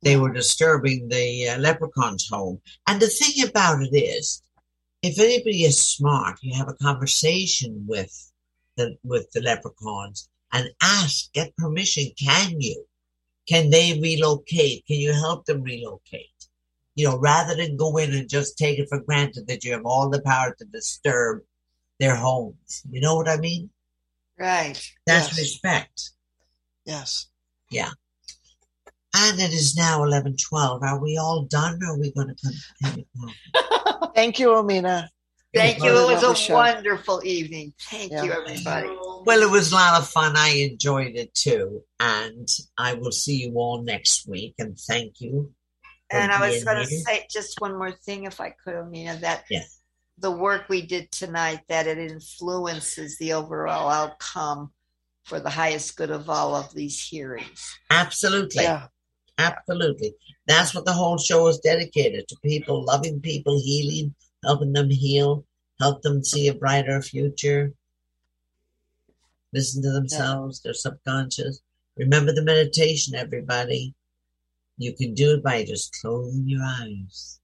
[0.03, 2.61] they were disturbing the uh, leprechaun's home.
[2.87, 4.43] And the thing about it is,
[5.03, 8.13] if anybody is smart, you have a conversation with
[8.77, 12.05] the with the leprechauns and ask, get permission.
[12.23, 12.85] Can you?
[13.49, 14.85] Can they relocate?
[14.87, 16.31] Can you help them relocate?
[16.95, 19.85] You know, rather than go in and just take it for granted that you have
[19.85, 21.43] all the power to disturb
[22.01, 22.83] their homes.
[22.91, 23.71] You know what I mean?
[24.39, 24.81] Right.
[25.07, 25.39] That's Yes.
[25.39, 26.11] respect.
[26.85, 27.27] Yes.
[27.71, 27.91] Yeah.
[29.15, 30.83] And it is now eleven twelve.
[30.83, 33.07] Are we all done or are we gonna continue?
[34.15, 35.09] Thank you, Omena.
[35.57, 35.91] Thank you.
[35.91, 37.73] It was a wonderful evening.
[37.81, 38.23] Thank Yeah.
[38.25, 38.89] you, everybody.
[39.25, 40.37] Well, it was a lot of fun.
[40.37, 41.83] I enjoyed it too.
[41.99, 44.55] And I will see you all next week.
[44.59, 45.53] And thank you.
[46.11, 49.45] And I was going to say just one more thing, if I could, Omena, that
[49.51, 49.65] Yeah.
[50.19, 54.73] the work we did tonight, that it influences the overall outcome
[55.25, 57.77] for the highest good of all of these hearings.
[57.91, 58.63] Absolutely.
[58.63, 58.87] Yeah.
[59.39, 60.15] Absolutely.
[60.47, 64.15] That's what the whole show is dedicated to people, loving people, healing,
[64.47, 65.45] helping them heal,
[65.81, 67.73] help them see a brighter future,
[69.53, 71.61] listen to themselves, their subconscious.
[71.97, 73.95] Remember the meditation, everybody.
[74.79, 77.41] You can do it by just closing your eyes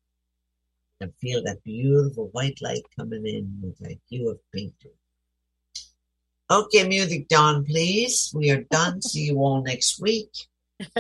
[1.01, 4.93] and feel that beautiful white light coming in with like you have painted.
[6.51, 8.31] Okay, music, Don, please.
[8.35, 9.01] We are done.
[9.01, 10.31] See you all next week.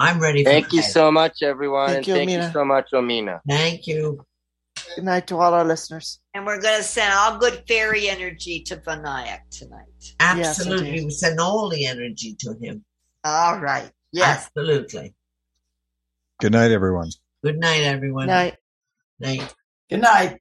[0.00, 0.90] I'm ready for thank you bed.
[0.90, 4.24] so much everyone Thank and you, thank you so much Omena Thank you.
[4.94, 6.20] Good night to all our listeners.
[6.34, 10.14] And we're going to send all good fairy energy to Vinayak tonight.
[10.20, 10.88] Absolutely.
[10.88, 11.04] indeed.
[11.04, 12.84] we send all the energy to him.
[13.24, 13.90] All right.
[14.12, 14.46] Yes.
[14.46, 15.14] Absolutely.
[16.40, 17.10] Good night, everyone.
[17.42, 18.28] Good night, everyone.
[18.28, 18.56] Night.
[19.20, 19.54] Night.
[19.90, 20.38] Good night.